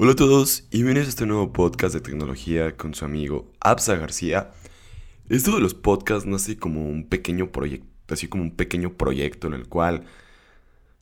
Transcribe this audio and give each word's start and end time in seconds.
Hola 0.00 0.12
a 0.12 0.14
todos 0.14 0.62
y 0.70 0.76
bienvenidos 0.76 1.08
a 1.08 1.10
este 1.10 1.26
nuevo 1.26 1.52
podcast 1.52 1.92
de 1.92 2.00
tecnología 2.00 2.76
con 2.76 2.94
su 2.94 3.04
amigo 3.04 3.50
Absa 3.58 3.96
García. 3.96 4.52
Esto 5.28 5.56
de 5.56 5.60
los 5.60 5.74
podcasts 5.74 6.24
nace 6.24 6.56
como 6.56 6.88
un 6.88 7.08
pequeño 7.08 7.50
proyecto, 7.50 8.14
así 8.14 8.28
como 8.28 8.44
un 8.44 8.52
pequeño 8.52 8.92
proyecto 8.92 9.48
en 9.48 9.54
el 9.54 9.66
cual 9.66 10.04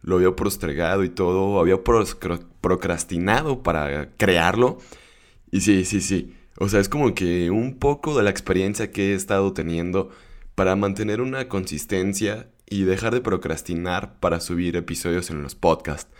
lo 0.01 0.17
había 0.17 0.35
postergado 0.35 1.05
y 1.05 1.11
todo, 1.11 1.61
había 1.61 1.85
procrastinado 1.85 3.63
para 3.63 4.15
crearlo. 4.17 4.79
Y 5.51 5.61
sí, 5.61 5.85
sí, 5.85 6.01
sí. 6.01 6.35
O 6.59 6.71
sea, 6.71 6.81
es 6.81 6.89
como 6.89 7.15
que 7.15 7.51
un 7.51 7.79
poco 7.79 8.17
de 8.17 8.23
la 8.23 8.31
experiencia 8.31 8.93
que 8.93 9.13
he 9.13 9.15
estado 9.15 9.53
teniendo 9.53 10.09
para 10.55 10.75
mantener 10.75 11.21
una 11.21 11.51
consistencia 11.51 12.49
y 12.67 12.85
dejar 12.85 13.13
de 13.13 13.21
procrastinar 13.21 14.19
para 14.21 14.41
subir 14.41 14.75
episodios 14.75 15.29
en 15.29 15.43
los 15.43 15.55
podcasts. 15.55 16.11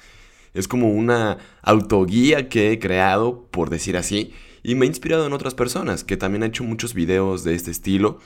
Es 0.55 0.69
como 0.69 0.91
una 0.91 1.39
autoguía 1.63 2.49
que 2.49 2.73
he 2.73 2.79
creado, 2.79 3.47
por 3.51 3.71
decir 3.71 3.97
así, 3.97 4.33
y 4.63 4.75
me 4.75 4.85
ha 4.85 4.89
inspirado 4.89 5.27
en 5.27 5.33
otras 5.33 5.55
personas 5.55 6.05
que 6.05 6.17
también 6.17 6.43
han 6.43 6.51
hecho 6.51 6.65
muchos 6.65 6.95
videos 6.95 7.45
de 7.45 7.55
este 7.55 7.71
estilo, 7.71 8.19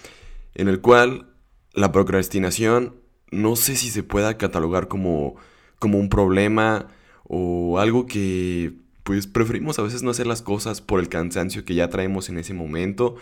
en 0.54 0.68
el 0.68 0.80
cual 0.80 1.34
la 1.74 1.92
procrastinación 1.92 2.96
no 3.30 3.56
sé 3.56 3.76
si 3.76 3.90
se 3.90 4.02
pueda 4.02 4.36
catalogar 4.36 4.88
como, 4.88 5.36
como 5.78 5.98
un 5.98 6.08
problema 6.08 6.88
o 7.24 7.78
algo 7.78 8.06
que 8.06 8.72
pues 9.04 9.26
preferimos 9.26 9.78
a 9.78 9.82
veces 9.82 10.02
no 10.02 10.10
hacer 10.10 10.26
las 10.26 10.42
cosas 10.42 10.80
por 10.80 11.00
el 11.00 11.08
cansancio 11.08 11.64
que 11.64 11.74
ya 11.74 11.88
traemos 11.88 12.28
en 12.28 12.38
ese 12.38 12.54
momento. 12.54 13.16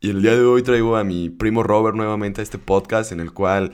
Y 0.00 0.10
el 0.10 0.22
día 0.22 0.34
de 0.34 0.44
hoy 0.44 0.62
traigo 0.62 0.96
a 0.96 1.04
mi 1.04 1.30
primo 1.30 1.62
Robert 1.62 1.96
nuevamente 1.96 2.40
a 2.40 2.44
este 2.44 2.58
podcast 2.58 3.12
en 3.12 3.20
el 3.20 3.32
cual 3.32 3.72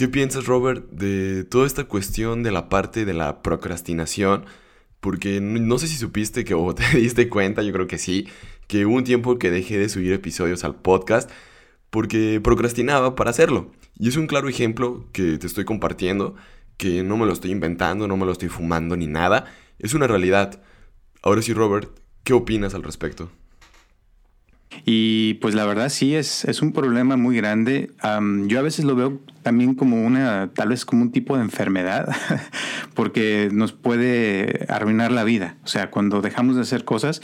¿Qué 0.00 0.08
piensas, 0.08 0.46
Robert, 0.46 0.88
de 0.92 1.44
toda 1.44 1.66
esta 1.66 1.84
cuestión 1.84 2.42
de 2.42 2.50
la 2.50 2.70
parte 2.70 3.04
de 3.04 3.12
la 3.12 3.42
procrastinación? 3.42 4.46
Porque 4.98 5.42
no 5.42 5.76
sé 5.76 5.88
si 5.88 5.96
supiste 5.96 6.42
que 6.42 6.54
o 6.54 6.74
te 6.74 6.96
diste 6.96 7.28
cuenta, 7.28 7.62
yo 7.62 7.70
creo 7.70 7.86
que 7.86 7.98
sí, 7.98 8.26
que 8.66 8.86
hubo 8.86 8.96
un 8.96 9.04
tiempo 9.04 9.38
que 9.38 9.50
dejé 9.50 9.76
de 9.76 9.90
subir 9.90 10.14
episodios 10.14 10.64
al 10.64 10.74
podcast 10.74 11.30
porque 11.90 12.40
procrastinaba 12.42 13.14
para 13.14 13.28
hacerlo. 13.28 13.72
Y 13.94 14.08
es 14.08 14.16
un 14.16 14.26
claro 14.26 14.48
ejemplo 14.48 15.04
que 15.12 15.36
te 15.36 15.46
estoy 15.46 15.66
compartiendo, 15.66 16.34
que 16.78 17.02
no 17.02 17.18
me 17.18 17.26
lo 17.26 17.34
estoy 17.34 17.50
inventando, 17.50 18.08
no 18.08 18.16
me 18.16 18.24
lo 18.24 18.32
estoy 18.32 18.48
fumando 18.48 18.96
ni 18.96 19.06
nada, 19.06 19.52
es 19.78 19.92
una 19.92 20.06
realidad. 20.06 20.62
Ahora 21.20 21.42
sí, 21.42 21.52
Robert, 21.52 21.90
¿qué 22.24 22.32
opinas 22.32 22.72
al 22.72 22.84
respecto? 22.84 23.30
Y 24.84 25.34
pues 25.34 25.54
la 25.54 25.66
verdad 25.66 25.88
sí 25.88 26.14
es, 26.14 26.44
es 26.44 26.62
un 26.62 26.72
problema 26.72 27.16
muy 27.16 27.36
grande. 27.36 27.90
yo 28.46 28.58
a 28.58 28.62
veces 28.62 28.84
lo 28.84 28.94
veo 28.94 29.20
también 29.42 29.74
como 29.74 30.04
una, 30.04 30.50
tal 30.54 30.68
vez 30.68 30.84
como 30.84 31.02
un 31.02 31.12
tipo 31.12 31.36
de 31.36 31.42
enfermedad, 31.42 32.08
porque 32.94 33.48
nos 33.52 33.72
puede 33.72 34.66
arruinar 34.68 35.12
la 35.12 35.24
vida. 35.24 35.56
O 35.64 35.68
sea, 35.68 35.90
cuando 35.90 36.20
dejamos 36.20 36.56
de 36.56 36.62
hacer 36.62 36.84
cosas, 36.84 37.22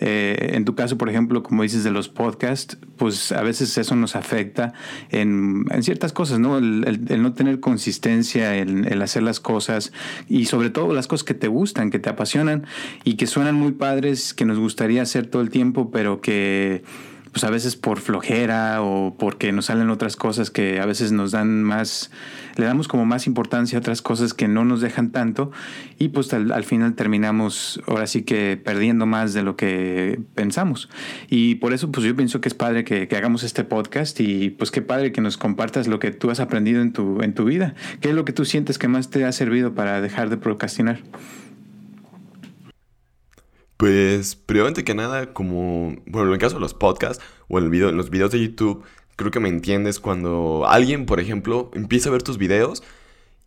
eh, 0.00 0.52
en 0.54 0.64
tu 0.64 0.74
caso, 0.74 0.96
por 0.96 1.08
ejemplo, 1.08 1.42
como 1.42 1.62
dices 1.62 1.84
de 1.84 1.90
los 1.90 2.08
podcasts, 2.08 2.78
pues 2.96 3.32
a 3.32 3.42
veces 3.42 3.76
eso 3.76 3.96
nos 3.96 4.16
afecta 4.16 4.72
en, 5.10 5.66
en 5.70 5.82
ciertas 5.82 6.12
cosas, 6.12 6.38
¿no? 6.38 6.58
El, 6.58 7.22
no 7.22 7.32
tener 7.34 7.60
consistencia, 7.60 8.56
el, 8.56 8.86
el, 8.86 9.02
hacer 9.02 9.22
las 9.22 9.40
cosas 9.40 9.92
y 10.28 10.46
sobre 10.46 10.70
todo 10.70 10.92
las 10.94 11.06
cosas 11.06 11.24
que 11.24 11.34
te 11.34 11.48
gustan, 11.48 11.90
que 11.90 11.98
te 11.98 12.08
apasionan 12.08 12.66
y 13.04 13.14
que 13.14 13.26
suenan 13.26 13.54
muy 13.54 13.72
padres, 13.72 14.34
que 14.34 14.44
nos 14.44 14.58
gustaría 14.58 15.02
hacer 15.02 15.26
todo 15.26 15.42
el 15.42 15.50
tiempo, 15.50 15.90
pero 15.90 16.20
que 16.20 16.82
pues 17.38 17.44
a 17.48 17.50
veces 17.50 17.76
por 17.76 18.00
flojera 18.00 18.82
o 18.82 19.14
porque 19.16 19.52
nos 19.52 19.66
salen 19.66 19.90
otras 19.90 20.16
cosas 20.16 20.50
que 20.50 20.80
a 20.80 20.86
veces 20.86 21.12
nos 21.12 21.30
dan 21.30 21.62
más, 21.62 22.10
le 22.56 22.64
damos 22.64 22.88
como 22.88 23.06
más 23.06 23.28
importancia 23.28 23.78
a 23.78 23.80
otras 23.80 24.02
cosas 24.02 24.34
que 24.34 24.48
no 24.48 24.64
nos 24.64 24.80
dejan 24.80 25.12
tanto 25.12 25.52
y 26.00 26.08
pues 26.08 26.34
al, 26.34 26.64
final 26.64 26.96
terminamos 26.96 27.80
ahora 27.86 28.08
sí 28.08 28.22
que 28.22 28.56
perdiendo 28.56 29.06
más 29.06 29.34
de 29.34 29.44
lo 29.44 29.54
que 29.54 30.20
pensamos. 30.34 30.88
Y 31.30 31.54
por 31.56 31.72
eso 31.72 31.92
pues 31.92 32.04
yo 32.04 32.16
pienso 32.16 32.40
que 32.40 32.48
es 32.48 32.54
padre 32.54 32.82
que, 32.82 33.06
que, 33.06 33.16
hagamos 33.16 33.44
este 33.44 33.62
podcast 33.62 34.18
y 34.18 34.50
pues 34.50 34.72
qué 34.72 34.82
padre 34.82 35.12
que 35.12 35.20
nos 35.20 35.36
compartas 35.36 35.86
lo 35.86 36.00
que 36.00 36.10
tú 36.10 36.32
has 36.32 36.40
aprendido 36.40 36.82
en 36.82 36.92
tu, 36.92 37.22
en 37.22 37.34
tu 37.34 37.44
vida. 37.44 37.76
¿Qué 38.00 38.08
es 38.08 38.16
lo 38.16 38.24
que 38.24 38.32
tú 38.32 38.46
sientes 38.46 38.78
que 38.78 38.88
más 38.88 39.10
te 39.10 39.24
ha 39.24 39.30
servido 39.30 39.74
para 39.74 40.00
dejar 40.00 40.28
de 40.28 40.38
procrastinar? 40.38 41.02
Pues, 43.78 44.34
primeramente 44.34 44.82
que 44.84 44.94
nada, 44.94 45.32
como, 45.32 45.96
bueno, 46.06 46.28
en 46.28 46.32
el 46.34 46.38
caso 46.40 46.56
de 46.56 46.60
los 46.60 46.74
podcasts 46.74 47.24
o 47.48 47.58
en, 47.58 47.64
el 47.64 47.70
video, 47.70 47.88
en 47.90 47.96
los 47.96 48.10
videos 48.10 48.32
de 48.32 48.40
YouTube, 48.40 48.82
creo 49.14 49.30
que 49.30 49.38
me 49.38 49.48
entiendes 49.48 50.00
cuando 50.00 50.66
alguien, 50.66 51.06
por 51.06 51.20
ejemplo, 51.20 51.70
empieza 51.74 52.08
a 52.08 52.12
ver 52.12 52.24
tus 52.24 52.38
videos 52.38 52.82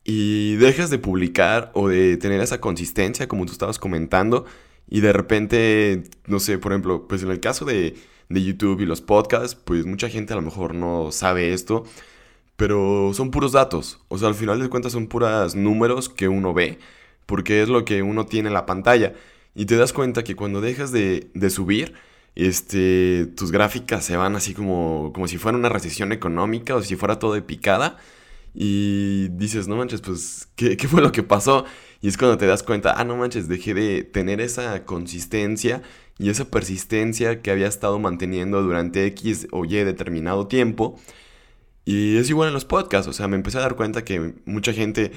y 0.05 0.55
dejas 0.55 0.89
de 0.89 0.99
publicar 0.99 1.71
o 1.75 1.89
de 1.89 2.17
tener 2.17 2.41
esa 2.41 2.61
consistencia, 2.61 3.27
como 3.27 3.45
tú 3.45 3.51
estabas 3.51 3.77
comentando, 3.77 4.45
y 4.89 5.01
de 5.01 5.13
repente, 5.13 6.03
no 6.27 6.39
sé, 6.39 6.57
por 6.57 6.71
ejemplo, 6.71 7.07
pues 7.09 7.23
en 7.23 7.31
el 7.31 7.41
caso 7.41 7.65
de, 7.65 7.95
de 8.29 8.43
YouTube 8.43 8.81
y 8.81 8.85
los 8.85 9.01
podcasts, 9.01 9.55
pues 9.55 9.85
mucha 9.85 10.09
gente 10.09 10.33
a 10.33 10.37
lo 10.37 10.43
mejor 10.43 10.75
no 10.75 11.11
sabe 11.11 11.53
esto, 11.53 11.83
pero 12.55 13.11
son 13.13 13.31
puros 13.31 13.51
datos, 13.53 13.99
o 14.07 14.17
sea, 14.17 14.29
al 14.29 14.35
final 14.35 14.61
de 14.61 14.69
cuentas 14.69 14.93
son 14.93 15.07
puros 15.07 15.55
números 15.55 16.09
que 16.09 16.29
uno 16.29 16.53
ve, 16.53 16.79
porque 17.25 17.61
es 17.61 17.69
lo 17.69 17.85
que 17.85 18.01
uno 18.01 18.25
tiene 18.25 18.49
en 18.49 18.53
la 18.53 18.65
pantalla. 18.65 19.13
Y 19.55 19.65
te 19.65 19.75
das 19.75 19.93
cuenta 19.93 20.23
que 20.23 20.35
cuando 20.35 20.61
dejas 20.61 20.91
de, 20.91 21.29
subir, 21.49 21.93
este, 22.35 23.27
tus 23.35 23.51
gráficas 23.51 24.05
se 24.05 24.15
van 24.15 24.35
así 24.35 24.53
como, 24.53 25.11
como 25.13 25.27
si 25.27 25.37
fuera 25.37 25.57
una 25.57 25.69
recesión 25.69 26.11
económica 26.11 26.75
o 26.75 26.81
si 26.81 26.95
fuera 26.95 27.19
todo 27.19 27.33
de 27.33 27.41
picada. 27.41 27.97
Y 28.53 29.29
dices, 29.29 29.67
no 29.67 29.75
manches, 29.77 30.01
pues, 30.01 30.49
¿qué, 30.55 30.75
¿qué, 30.77 30.87
fue 30.87 31.01
lo 31.01 31.11
que 31.11 31.23
pasó? 31.23 31.65
Y 32.01 32.07
es 32.07 32.17
cuando 32.17 32.37
te 32.37 32.47
das 32.47 32.63
cuenta, 32.63 32.93
ah, 32.97 33.03
no 33.03 33.15
manches, 33.15 33.47
dejé 33.47 33.73
de 33.73 34.03
tener 34.03 34.41
esa 34.41 34.85
consistencia 34.85 35.81
y 36.17 36.29
esa 36.29 36.45
persistencia 36.49 37.41
que 37.41 37.51
había 37.51 37.67
estado 37.67 37.99
manteniendo 37.99 38.61
durante 38.61 39.05
X 39.07 39.47
o 39.51 39.65
Y 39.65 39.75
determinado 39.83 40.47
tiempo. 40.47 40.99
Y 41.85 42.17
es 42.17 42.29
igual 42.29 42.49
en 42.49 42.53
los 42.53 42.65
podcasts, 42.65 43.07
o 43.07 43.13
sea, 43.13 43.27
me 43.27 43.35
empecé 43.35 43.57
a 43.57 43.61
dar 43.61 43.75
cuenta 43.75 44.05
que 44.05 44.35
mucha 44.45 44.73
gente 44.73 45.11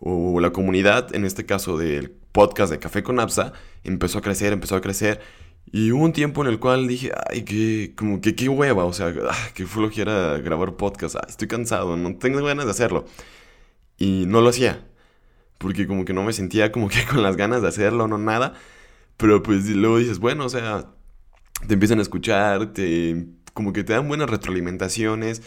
o 0.00 0.40
la 0.40 0.52
comunidad, 0.52 1.14
en 1.14 1.24
este 1.24 1.46
caso 1.46 1.78
del 1.78 2.10
podcast 2.32 2.70
de 2.72 2.78
Café 2.78 3.02
con 3.02 3.20
Apsa, 3.20 3.52
empezó 3.84 4.18
a 4.18 4.22
crecer, 4.22 4.52
empezó 4.52 4.76
a 4.76 4.80
crecer. 4.80 5.20
Y 5.72 5.90
hubo 5.90 6.04
un 6.04 6.12
tiempo 6.12 6.42
en 6.42 6.48
el 6.48 6.60
cual 6.60 6.86
dije, 6.86 7.12
ay, 7.28 7.42
que, 7.42 7.94
como 7.96 8.20
que 8.20 8.34
qué 8.34 8.48
hueva, 8.48 8.84
o 8.84 8.92
sea, 8.92 9.12
ah, 9.28 9.48
que 9.54 9.66
flojera 9.66 10.38
grabar 10.38 10.76
podcast, 10.76 11.16
estoy 11.28 11.48
cansado, 11.48 11.96
no 11.96 12.16
tengo 12.16 12.42
ganas 12.44 12.66
de 12.66 12.70
hacerlo. 12.70 13.06
Y 13.98 14.24
no 14.26 14.40
lo 14.42 14.50
hacía, 14.50 14.86
porque 15.58 15.86
como 15.86 16.04
que 16.04 16.12
no 16.12 16.22
me 16.22 16.32
sentía 16.32 16.72
como 16.72 16.88
que 16.88 17.04
con 17.10 17.22
las 17.22 17.36
ganas 17.36 17.62
de 17.62 17.68
hacerlo, 17.68 18.08
no 18.08 18.18
nada. 18.18 18.54
Pero 19.16 19.42
pues 19.42 19.68
luego 19.68 19.98
dices, 19.98 20.18
bueno, 20.18 20.44
o 20.46 20.48
sea, 20.48 20.90
te 21.66 21.74
empiezan 21.74 21.98
a 21.98 22.02
escuchar, 22.02 22.72
te, 22.72 23.26
como 23.54 23.72
que 23.72 23.84
te 23.84 23.94
dan 23.94 24.08
buenas 24.08 24.30
retroalimentaciones 24.30 25.42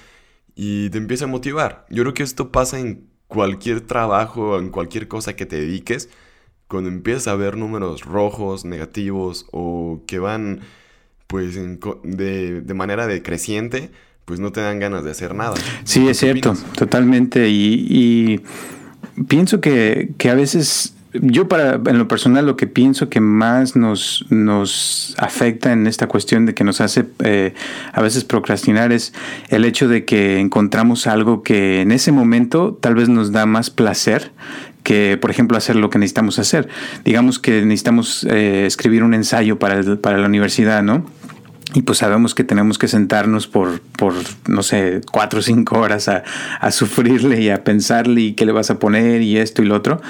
y 0.56 0.90
te 0.90 0.98
empieza 0.98 1.26
a 1.26 1.28
motivar. 1.28 1.86
Yo 1.90 2.04
creo 2.04 2.14
que 2.14 2.24
esto 2.24 2.52
pasa 2.52 2.80
en 2.80 3.10
cualquier 3.30 3.82
trabajo, 3.82 4.60
en 4.60 4.70
cualquier 4.72 5.08
cosa 5.08 5.38
que 5.38 5.46
te 5.46 5.56
dediques, 5.56 6.10
cuando 6.68 6.90
empiezas 6.90 7.30
a 7.30 7.36
ver 7.36 7.56
números 7.56 8.04
rojos, 8.04 8.66
negativos 8.66 9.46
o 9.52 10.02
que 10.06 10.20
van 10.20 10.60
pues 11.28 11.56
de, 11.56 12.62
de, 12.62 12.74
manera 12.74 13.06
decreciente, 13.06 13.92
pues 14.26 14.40
no 14.40 14.52
te 14.52 14.62
dan 14.62 14.80
ganas 14.80 15.04
de 15.04 15.12
hacer 15.12 15.36
nada. 15.36 15.54
Sí, 15.84 16.08
es 16.08 16.18
cierto, 16.18 16.56
totalmente. 16.76 17.50
Y, 17.50 17.86
y, 17.88 19.24
pienso 19.28 19.62
que, 19.62 20.12
que 20.18 20.30
a 20.32 20.34
veces 20.34 20.96
yo 21.14 21.48
para 21.48 21.76
en 21.86 21.98
lo 21.98 22.08
personal 22.08 22.46
lo 22.46 22.56
que 22.56 22.68
pienso 22.68 23.10
que 23.10 23.20
más 23.20 23.76
nos, 23.76 24.26
nos 24.30 25.16
afecta 25.18 25.72
en 25.72 25.88
esta 25.88 26.08
cuestión 26.08 26.46
de 26.46 26.54
que 26.54 26.64
nos 26.64 26.82
hace 26.82 27.06
eh, 27.24 27.54
a 27.94 28.02
veces 28.02 28.24
procrastinar 28.24 28.92
es 28.92 29.14
el 29.50 29.66
hecho 29.66 29.88
de 29.88 30.06
que 30.06 30.40
encontramos 30.40 31.08
algo 31.08 31.42
que 31.42 31.82
en 31.82 31.92
ese 31.92 32.12
momento 32.12 32.78
tal 32.80 32.94
vez 32.94 33.10
nos 33.10 33.32
da 33.32 33.48
más 33.48 33.72
placer 33.72 34.32
que, 34.84 35.18
por 35.18 35.30
ejemplo, 35.30 35.58
hacer 35.58 35.76
lo 35.76 35.90
que 35.90 36.00
necesitamos 36.00 36.40
hacer. 36.40 36.70
Digamos 37.04 37.38
que 37.38 37.64
necesitamos 37.64 38.24
eh, 38.24 38.66
escribir 38.66 39.04
un 39.04 39.14
ensayo 39.14 39.60
para, 39.60 39.82
para 39.98 40.18
la 40.18 40.28
universidad, 40.28 40.82
¿no? 40.84 41.06
Y 41.76 41.84
pues 41.84 42.00
sabemos 42.00 42.34
que 42.34 42.44
tenemos 42.44 42.80
que 42.80 42.88
sentarnos 42.88 43.48
por, 43.48 43.82
por 43.82 44.14
no 44.48 44.64
sé, 44.64 45.02
cuatro 45.12 45.40
o 45.40 45.42
cinco 45.44 45.78
horas 45.78 46.08
a, 46.08 46.24
a, 46.60 46.72
sufrirle 46.72 47.42
y 47.42 47.50
a 47.50 47.64
pensarle 47.64 48.22
y 48.22 48.34
qué 48.34 48.46
le 48.48 48.52
vas 48.52 48.72
a 48.72 48.80
poner 48.80 49.22
y 49.22 49.38
esto 49.38 49.62
y 49.62 49.66
lo 49.66 49.76
otro 49.76 50.02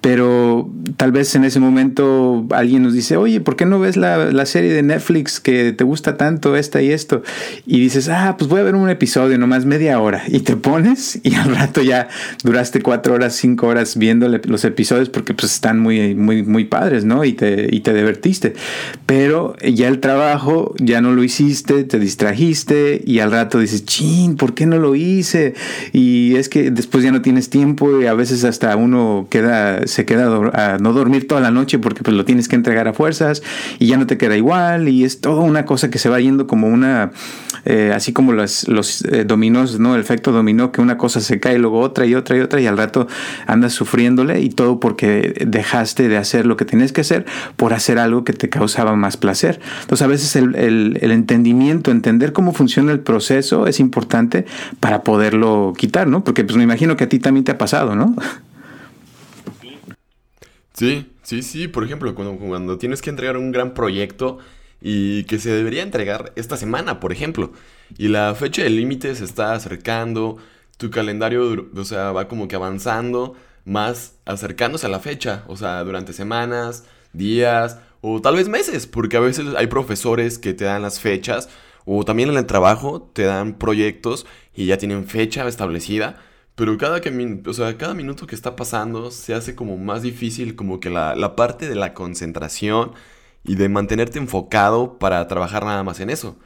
pero 0.00 0.70
tal 0.96 1.12
vez 1.12 1.34
en 1.34 1.44
ese 1.44 1.60
momento 1.60 2.46
alguien 2.50 2.82
nos 2.82 2.92
dice, 2.92 3.16
oye, 3.16 3.40
¿por 3.40 3.56
qué 3.56 3.66
no 3.66 3.80
ves 3.80 3.96
la, 3.96 4.30
la, 4.30 4.46
serie 4.46 4.72
de 4.72 4.82
Netflix 4.82 5.40
que 5.40 5.72
te 5.72 5.84
gusta 5.84 6.16
tanto, 6.16 6.56
esta 6.56 6.80
y 6.80 6.92
esto? 6.92 7.22
Y 7.66 7.80
dices, 7.80 8.08
ah, 8.08 8.36
pues 8.38 8.48
voy 8.48 8.60
a 8.60 8.62
ver 8.62 8.74
un 8.74 8.88
episodio, 8.88 9.38
nomás 9.38 9.64
media 9.64 9.98
hora. 10.00 10.22
Y 10.28 10.40
te 10.40 10.56
pones 10.56 11.20
y 11.22 11.34
al 11.34 11.54
rato 11.54 11.82
ya 11.82 12.08
duraste 12.44 12.80
cuatro 12.80 13.14
horas, 13.14 13.34
cinco 13.34 13.66
horas 13.66 13.96
viendo 13.96 14.28
los 14.28 14.64
episodios 14.64 15.08
porque 15.08 15.34
pues 15.34 15.52
están 15.52 15.80
muy, 15.80 16.14
muy, 16.14 16.42
muy 16.42 16.64
padres, 16.64 17.04
¿no? 17.04 17.24
Y 17.24 17.32
te, 17.32 17.68
y 17.70 17.80
te 17.80 17.92
divertiste. 17.92 18.54
Pero 19.06 19.56
ya 19.60 19.88
el 19.88 20.00
trabajo 20.00 20.74
ya 20.78 21.00
no 21.00 21.12
lo 21.12 21.24
hiciste, 21.24 21.84
te 21.84 21.98
distrajiste 21.98 23.02
y 23.04 23.18
al 23.18 23.32
rato 23.32 23.58
dices, 23.58 23.84
chin, 23.84 24.36
¿por 24.36 24.54
qué 24.54 24.66
no 24.66 24.78
lo 24.78 24.94
hice? 24.94 25.54
Y 25.92 26.36
es 26.36 26.48
que 26.48 26.70
después 26.70 27.02
ya 27.02 27.10
no 27.10 27.22
tienes 27.22 27.50
tiempo 27.50 28.00
y 28.00 28.06
a 28.06 28.14
veces 28.14 28.44
hasta 28.44 28.76
uno 28.76 29.26
queda 29.30 29.80
se 29.88 30.04
queda 30.04 30.26
a 30.54 30.78
no 30.78 30.92
dormir 30.92 31.26
toda 31.26 31.40
la 31.40 31.50
noche 31.50 31.78
porque 31.78 32.02
pues 32.02 32.16
lo 32.16 32.24
tienes 32.24 32.48
que 32.48 32.56
entregar 32.56 32.88
a 32.88 32.92
fuerzas 32.92 33.42
y 33.78 33.86
ya 33.86 33.96
no 33.96 34.06
te 34.06 34.18
queda 34.18 34.36
igual 34.36 34.88
y 34.88 35.04
es 35.04 35.20
toda 35.20 35.42
una 35.42 35.64
cosa 35.64 35.90
que 35.90 35.98
se 35.98 36.08
va 36.08 36.20
yendo 36.20 36.46
como 36.46 36.68
una, 36.68 37.10
eh, 37.64 37.92
así 37.94 38.12
como 38.12 38.32
los, 38.32 38.68
los 38.68 39.04
eh, 39.04 39.24
dominós, 39.24 39.78
¿no? 39.78 39.94
El 39.94 40.00
efecto 40.00 40.32
dominó, 40.32 40.72
que 40.72 40.80
una 40.80 40.98
cosa 40.98 41.20
se 41.20 41.40
cae, 41.40 41.58
luego 41.58 41.80
otra 41.80 42.06
y 42.06 42.14
otra 42.14 42.36
y 42.36 42.40
otra 42.40 42.60
y 42.60 42.66
al 42.66 42.76
rato 42.76 43.06
andas 43.46 43.72
sufriéndole 43.72 44.40
y 44.40 44.50
todo 44.50 44.80
porque 44.80 45.44
dejaste 45.46 46.08
de 46.08 46.16
hacer 46.16 46.46
lo 46.46 46.56
que 46.56 46.64
tenías 46.64 46.92
que 46.92 47.00
hacer 47.00 47.26
por 47.56 47.72
hacer 47.72 47.98
algo 47.98 48.24
que 48.24 48.32
te 48.32 48.48
causaba 48.48 48.96
más 48.96 49.16
placer. 49.16 49.60
Entonces 49.82 50.04
a 50.04 50.08
veces 50.08 50.36
el, 50.36 50.54
el 51.00 51.10
entendimiento, 51.10 51.90
entender 51.90 52.32
cómo 52.32 52.52
funciona 52.52 52.92
el 52.92 53.00
proceso 53.00 53.66
es 53.66 53.80
importante 53.80 54.46
para 54.80 55.02
poderlo 55.02 55.72
quitar, 55.76 56.06
¿no? 56.06 56.24
Porque 56.24 56.44
pues 56.44 56.56
me 56.56 56.64
imagino 56.64 56.96
que 56.96 57.04
a 57.04 57.08
ti 57.08 57.18
también 57.18 57.44
te 57.44 57.52
ha 57.52 57.58
pasado, 57.58 57.94
¿no? 57.94 58.14
Sí, 60.78 61.10
sí, 61.24 61.42
sí. 61.42 61.66
Por 61.66 61.82
ejemplo, 61.84 62.14
cuando, 62.14 62.36
cuando 62.38 62.78
tienes 62.78 63.02
que 63.02 63.10
entregar 63.10 63.36
un 63.36 63.50
gran 63.50 63.74
proyecto 63.74 64.38
y 64.80 65.24
que 65.24 65.40
se 65.40 65.50
debería 65.50 65.82
entregar 65.82 66.32
esta 66.36 66.56
semana, 66.56 67.00
por 67.00 67.10
ejemplo, 67.12 67.52
y 67.96 68.06
la 68.06 68.32
fecha 68.36 68.62
de 68.62 68.70
límite 68.70 69.12
se 69.16 69.24
está 69.24 69.54
acercando, 69.54 70.36
tu 70.76 70.90
calendario, 70.90 71.68
o 71.74 71.84
sea, 71.84 72.12
va 72.12 72.28
como 72.28 72.46
que 72.46 72.54
avanzando, 72.54 73.34
más 73.64 74.14
acercándose 74.24 74.86
a 74.86 74.90
la 74.90 75.00
fecha, 75.00 75.42
o 75.48 75.56
sea, 75.56 75.82
durante 75.82 76.12
semanas, 76.12 76.84
días 77.12 77.80
o 78.00 78.20
tal 78.22 78.36
vez 78.36 78.48
meses, 78.48 78.86
porque 78.86 79.16
a 79.16 79.20
veces 79.20 79.46
hay 79.56 79.66
profesores 79.66 80.38
que 80.38 80.54
te 80.54 80.64
dan 80.64 80.82
las 80.82 81.00
fechas 81.00 81.48
o 81.86 82.04
también 82.04 82.28
en 82.28 82.36
el 82.36 82.46
trabajo 82.46 83.10
te 83.12 83.24
dan 83.24 83.58
proyectos 83.58 84.26
y 84.54 84.66
ya 84.66 84.78
tienen 84.78 85.08
fecha 85.08 85.48
establecida 85.48 86.22
pero 86.58 86.76
cada, 86.76 87.00
o 87.46 87.52
sea, 87.52 87.78
cada 87.78 87.94
minuto 87.94 88.26
que 88.26 88.34
está 88.34 88.56
pasando 88.56 89.12
se 89.12 89.32
hace 89.32 89.54
como 89.54 89.76
más 89.78 90.02
difícil 90.02 90.56
como 90.56 90.80
que 90.80 90.90
la, 90.90 91.14
la 91.14 91.36
parte 91.36 91.68
de 91.68 91.76
la 91.76 91.94
concentración 91.94 92.94
y 93.44 93.54
de 93.54 93.68
mantenerte 93.68 94.18
enfocado 94.18 94.98
para 94.98 95.28
trabajar 95.28 95.64
nada 95.64 95.84
más 95.84 96.00
en 96.00 96.10
eso. 96.10 96.36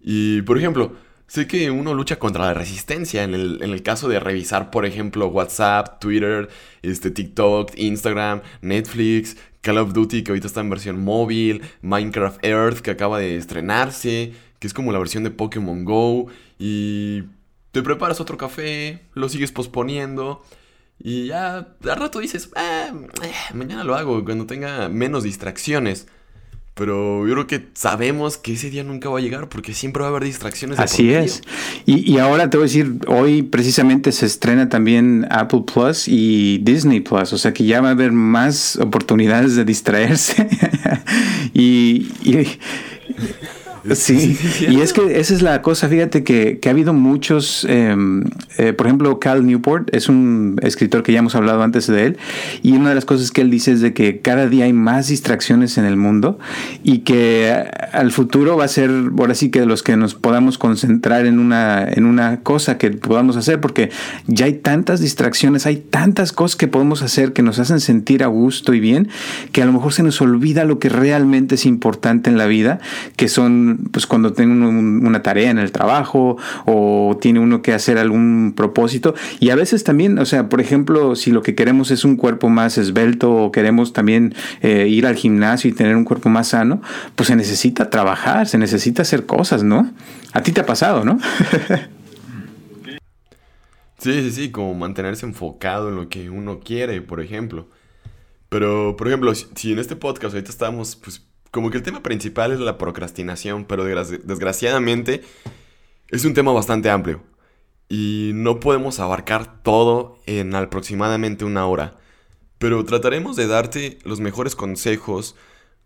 Y, 0.00 0.40
por 0.42 0.56
ejemplo, 0.56 0.94
sé 1.26 1.46
que 1.46 1.70
uno 1.70 1.92
lucha 1.92 2.18
contra 2.18 2.46
la 2.46 2.54
resistencia 2.54 3.22
en 3.22 3.34
el, 3.34 3.62
en 3.62 3.70
el, 3.72 3.82
caso 3.82 4.08
de 4.08 4.18
revisar, 4.18 4.70
por 4.70 4.86
ejemplo, 4.86 5.26
WhatsApp, 5.26 6.00
Twitter, 6.00 6.48
este, 6.80 7.10
TikTok, 7.10 7.72
Instagram, 7.76 8.40
Netflix, 8.62 9.36
Call 9.60 9.76
of 9.76 9.92
Duty, 9.92 10.24
que 10.24 10.30
ahorita 10.32 10.46
está 10.46 10.62
en 10.62 10.70
versión 10.70 11.04
móvil, 11.04 11.60
Minecraft 11.82 12.42
Earth, 12.42 12.78
que 12.78 12.92
acaba 12.92 13.18
de 13.18 13.36
estrenarse, 13.36 14.32
que 14.58 14.66
es 14.66 14.72
como 14.72 14.90
la 14.90 14.98
versión 14.98 15.22
de 15.22 15.30
Pokémon 15.30 15.84
Go, 15.84 16.28
y 16.58 17.24
te 17.74 17.82
preparas 17.82 18.20
otro 18.20 18.38
café, 18.38 19.00
lo 19.14 19.28
sigues 19.28 19.50
posponiendo 19.50 20.44
y 21.02 21.26
ya 21.26 21.56
al 21.56 21.96
rato 21.96 22.20
dices, 22.20 22.50
ah, 22.54 22.92
eh, 23.20 23.32
mañana 23.52 23.82
lo 23.82 23.96
hago 23.96 24.24
cuando 24.24 24.46
tenga 24.46 24.88
menos 24.88 25.24
distracciones. 25.24 26.06
Pero 26.74 27.26
yo 27.26 27.34
creo 27.34 27.46
que 27.46 27.68
sabemos 27.74 28.36
que 28.36 28.52
ese 28.52 28.70
día 28.70 28.82
nunca 28.84 29.08
va 29.08 29.18
a 29.18 29.22
llegar 29.22 29.48
porque 29.48 29.74
siempre 29.74 30.02
va 30.02 30.06
a 30.06 30.10
haber 30.10 30.24
distracciones. 30.24 30.78
Así 30.78 31.12
es. 31.12 31.42
Y, 31.84 32.12
y, 32.12 32.18
ahora 32.18 32.48
te 32.48 32.56
voy 32.56 32.64
a 32.64 32.66
decir, 32.66 32.98
hoy 33.06 33.42
precisamente 33.42 34.10
se 34.10 34.26
estrena 34.26 34.68
también 34.68 35.26
Apple 35.30 35.64
Plus 35.72 36.08
y 36.08 36.58
Disney 36.58 37.00
Plus, 37.00 37.32
o 37.32 37.38
sea 37.38 37.52
que 37.52 37.64
ya 37.64 37.80
va 37.80 37.88
a 37.88 37.92
haber 37.92 38.10
más 38.10 38.76
oportunidades 38.76 39.54
de 39.54 39.64
distraerse. 39.64 40.48
y, 41.54 42.08
y 42.24 42.58
Sí, 43.94 44.36
y 44.68 44.80
es 44.80 44.92
que 44.92 45.20
esa 45.20 45.34
es 45.34 45.42
la 45.42 45.60
cosa, 45.62 45.88
fíjate 45.88 46.24
que, 46.24 46.58
ha 46.64 46.70
habido 46.70 46.92
muchos, 46.94 47.66
em, 47.68 48.24
eh, 48.56 48.72
por 48.72 48.86
ejemplo, 48.86 49.18
Cal 49.18 49.46
Newport 49.46 49.94
es 49.94 50.08
un 50.08 50.56
escritor 50.62 51.02
que 51.02 51.12
ya 51.12 51.18
hemos 51.18 51.34
hablado 51.34 51.62
antes 51.62 51.86
de 51.86 52.06
él, 52.06 52.16
y 52.62 52.72
una 52.72 52.88
de 52.90 52.94
las 52.94 53.04
cosas 53.04 53.30
que 53.30 53.42
él 53.42 53.50
dice 53.50 53.72
es 53.72 53.80
de 53.80 53.92
que 53.92 54.20
cada 54.20 54.48
día 54.48 54.64
hay 54.64 54.72
más 54.72 55.08
distracciones 55.08 55.76
en 55.78 55.84
el 55.84 55.96
mundo 55.96 56.38
y 56.82 56.98
que 56.98 57.52
al 57.92 58.10
futuro 58.10 58.56
va 58.56 58.64
a 58.64 58.68
ser, 58.68 58.90
ahora 59.18 59.34
sí 59.34 59.50
que 59.50 59.60
de 59.60 59.66
los 59.66 59.82
que 59.82 59.96
nos 59.96 60.14
podamos 60.14 60.58
concentrar 60.58 61.26
en 61.26 61.38
una, 61.38 61.86
en 61.86 62.06
una 62.06 62.40
cosa 62.40 62.78
que 62.78 62.90
podamos 62.90 63.36
hacer, 63.36 63.60
porque 63.60 63.90
ya 64.26 64.46
hay 64.46 64.54
tantas 64.54 65.00
distracciones, 65.00 65.66
hay 65.66 65.76
tantas 65.76 66.32
cosas 66.32 66.56
que 66.56 66.68
podemos 66.68 67.02
hacer 67.02 67.32
que 67.32 67.42
nos 67.42 67.58
hacen 67.58 67.80
sentir 67.80 68.22
a 68.22 68.28
gusto 68.28 68.72
y 68.72 68.80
bien, 68.80 69.08
que 69.52 69.62
a 69.62 69.66
lo 69.66 69.72
mejor 69.72 69.92
se 69.92 70.02
nos 70.02 70.20
olvida 70.20 70.64
lo 70.64 70.78
que 70.78 70.88
realmente 70.88 71.56
es 71.56 71.66
importante 71.66 72.30
en 72.30 72.38
la 72.38 72.46
vida, 72.46 72.80
que 73.16 73.28
son 73.28 73.73
pues 73.90 74.06
cuando 74.06 74.32
tiene 74.32 74.66
una 74.66 75.22
tarea 75.22 75.50
en 75.50 75.58
el 75.58 75.72
trabajo 75.72 76.36
o 76.66 77.18
tiene 77.20 77.40
uno 77.40 77.62
que 77.62 77.72
hacer 77.72 77.98
algún 77.98 78.54
propósito. 78.56 79.14
Y 79.40 79.50
a 79.50 79.56
veces 79.56 79.84
también, 79.84 80.18
o 80.18 80.24
sea, 80.24 80.48
por 80.48 80.60
ejemplo, 80.60 81.16
si 81.16 81.30
lo 81.30 81.42
que 81.42 81.54
queremos 81.54 81.90
es 81.90 82.04
un 82.04 82.16
cuerpo 82.16 82.48
más 82.48 82.78
esbelto 82.78 83.32
o 83.32 83.52
queremos 83.52 83.92
también 83.92 84.34
eh, 84.62 84.86
ir 84.88 85.06
al 85.06 85.16
gimnasio 85.16 85.70
y 85.70 85.72
tener 85.72 85.96
un 85.96 86.04
cuerpo 86.04 86.28
más 86.28 86.48
sano, 86.48 86.82
pues 87.16 87.28
se 87.28 87.36
necesita 87.36 87.90
trabajar, 87.90 88.46
se 88.48 88.58
necesita 88.58 89.02
hacer 89.02 89.26
cosas, 89.26 89.62
¿no? 89.62 89.90
A 90.32 90.42
ti 90.42 90.52
te 90.52 90.60
ha 90.60 90.66
pasado, 90.66 91.04
¿no? 91.04 91.18
Sí, 94.04 94.12
sí, 94.20 94.32
sí, 94.32 94.50
como 94.50 94.74
mantenerse 94.74 95.24
enfocado 95.24 95.88
en 95.88 95.96
lo 95.96 96.10
que 96.10 96.28
uno 96.28 96.60
quiere, 96.60 97.00
por 97.00 97.22
ejemplo. 97.22 97.68
Pero, 98.50 98.96
por 98.98 99.08
ejemplo, 99.08 99.34
si, 99.34 99.72
en 99.72 99.78
este 99.78 99.96
podcast 99.96 100.34
ahorita 100.34 100.50
estamos 100.50 100.94
pues, 100.96 101.26
como 101.54 101.70
que 101.70 101.76
el 101.76 101.84
tema 101.84 102.02
principal 102.02 102.50
es 102.50 102.58
la 102.58 102.78
procrastinación, 102.78 103.64
pero 103.64 103.84
desgraciadamente 103.84 105.22
es 106.08 106.24
un 106.24 106.34
tema 106.34 106.50
bastante 106.50 106.90
amplio. 106.90 107.22
Y 107.88 108.32
no 108.34 108.58
podemos 108.58 108.98
abarcar 108.98 109.62
todo 109.62 110.18
en 110.26 110.52
aproximadamente 110.56 111.44
una 111.44 111.64
hora. 111.66 111.96
Pero 112.58 112.84
trataremos 112.84 113.36
de 113.36 113.46
darte 113.46 114.00
los 114.02 114.18
mejores 114.18 114.56
consejos 114.56 115.36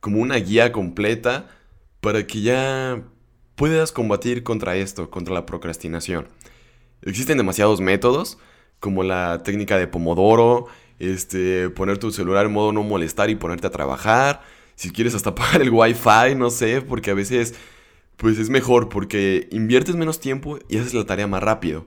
como 0.01 0.23
una 0.23 0.37
guía 0.37 0.73
completa 0.73 1.51
para 2.01 2.27
que 2.27 2.41
ya 2.41 3.03
puedas 3.55 3.93
combatir 3.93 4.45
contra 4.45 4.75
esto, 4.75 5.11
contra 5.11 5.35
la 5.35 5.45
procrastinación. 5.45 6.29
Existen 7.03 7.37
demasiados 7.37 7.83
métodos, 7.83 8.39
como 8.81 9.03
la 9.03 9.43
técnica 9.43 9.77
de 9.77 9.87
Pomodoro, 9.87 10.69
este, 10.99 11.69
poner 11.69 11.99
tu 11.99 12.11
celular 12.11 12.47
en 12.47 12.53
modo 12.53 12.73
no 12.73 12.85
molestar 12.85 13.29
y 13.29 13.35
ponerte 13.35 13.67
a 13.67 13.71
trabajar, 13.71 14.41
si 14.79 14.91
quieres 14.91 15.15
hasta 15.17 15.35
pagar 15.35 15.61
el 15.61 15.71
wifi, 15.71 16.37
no 16.37 16.51
sé, 16.51 16.81
porque 16.81 17.11
a 17.11 17.15
veces 17.15 17.55
pues 18.17 18.39
es 18.39 18.49
mejor 18.49 18.89
porque 18.89 19.49
inviertes 19.51 19.97
menos 19.97 20.21
tiempo 20.21 20.59
y 20.69 20.79
haces 20.79 20.95
la 20.95 21.05
tarea 21.05 21.27
más 21.27 21.43
rápido. 21.43 21.87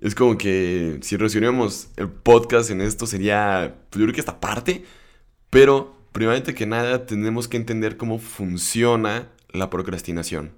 Es 0.00 0.14
como 0.14 0.36
que 0.38 0.98
si 1.02 1.16
resumiéramos 1.16 1.88
el 1.96 2.08
podcast 2.08 2.70
en 2.70 2.80
esto 2.80 3.06
sería, 3.06 3.76
pues 3.90 4.00
yo 4.00 4.06
creo 4.06 4.14
que 4.14 4.20
esta 4.20 4.40
parte, 4.40 4.84
pero 5.50 5.94
primeramente 6.12 6.54
que 6.54 6.66
nada 6.66 7.06
tenemos 7.06 7.48
que 7.48 7.56
entender 7.56 7.96
cómo 7.96 8.18
funciona 8.18 9.28
la 9.52 9.70
procrastinación. 9.70 10.52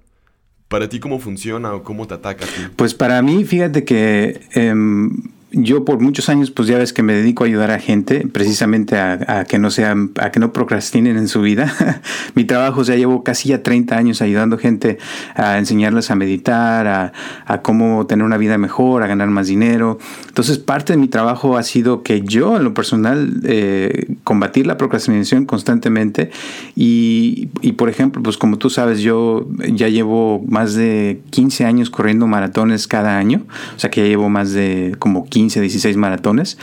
Para 0.69 0.89
ti, 0.89 0.99
¿cómo 0.99 1.19
funciona 1.19 1.73
o 1.73 1.83
cómo 1.83 2.07
te 2.07 2.15
ataca 2.15 2.45
a 2.45 2.47
ti? 2.47 2.61
Pues 2.75 2.95
para 2.95 3.21
mí, 3.21 3.43
fíjate 3.43 3.83
que 3.83 4.41
em, 4.53 5.11
yo 5.53 5.85
por 5.85 5.99
muchos 5.99 6.29
años, 6.29 6.49
pues 6.49 6.67
ya 6.67 6.79
ves 6.79 6.93
que 6.93 7.03
me 7.03 7.13
dedico 7.13 7.43
a 7.43 7.47
ayudar 7.47 7.69
a 7.69 7.79
gente, 7.79 8.27
precisamente 8.27 8.97
a, 8.97 9.45
que 9.47 9.59
no 9.59 9.69
sean, 9.69 10.11
a 10.19 10.31
que 10.31 10.39
no 10.39 10.51
procrastinen 10.51 11.15
en 11.15 11.27
su 11.27 11.41
vida. 11.41 12.01
Mi 12.35 12.43
trabajo, 12.43 12.81
o 12.81 12.83
sea, 12.83 12.95
llevo 12.95 13.23
casi 13.23 13.49
ya 13.49 13.61
30 13.61 13.95
años 13.95 14.21
ayudando 14.23 14.57
gente 14.57 14.97
a 15.35 15.59
enseñarles 15.59 16.09
a 16.09 16.15
meditar, 16.15 17.13
a, 17.45 17.61
cómo 17.61 18.07
tener 18.07 18.25
una 18.25 18.37
vida 18.37 18.57
mejor, 18.57 19.03
a 19.03 19.07
ganar 19.07 19.29
más 19.29 19.45
dinero. 19.45 19.99
Entonces, 20.27 20.57
parte 20.57 20.93
de 20.93 20.97
mi 20.97 21.07
trabajo 21.07 21.55
ha 21.55 21.63
sido 21.63 22.01
que 22.01 22.21
yo, 22.21 22.57
en 22.57 22.63
lo 22.63 22.73
personal, 22.73 23.41
eh, 23.43 24.15
combatir 24.23 24.65
la 24.65 24.77
procrastinación 24.77 25.45
constantemente. 25.45 26.31
Y, 26.75 27.49
y, 27.61 27.73
por 27.73 27.89
ejemplo, 27.89 28.23
pues 28.23 28.37
como 28.37 28.57
tú 28.57 28.71
sabes, 28.71 29.01
yo 29.01 29.47
ya 29.71 29.87
llevo 29.87 30.43
más 30.47 30.73
de 30.73 31.21
15 31.29 31.65
años 31.65 31.91
corriendo 31.91 32.25
maratones 32.25 32.87
cada 32.87 33.19
año. 33.19 33.43
O 33.75 33.79
sea, 33.79 33.91
que 33.91 34.01
ya 34.01 34.07
llevo 34.07 34.29
más 34.29 34.51
de 34.51 34.95
como 34.97 35.25
15 35.25 35.42
15, 35.43 35.61
16 35.61 35.97
maratones. 35.97 36.57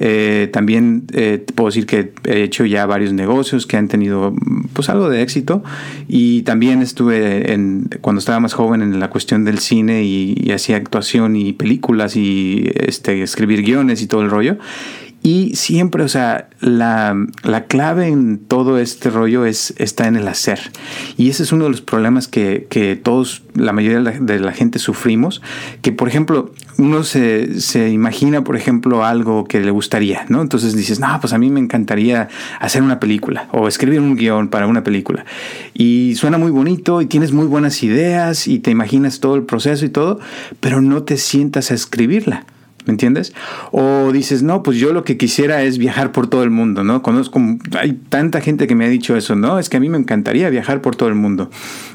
Eh, 0.00 0.48
también 0.52 1.04
eh, 1.12 1.44
puedo 1.54 1.68
decir 1.68 1.86
que 1.86 2.12
he 2.24 2.42
hecho 2.42 2.64
ya 2.64 2.86
varios 2.86 3.12
negocios 3.12 3.66
que 3.66 3.76
han 3.76 3.88
tenido 3.88 4.34
pues 4.72 4.88
algo 4.88 5.10
de 5.10 5.22
éxito 5.22 5.62
y 6.08 6.42
también 6.42 6.80
estuve 6.80 7.52
en, 7.52 7.90
cuando 8.00 8.20
estaba 8.20 8.40
más 8.40 8.54
joven 8.54 8.80
en 8.80 8.98
la 8.98 9.10
cuestión 9.10 9.44
del 9.44 9.58
cine 9.58 10.04
y, 10.04 10.34
y 10.38 10.52
hacía 10.52 10.76
actuación 10.76 11.36
y 11.36 11.52
películas 11.52 12.16
y 12.16 12.70
este, 12.74 13.22
escribir 13.22 13.62
guiones 13.62 14.00
y 14.00 14.06
todo 14.06 14.22
el 14.22 14.30
rollo. 14.30 14.56
Y 15.22 15.54
siempre, 15.54 16.02
o 16.02 16.08
sea, 16.08 16.48
la, 16.60 17.14
clave 17.68 18.08
en 18.08 18.38
todo 18.38 18.78
este 18.78 19.08
rollo 19.08 19.46
es, 19.46 19.72
está 19.78 20.08
en 20.08 20.16
el 20.16 20.26
hacer. 20.26 20.58
Y 21.16 21.30
ese 21.30 21.44
es 21.44 21.52
uno 21.52 21.64
de 21.64 21.70
los 21.70 21.80
problemas 21.80 22.26
que, 22.26 23.00
todos, 23.02 23.42
la 23.54 23.72
mayoría 23.72 24.00
de 24.00 24.40
la, 24.40 24.52
gente 24.52 24.80
sufrimos. 24.80 25.40
Que, 25.80 25.92
por 25.92 26.08
ejemplo, 26.08 26.52
uno 26.76 27.04
se, 27.04 27.60
se, 27.60 27.90
imagina, 27.90 28.42
por 28.42 28.56
ejemplo, 28.56 29.04
algo 29.04 29.44
que 29.44 29.60
le 29.60 29.70
gustaría, 29.70 30.26
¿no? 30.28 30.42
Entonces 30.42 30.74
dices, 30.74 30.98
no, 30.98 31.16
pues 31.20 31.32
a 31.32 31.38
mí 31.38 31.50
me 31.50 31.60
encantaría 31.60 32.28
hacer 32.58 32.82
una 32.82 32.98
película 32.98 33.48
o 33.52 33.68
escribir 33.68 34.00
un 34.00 34.16
guion 34.16 34.48
para 34.48 34.66
una 34.66 34.82
película. 34.82 35.24
Y 35.72 36.16
suena 36.16 36.36
muy 36.36 36.50
bonito 36.50 37.00
y 37.00 37.06
tienes 37.06 37.30
muy 37.30 37.46
buenas 37.46 37.84
ideas 37.84 38.48
y 38.48 38.58
te 38.58 38.72
imaginas 38.72 39.20
todo 39.20 39.36
el 39.36 39.44
proceso 39.44 39.84
y 39.84 39.88
todo, 39.88 40.18
pero 40.58 40.80
no 40.80 41.04
te 41.04 41.16
sientas 41.16 41.70
a 41.70 41.74
escribirla. 41.74 42.44
¿Me 42.84 42.92
entiendes? 42.92 43.32
O 43.70 44.10
dices, 44.12 44.42
no, 44.42 44.62
pues 44.62 44.76
yo 44.78 44.92
lo 44.92 45.04
que 45.04 45.16
quisiera 45.16 45.62
es 45.62 45.78
viajar 45.78 46.10
por 46.10 46.26
todo 46.26 46.42
el 46.42 46.50
mundo, 46.50 46.82
¿no? 46.82 47.02
Conozco, 47.02 47.40
hay 47.78 47.92
tanta 48.08 48.40
gente 48.40 48.66
que 48.66 48.74
me 48.74 48.84
ha 48.84 48.88
dicho 48.88 49.16
eso, 49.16 49.36
¿no? 49.36 49.58
Es 49.58 49.68
que 49.68 49.76
a 49.76 49.80
mí 49.80 49.88
me 49.88 49.98
encantaría 49.98 50.50
viajar 50.50 50.82
por 50.82 50.96
todo 50.96 51.08
el 51.08 51.14
mundo. 51.14 51.50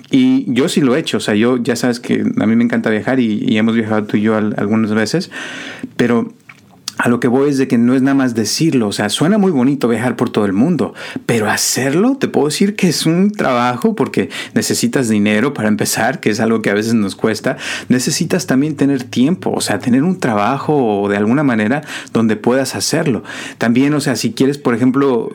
Y 0.10 0.46
yo 0.54 0.70
sí 0.70 0.80
lo 0.80 0.96
he 0.96 1.00
hecho, 1.00 1.18
o 1.18 1.20
sea, 1.20 1.36
yo 1.36 1.58
ya 1.58 1.76
sabes 1.76 2.00
que 2.00 2.22
a 2.22 2.46
mí 2.46 2.56
me 2.56 2.64
encanta 2.64 2.90
viajar 2.90 3.20
y, 3.20 3.58
hemos 3.58 3.76
viajado 3.76 4.04
tú 4.04 4.18
y 4.18 4.22
yo 4.22 4.36
algunas 4.36 4.94
veces, 4.94 5.30
pero 5.98 6.34
a 6.98 7.10
lo 7.10 7.20
que 7.20 7.28
voy 7.28 7.50
es 7.50 7.58
de 7.58 7.68
que 7.68 7.78
no 7.78 7.94
es 7.94 8.02
nada 8.02 8.16
más 8.16 8.34
decirlo, 8.36 8.88
o 8.88 8.92
sea, 8.92 9.10
suena 9.10 9.38
muy 9.38 9.52
bonito 9.52 9.88
viajar 9.88 10.16
por 10.16 10.30
todo 10.30 10.46
el 10.46 10.54
mundo, 10.54 10.94
pero 11.26 11.50
hacerlo, 11.50 12.18
te 12.18 12.28
puedo 12.28 12.48
decir 12.48 12.76
que 12.76 12.90
es 12.90 13.06
un 13.06 13.32
trabajo 13.32 13.96
porque 13.96 14.30
necesitas 14.54 15.08
dinero 15.08 15.54
para 15.54 15.68
empezar, 15.68 16.20
que 16.20 16.30
es 16.30 16.40
algo 16.40 16.62
que 16.62 16.70
a 16.70 16.74
veces 16.74 16.94
nos 16.94 17.16
cuesta, 17.16 17.58
necesitas 17.88 18.48
también 18.48 18.76
tener 18.76 19.04
tiempo, 19.04 19.52
o 19.52 19.62
sea, 19.62 19.80
tener 19.80 20.04
un 20.04 20.20
trabajo 20.20 21.08
de 21.10 21.18
alguna 21.18 21.44
manera 21.44 21.82
donde 22.14 22.36
puedas 22.36 22.76
hacerlo. 22.76 23.24
También, 23.58 23.94
o 23.94 24.00
sea, 24.00 24.16
si 24.16 24.34
quieres, 24.34 24.58
por 24.58 24.74
ejemplo, 24.74 25.30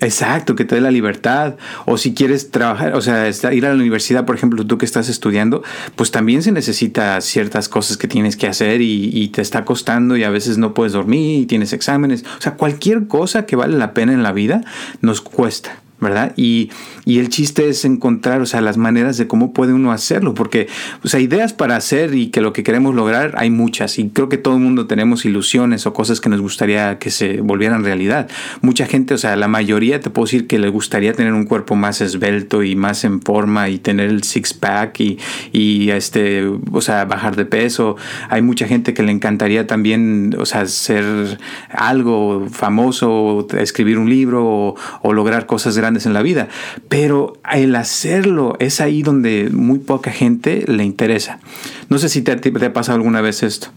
Exacto, 0.00 0.54
que 0.54 0.64
te 0.64 0.74
dé 0.74 0.80
la 0.80 0.90
libertad. 0.90 1.56
O 1.86 1.96
si 1.96 2.14
quieres 2.14 2.50
trabajar, 2.50 2.94
o 2.94 3.00
sea, 3.00 3.28
ir 3.52 3.66
a 3.66 3.70
la 3.70 3.74
universidad, 3.74 4.24
por 4.24 4.36
ejemplo, 4.36 4.66
tú 4.66 4.78
que 4.78 4.84
estás 4.84 5.08
estudiando, 5.08 5.62
pues 5.94 6.10
también 6.10 6.42
se 6.42 6.52
necesita 6.52 7.20
ciertas 7.20 7.68
cosas 7.68 7.96
que 7.96 8.08
tienes 8.08 8.36
que 8.36 8.46
hacer 8.46 8.80
y, 8.80 9.10
y, 9.12 9.28
te 9.28 9.42
está 9.42 9.64
costando 9.64 10.16
y 10.16 10.24
a 10.24 10.30
veces 10.30 10.58
no 10.58 10.74
puedes 10.74 10.92
dormir 10.92 11.40
y 11.40 11.46
tienes 11.46 11.72
exámenes. 11.72 12.24
O 12.38 12.42
sea, 12.42 12.54
cualquier 12.54 13.06
cosa 13.06 13.46
que 13.46 13.56
vale 13.56 13.76
la 13.78 13.94
pena 13.94 14.12
en 14.12 14.22
la 14.22 14.32
vida 14.32 14.62
nos 15.00 15.20
cuesta. 15.20 15.85
¿Verdad? 16.00 16.32
Y, 16.36 16.70
el 17.06 17.28
chiste 17.30 17.68
es 17.68 17.84
encontrar, 17.84 18.40
o 18.40 18.46
sea, 18.46 18.60
las 18.60 18.76
maneras 18.76 19.16
de 19.16 19.26
cómo 19.26 19.52
puede 19.52 19.72
uno 19.72 19.92
hacerlo, 19.92 20.34
porque, 20.34 20.66
o 21.04 21.08
sea, 21.08 21.20
ideas 21.20 21.52
para 21.52 21.76
hacer 21.76 22.14
y 22.14 22.28
que 22.28 22.40
lo 22.40 22.52
que 22.52 22.62
queremos 22.62 22.94
lograr 22.94 23.34
hay 23.38 23.48
muchas, 23.48 23.98
y 23.98 24.08
creo 24.08 24.28
que 24.28 24.36
todo 24.36 24.54
el 24.54 24.60
mundo 24.60 24.86
tenemos 24.86 25.24
ilusiones 25.24 25.86
o 25.86 25.94
cosas 25.94 26.20
que 26.20 26.28
nos 26.28 26.40
gustaría 26.40 26.98
que 26.98 27.10
se 27.10 27.40
volvieran 27.40 27.84
realidad. 27.84 28.28
Mucha 28.60 28.86
gente, 28.86 29.14
o 29.14 29.18
sea, 29.18 29.36
la 29.36 29.48
mayoría 29.48 30.00
te 30.00 30.10
puedo 30.10 30.26
decir 30.26 30.46
que 30.46 30.58
le 30.58 30.68
gustaría 30.68 31.12
tener 31.14 31.32
un 31.32 31.44
cuerpo 31.44 31.76
más 31.76 32.00
esbelto 32.00 32.62
y 32.62 32.76
más 32.76 33.04
en 33.04 33.22
forma 33.22 33.68
y 33.68 33.78
tener 33.78 34.10
el 34.10 34.22
six-pack 34.24 35.00
y, 35.00 35.18
y, 35.52 35.90
este, 35.90 36.44
o 36.72 36.80
sea, 36.80 37.04
bajar 37.04 37.36
de 37.36 37.46
peso. 37.46 37.96
Hay 38.28 38.42
mucha 38.42 38.66
gente 38.66 38.94
que 38.94 39.02
le 39.02 39.12
encantaría 39.12 39.66
también, 39.66 40.36
o 40.38 40.44
sea, 40.44 40.66
ser 40.66 41.38
algo 41.70 42.48
famoso, 42.50 43.46
escribir 43.58 43.98
un 43.98 44.10
libro 44.10 44.44
o, 44.44 44.74
o 45.02 45.12
lograr 45.12 45.46
cosas 45.46 45.78
grandes 45.78 45.85
en 45.88 46.12
la 46.12 46.22
vida, 46.22 46.48
pero 46.88 47.34
el 47.52 47.74
hacerlo 47.76 48.56
es 48.58 48.80
ahí 48.80 49.02
donde 49.02 49.50
muy 49.50 49.78
poca 49.78 50.10
gente 50.10 50.64
le 50.66 50.84
interesa. 50.84 51.40
No 51.88 51.98
sé 51.98 52.08
si 52.08 52.22
te, 52.22 52.36
te 52.36 52.64
ha 52.64 52.72
pasado 52.72 52.96
alguna 52.96 53.20
vez 53.20 53.42
esto. 53.42 53.68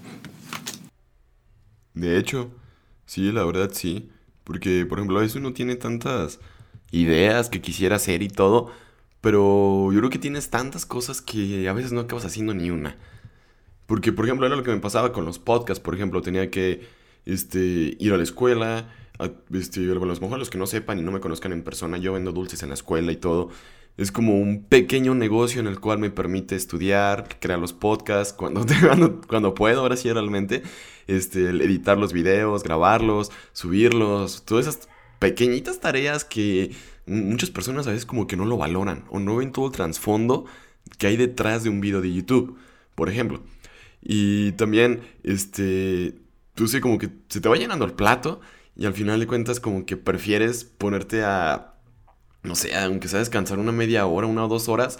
De 1.93 2.17
hecho, 2.17 2.49
sí, 3.05 3.31
la 3.31 3.43
verdad 3.43 3.69
sí, 3.73 4.09
porque 4.43 4.85
por 4.85 4.97
ejemplo 4.97 5.19
a 5.19 5.21
veces 5.21 5.35
uno 5.35 5.53
tiene 5.53 5.75
tantas 5.75 6.39
ideas 6.91 7.49
que 7.49 7.61
quisiera 7.61 7.97
hacer 7.97 8.23
y 8.23 8.29
todo, 8.29 8.71
pero 9.21 9.91
yo 9.91 9.99
creo 9.99 10.09
que 10.09 10.17
tienes 10.17 10.49
tantas 10.49 10.85
cosas 10.85 11.21
que 11.21 11.67
a 11.69 11.73
veces 11.73 11.91
no 11.91 12.01
acabas 12.01 12.25
haciendo 12.25 12.53
ni 12.53 12.71
una. 12.71 12.95
Porque, 13.89 14.13
por 14.13 14.25
ejemplo, 14.25 14.45
era 14.45 14.55
lo 14.55 14.61
que 14.61 14.69
me 14.69 14.79
pasaba 14.79 15.11
con 15.11 15.25
los 15.25 15.39
podcasts. 15.39 15.83
Por 15.83 15.95
ejemplo, 15.95 16.21
tenía 16.21 16.51
que 16.51 16.87
este, 17.25 17.97
ir 17.99 18.13
a 18.13 18.17
la 18.17 18.23
escuela, 18.23 18.87
este, 19.53 19.88
bueno, 19.88 20.05
los 20.05 20.21
mejor 20.21 20.39
los 20.39 20.49
que 20.49 20.57
no 20.57 20.67
sepan 20.67 20.99
y 20.99 21.01
no 21.01 21.11
me 21.11 21.19
conozcan 21.19 21.51
en 21.51 21.63
persona, 21.63 21.97
yo 21.97 22.13
vendo 22.13 22.31
dulces 22.31 22.63
en 22.63 22.69
la 22.69 22.75
escuela 22.75 23.11
y 23.11 23.17
todo. 23.17 23.49
Es 23.97 24.11
como 24.13 24.39
un 24.39 24.63
pequeño 24.63 25.13
negocio 25.13 25.59
en 25.59 25.67
el 25.67 25.79
cual 25.79 25.99
me 25.99 26.09
permite 26.09 26.55
estudiar, 26.55 27.27
crear 27.41 27.59
los 27.59 27.73
podcasts 27.73 28.33
cuando, 28.33 28.65
cuando, 29.27 29.53
puedo, 29.53 29.81
ahora 29.81 29.97
sí 29.97 30.11
realmente, 30.11 30.63
este, 31.07 31.49
editar 31.49 31.97
los 31.97 32.13
videos, 32.13 32.63
grabarlos, 32.63 33.31
subirlos, 33.51 34.45
todas 34.45 34.67
esas 34.67 34.89
pequeñitas 35.19 35.81
tareas 35.81 36.23
que 36.23 36.71
muchas 37.05 37.49
personas 37.49 37.88
a 37.88 37.89
veces 37.89 38.05
como 38.05 38.25
que 38.27 38.38
no 38.38 38.45
lo 38.45 38.55
valoran 38.57 39.03
o 39.09 39.19
no 39.19 39.35
ven 39.35 39.51
todo 39.51 39.65
el 39.65 39.71
trasfondo 39.73 40.45
que 40.97 41.07
hay 41.07 41.17
detrás 41.17 41.63
de 41.63 41.69
un 41.69 41.81
video 41.81 42.01
de 42.01 42.13
YouTube, 42.13 42.57
por 42.95 43.09
ejemplo. 43.09 43.41
Y 44.01 44.53
también, 44.53 45.01
este, 45.23 46.15
tú 46.55 46.67
sé 46.67 46.79
como 46.79 46.97
que 46.97 47.09
se 47.27 47.41
te 47.41 47.49
va 47.49 47.57
llenando 47.57 47.85
el 47.85 47.93
plato 47.93 48.39
y 48.79 48.86
al 48.86 48.93
final 48.93 49.19
de 49.19 49.27
cuentas 49.27 49.59
como 49.59 49.86
que 49.86 49.98
prefieres 49.98 50.63
ponerte 50.63 51.21
a, 51.25 51.74
no 52.43 52.55
sé, 52.55 52.74
aunque 52.77 53.09
sea 53.09 53.19
descansar 53.19 53.59
una 53.59 53.74
media 53.74 54.05
hora, 54.05 54.25
una 54.25 54.45
o 54.45 54.48
dos 54.48 54.69
horas, 54.69 55.00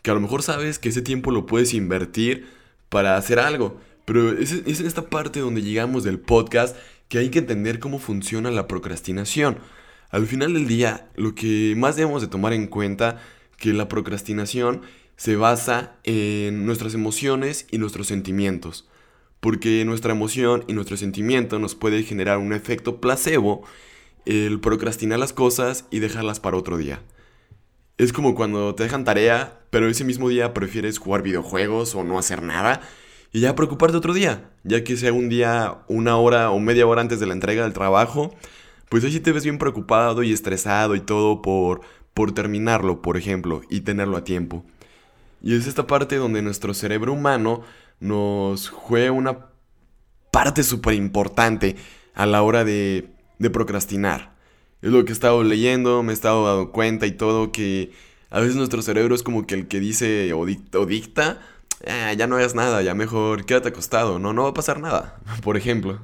que 0.00 0.10
a 0.10 0.14
lo 0.14 0.20
mejor 0.20 0.42
sabes 0.42 0.78
que 0.78 0.88
ese 0.88 1.02
tiempo 1.02 1.30
lo 1.30 1.44
puedes 1.44 1.74
invertir 1.74 2.48
para 2.88 3.18
hacer 3.18 3.38
algo. 3.38 3.78
Pero 4.06 4.32
es, 4.32 4.52
es 4.52 4.80
en 4.80 4.86
esta 4.86 5.10
parte 5.10 5.40
donde 5.40 5.60
llegamos 5.60 6.04
del 6.04 6.18
podcast 6.18 6.74
que 7.08 7.18
hay 7.18 7.28
que 7.28 7.40
entender 7.40 7.80
cómo 7.80 7.98
funciona 7.98 8.50
la 8.50 8.66
procrastinación. 8.66 9.58
Al 10.08 10.26
final 10.26 10.54
del 10.54 10.66
día, 10.66 11.10
lo 11.14 11.34
que 11.34 11.74
más 11.76 11.96
debemos 11.96 12.22
de 12.22 12.28
tomar 12.28 12.54
en 12.54 12.66
cuenta 12.66 13.20
que 13.58 13.74
la 13.74 13.88
procrastinación 13.88 14.80
se 15.16 15.36
basa 15.36 15.96
en 16.04 16.64
nuestras 16.64 16.94
emociones 16.94 17.66
y 17.70 17.76
nuestros 17.76 18.06
sentimientos 18.06 18.88
porque 19.40 19.84
nuestra 19.84 20.12
emoción 20.12 20.64
y 20.66 20.72
nuestro 20.72 20.96
sentimiento 20.96 21.58
nos 21.58 21.74
puede 21.74 22.02
generar 22.02 22.38
un 22.38 22.52
efecto 22.52 23.00
placebo 23.00 23.62
el 24.26 24.60
procrastinar 24.60 25.18
las 25.18 25.32
cosas 25.32 25.86
y 25.90 26.00
dejarlas 26.00 26.40
para 26.40 26.56
otro 26.56 26.76
día. 26.76 27.00
Es 27.96 28.12
como 28.12 28.34
cuando 28.34 28.74
te 28.74 28.84
dejan 28.84 29.04
tarea, 29.04 29.60
pero 29.70 29.88
ese 29.88 30.04
mismo 30.04 30.28
día 30.28 30.54
prefieres 30.54 30.98
jugar 30.98 31.22
videojuegos 31.22 31.94
o 31.94 32.04
no 32.04 32.18
hacer 32.18 32.42
nada 32.42 32.80
y 33.32 33.40
ya 33.40 33.54
preocuparte 33.54 33.96
otro 33.96 34.14
día, 34.14 34.50
ya 34.64 34.84
que 34.84 34.96
sea 34.96 35.12
un 35.12 35.28
día, 35.28 35.78
una 35.88 36.16
hora 36.16 36.50
o 36.50 36.58
media 36.58 36.86
hora 36.86 37.02
antes 37.02 37.20
de 37.20 37.26
la 37.26 37.34
entrega 37.34 37.64
del 37.64 37.72
trabajo, 37.72 38.34
pues 38.88 39.04
ahí 39.04 39.12
sí 39.12 39.20
te 39.20 39.32
ves 39.32 39.44
bien 39.44 39.58
preocupado 39.58 40.22
y 40.22 40.32
estresado 40.32 40.94
y 40.94 41.00
todo 41.00 41.42
por, 41.42 41.80
por 42.14 42.32
terminarlo, 42.32 43.02
por 43.02 43.16
ejemplo, 43.16 43.62
y 43.68 43.80
tenerlo 43.80 44.16
a 44.16 44.24
tiempo. 44.24 44.64
Y 45.42 45.54
es 45.54 45.66
esta 45.66 45.86
parte 45.86 46.16
donde 46.16 46.42
nuestro 46.42 46.74
cerebro 46.74 47.12
humano 47.12 47.62
nos 48.00 48.68
juega 48.68 49.12
una 49.12 49.46
parte 50.30 50.62
súper 50.62 50.94
importante 50.94 51.76
a 52.14 52.26
la 52.26 52.42
hora 52.42 52.64
de, 52.64 53.10
de 53.38 53.50
procrastinar. 53.50 54.36
Es 54.82 54.90
lo 54.90 55.04
que 55.04 55.10
he 55.10 55.12
estado 55.12 55.42
leyendo, 55.42 56.02
me 56.02 56.12
he 56.12 56.14
estado 56.14 56.46
dando 56.46 56.72
cuenta 56.72 57.06
y 57.06 57.12
todo 57.12 57.50
que 57.50 57.92
a 58.30 58.40
veces 58.40 58.56
nuestro 58.56 58.82
cerebro 58.82 59.14
es 59.14 59.22
como 59.22 59.46
que 59.46 59.54
el 59.54 59.68
que 59.68 59.80
dice 59.80 60.32
o 60.32 60.46
dicta, 60.46 61.40
ah, 61.86 62.12
ya 62.12 62.26
no 62.26 62.36
hagas 62.36 62.54
nada, 62.54 62.82
ya 62.82 62.94
mejor 62.94 63.44
quédate 63.44 63.70
acostado, 63.70 64.18
no, 64.18 64.32
no 64.32 64.44
va 64.44 64.50
a 64.50 64.54
pasar 64.54 64.80
nada, 64.80 65.20
por 65.42 65.56
ejemplo. 65.56 66.00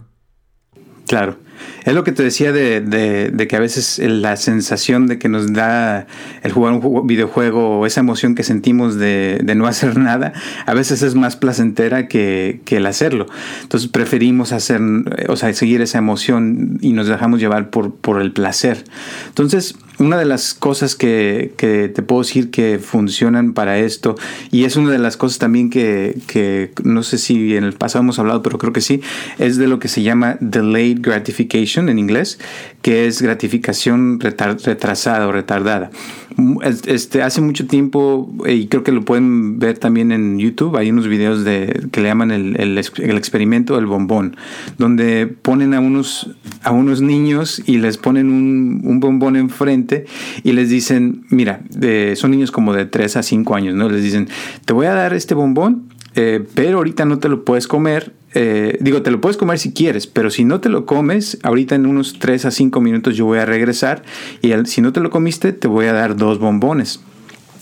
Claro. 1.07 1.37
Es 1.85 1.95
lo 1.95 2.03
que 2.03 2.13
te 2.13 2.23
decía 2.23 2.53
de, 2.53 3.47
que 3.49 3.57
a 3.57 3.61
veces 3.61 3.99
la 3.99 4.37
sensación 4.37 5.07
de 5.07 5.19
que 5.19 5.29
nos 5.29 5.53
da 5.53 6.07
el 6.43 6.53
jugar 6.53 6.73
un 6.73 7.07
videojuego 7.07 7.81
o 7.81 7.87
esa 7.87 8.01
emoción 8.01 8.35
que 8.35 8.43
sentimos 8.43 8.97
de, 8.97 9.41
no 9.55 9.67
hacer 9.69 9.99
nada, 9.99 10.33
a 10.67 10.75
veces 10.75 11.03
es 11.03 11.15
más 11.15 11.37
placentera 11.37 12.09
que, 12.09 12.61
el 12.67 12.87
hacerlo. 12.87 13.27
Entonces 13.63 13.89
preferimos 13.89 14.53
hacer, 14.53 14.81
o 15.29 15.37
sea, 15.37 15.53
seguir 15.53 15.81
esa 15.81 15.99
emoción 15.99 16.79
y 16.81 16.93
nos 16.93 17.07
dejamos 17.07 17.39
llevar 17.39 17.71
por, 17.71 17.95
por 17.95 18.21
el 18.21 18.33
placer. 18.33 18.83
Entonces, 19.29 19.77
una 19.99 20.19
de 20.19 20.25
las 20.25 20.55
cosas 20.55 20.97
que, 20.97 21.53
te 21.57 22.03
puedo 22.03 22.23
decir 22.23 22.51
que 22.51 22.79
funcionan 22.79 23.53
para 23.53 23.79
esto, 23.79 24.17
y 24.51 24.65
es 24.65 24.77
una 24.77 24.91
de 24.91 24.99
las 24.99 25.17
cosas 25.17 25.39
también 25.39 25.71
que, 25.71 26.73
no 26.83 27.03
sé 27.03 27.19
si 27.19 27.57
en 27.57 27.65
el 27.65 27.75
pasado 27.75 28.03
hemos 28.03 28.19
hablado, 28.19 28.43
pero 28.43 28.59
creo 28.59 28.73
que 28.73 28.81
sí, 28.81 29.01
es 29.39 29.57
de 29.57 29.69
lo 29.69 29.79
que 29.79 29.89
se 29.89 30.03
llama 30.03 30.37
gratification 31.01 31.89
en 31.89 31.99
inglés, 31.99 32.39
que 32.83 33.07
es 33.07 33.23
gratificación 33.23 34.21
retrasada 34.21 35.27
o 35.27 35.33
retardada. 35.33 35.91
Este, 36.87 37.23
hace 37.23 37.41
mucho 37.41 37.67
tiempo, 37.69 38.29
y 38.45 38.67
creo 38.67 38.83
que 38.83 38.91
lo 38.91 39.05
pueden 39.05 39.61
ver 39.61 39.79
también 39.79 40.11
en 40.11 40.39
YouTube, 40.39 40.77
hay 40.77 40.91
unos 40.91 41.07
videos 41.07 41.45
de, 41.45 41.87
que 41.93 42.01
le 42.01 42.09
llaman 42.09 42.33
el, 42.33 42.61
el, 42.61 42.77
experimento 42.77 43.77
del 43.77 43.87
bombón, 43.87 44.37
donde 44.77 45.29
ponen 45.29 45.75
a 45.75 45.81
unos, 45.81 46.31
a 46.65 46.73
unos 46.73 47.01
niños 47.03 47.63
y 47.67 47.79
les 47.79 47.99
ponen 47.99 48.33
un, 48.33 48.81
un 48.85 48.99
bombón 48.99 49.37
enfrente 49.37 50.07
y 50.43 50.53
les 50.53 50.71
dicen, 50.71 51.25
mira, 51.31 51.61
son 52.17 52.33
niños 52.33 52.51
como 52.51 52.75
de 52.75 52.87
3 52.87 53.17
a 53.17 53.23
5 53.23 53.55
años, 53.55 53.75
¿no? 53.77 53.89
Les 53.89 54.03
dicen, 54.03 54.29
te 54.65 54.73
voy 54.73 54.87
a 54.87 54.93
dar 54.95 55.15
este 55.15 55.35
bombón, 55.35 55.94
eh, 56.15 56.45
pero 56.55 56.79
ahorita 56.79 57.05
no 57.05 57.19
te 57.19 57.29
lo 57.29 57.45
puedes 57.45 57.67
comer 57.67 58.13
eh, 58.35 58.79
digo, 58.81 59.01
te 59.03 59.13
lo 59.13 59.21
puedes 59.21 59.37
comer 59.37 59.61
si 59.61 59.73
quieres, 59.73 60.09
pero 60.09 60.29
si 60.29 60.45
no 60.45 60.61
te 60.61 60.69
lo 60.69 60.87
comes, 60.87 61.39
ahorita 61.45 61.77
en 61.77 61.87
unos 61.87 62.19
3 62.19 62.47
a 62.47 62.51
5 62.51 62.81
minutos 62.81 63.17
yo 63.17 63.27
voy 63.27 63.39
a 63.39 63.47
regresar 63.47 64.03
y 64.43 64.53
si 64.65 64.81
no 64.81 64.93
te 64.93 64.99
lo 65.01 65.11
comiste, 65.11 65.53
te 65.53 65.69
voy 65.69 65.87
a 65.87 65.93
dar 65.93 66.17
dos 66.17 66.41
bombones. 66.41 67.01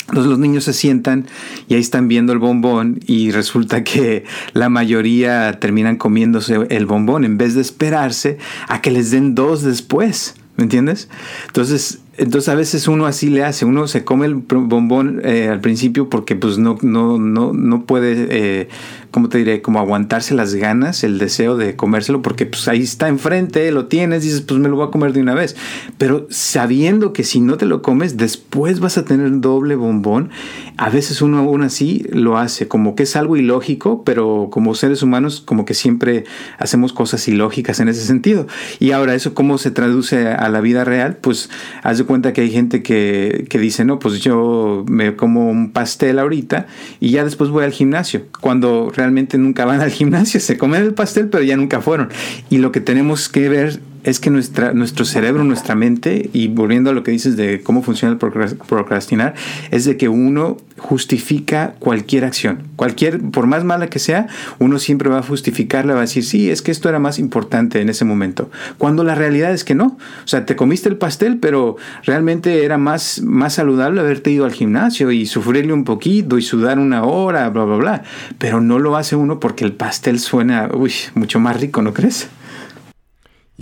Entonces 0.08 0.30
los 0.30 0.38
niños 0.38 0.64
se 0.64 0.72
sientan 0.72 1.26
y 1.68 1.74
ahí 1.74 1.80
están 1.80 2.08
viendo 2.08 2.32
el 2.32 2.38
bombón 2.38 3.00
y 3.06 3.30
resulta 3.30 3.84
que 3.84 4.24
la 4.52 4.68
mayoría 4.68 5.58
terminan 5.60 5.96
comiéndose 5.96 6.58
el 6.70 6.86
bombón 6.86 7.24
en 7.24 7.38
vez 7.38 7.54
de 7.54 7.60
esperarse 7.60 8.38
a 8.68 8.80
que 8.80 8.90
les 8.90 9.10
den 9.10 9.34
dos 9.34 9.62
después. 9.62 10.34
¿Me 10.56 10.64
entiendes? 10.64 11.08
Entonces 11.46 12.01
entonces 12.16 12.48
a 12.48 12.54
veces 12.54 12.88
uno 12.88 13.06
así 13.06 13.28
le 13.30 13.42
hace, 13.42 13.64
uno 13.64 13.88
se 13.88 14.04
come 14.04 14.26
el 14.26 14.34
bombón 14.34 15.22
eh, 15.24 15.48
al 15.48 15.60
principio 15.60 16.10
porque 16.10 16.36
pues 16.36 16.58
no, 16.58 16.78
no, 16.82 17.18
no, 17.18 17.52
no 17.52 17.84
puede, 17.84 18.26
eh, 18.30 18.68
¿cómo 19.12 19.28
te 19.28 19.38
diré? 19.38 19.62
Como 19.62 19.78
aguantarse 19.78 20.34
las 20.34 20.54
ganas, 20.54 21.04
el 21.04 21.18
deseo 21.18 21.56
de 21.56 21.76
comérselo 21.76 22.22
porque 22.22 22.46
pues 22.46 22.66
ahí 22.66 22.82
está 22.82 23.08
enfrente, 23.08 23.70
lo 23.70 23.86
tienes, 23.86 24.22
dices 24.22 24.40
pues 24.40 24.58
me 24.58 24.68
lo 24.68 24.76
voy 24.76 24.88
a 24.88 24.90
comer 24.90 25.12
de 25.12 25.20
una 25.20 25.34
vez. 25.34 25.54
Pero 25.98 26.26
sabiendo 26.30 27.12
que 27.12 27.22
si 27.22 27.40
no 27.40 27.56
te 27.56 27.66
lo 27.66 27.82
comes, 27.82 28.16
después 28.16 28.80
vas 28.80 28.98
a 28.98 29.04
tener 29.04 29.40
doble 29.40 29.76
bombón, 29.76 30.30
a 30.76 30.90
veces 30.90 31.22
uno 31.22 31.38
aún 31.38 31.62
así 31.62 32.04
lo 32.10 32.38
hace, 32.38 32.66
como 32.66 32.96
que 32.96 33.04
es 33.04 33.14
algo 33.14 33.36
ilógico, 33.36 34.02
pero 34.04 34.48
como 34.50 34.74
seres 34.74 35.02
humanos 35.02 35.40
como 35.44 35.64
que 35.64 35.74
siempre 35.74 36.24
hacemos 36.58 36.92
cosas 36.92 37.26
ilógicas 37.28 37.78
en 37.80 37.88
ese 37.88 38.04
sentido. 38.04 38.46
Y 38.80 38.90
ahora 38.90 39.14
eso 39.14 39.34
cómo 39.34 39.58
se 39.58 39.70
traduce 39.70 40.28
a 40.28 40.48
la 40.48 40.60
vida 40.60 40.84
real, 40.84 41.18
pues 41.20 41.50
haz 41.82 42.02
cuenta 42.02 42.32
que 42.32 42.40
hay 42.40 42.50
gente 42.50 42.82
que, 42.82 43.46
que, 43.48 43.58
dice, 43.58 43.84
no, 43.84 43.98
pues 43.98 44.20
yo 44.20 44.84
me 44.88 45.14
como 45.14 45.50
un 45.50 45.72
pastel 45.72 46.18
ahorita 46.18 46.66
y 46.98 47.10
ya 47.10 47.24
después 47.24 47.50
voy 47.50 47.64
al 47.64 47.72
gimnasio, 47.72 48.22
cuando 48.40 48.90
realmente 49.02 49.36
nunca 49.36 49.64
van 49.64 49.80
al 49.80 49.90
gimnasio, 49.90 50.38
se 50.38 50.56
comen 50.56 50.82
el 50.82 50.94
pastel 50.94 51.28
pero 51.28 51.42
ya 51.42 51.56
nunca 51.56 51.80
fueron. 51.80 52.08
Y 52.50 52.58
lo 52.58 52.70
que 52.70 52.80
tenemos 52.80 53.28
que 53.28 53.48
ver 53.48 53.80
es 54.04 54.20
que 54.20 54.30
nuestra, 54.30 54.72
nuestro 54.72 55.04
cerebro, 55.04 55.44
nuestra 55.44 55.74
mente, 55.74 56.30
y 56.32 56.48
volviendo 56.48 56.90
a 56.90 56.92
lo 56.92 57.02
que 57.02 57.10
dices 57.10 57.36
de 57.36 57.62
cómo 57.62 57.82
funciona 57.82 58.12
el 58.12 58.18
procrastinar, 58.18 59.34
es 59.70 59.84
de 59.84 59.96
que 59.96 60.08
uno 60.08 60.56
justifica 60.76 61.74
cualquier 61.78 62.24
acción. 62.24 62.62
Cualquier, 62.76 63.20
por 63.20 63.46
más 63.46 63.62
mala 63.64 63.88
que 63.88 64.00
sea, 64.00 64.26
uno 64.58 64.78
siempre 64.78 65.08
va 65.08 65.18
a 65.18 65.22
justificarla, 65.22 65.94
va 65.94 66.00
a 66.00 66.02
decir, 66.02 66.24
sí, 66.24 66.50
es 66.50 66.62
que 66.62 66.72
esto 66.72 66.88
era 66.88 66.98
más 66.98 67.18
importante 67.18 67.80
en 67.80 67.88
ese 67.88 68.04
momento. 68.04 68.50
Cuando 68.78 69.04
la 69.04 69.14
realidad 69.14 69.52
es 69.52 69.64
que 69.64 69.74
no. 69.74 69.98
O 70.24 70.28
sea, 70.28 70.44
te 70.46 70.56
comiste 70.56 70.88
el 70.88 70.96
pastel, 70.96 71.38
pero 71.38 71.76
realmente 72.04 72.64
era 72.64 72.78
más, 72.78 73.22
más 73.22 73.54
saludable 73.54 74.00
haberte 74.00 74.30
ido 74.30 74.44
al 74.44 74.52
gimnasio 74.52 75.12
y 75.12 75.26
sufrirle 75.26 75.72
un 75.72 75.84
poquito 75.84 76.38
y 76.38 76.42
sudar 76.42 76.78
una 76.78 77.04
hora, 77.04 77.48
bla, 77.50 77.64
bla, 77.64 77.76
bla. 77.76 78.02
Pero 78.38 78.60
no 78.60 78.78
lo 78.78 78.96
hace 78.96 79.14
uno 79.14 79.38
porque 79.38 79.64
el 79.64 79.72
pastel 79.72 80.18
suena, 80.18 80.68
uy, 80.74 80.92
mucho 81.14 81.38
más 81.38 81.60
rico, 81.60 81.82
¿no 81.82 81.94
crees? 81.94 82.28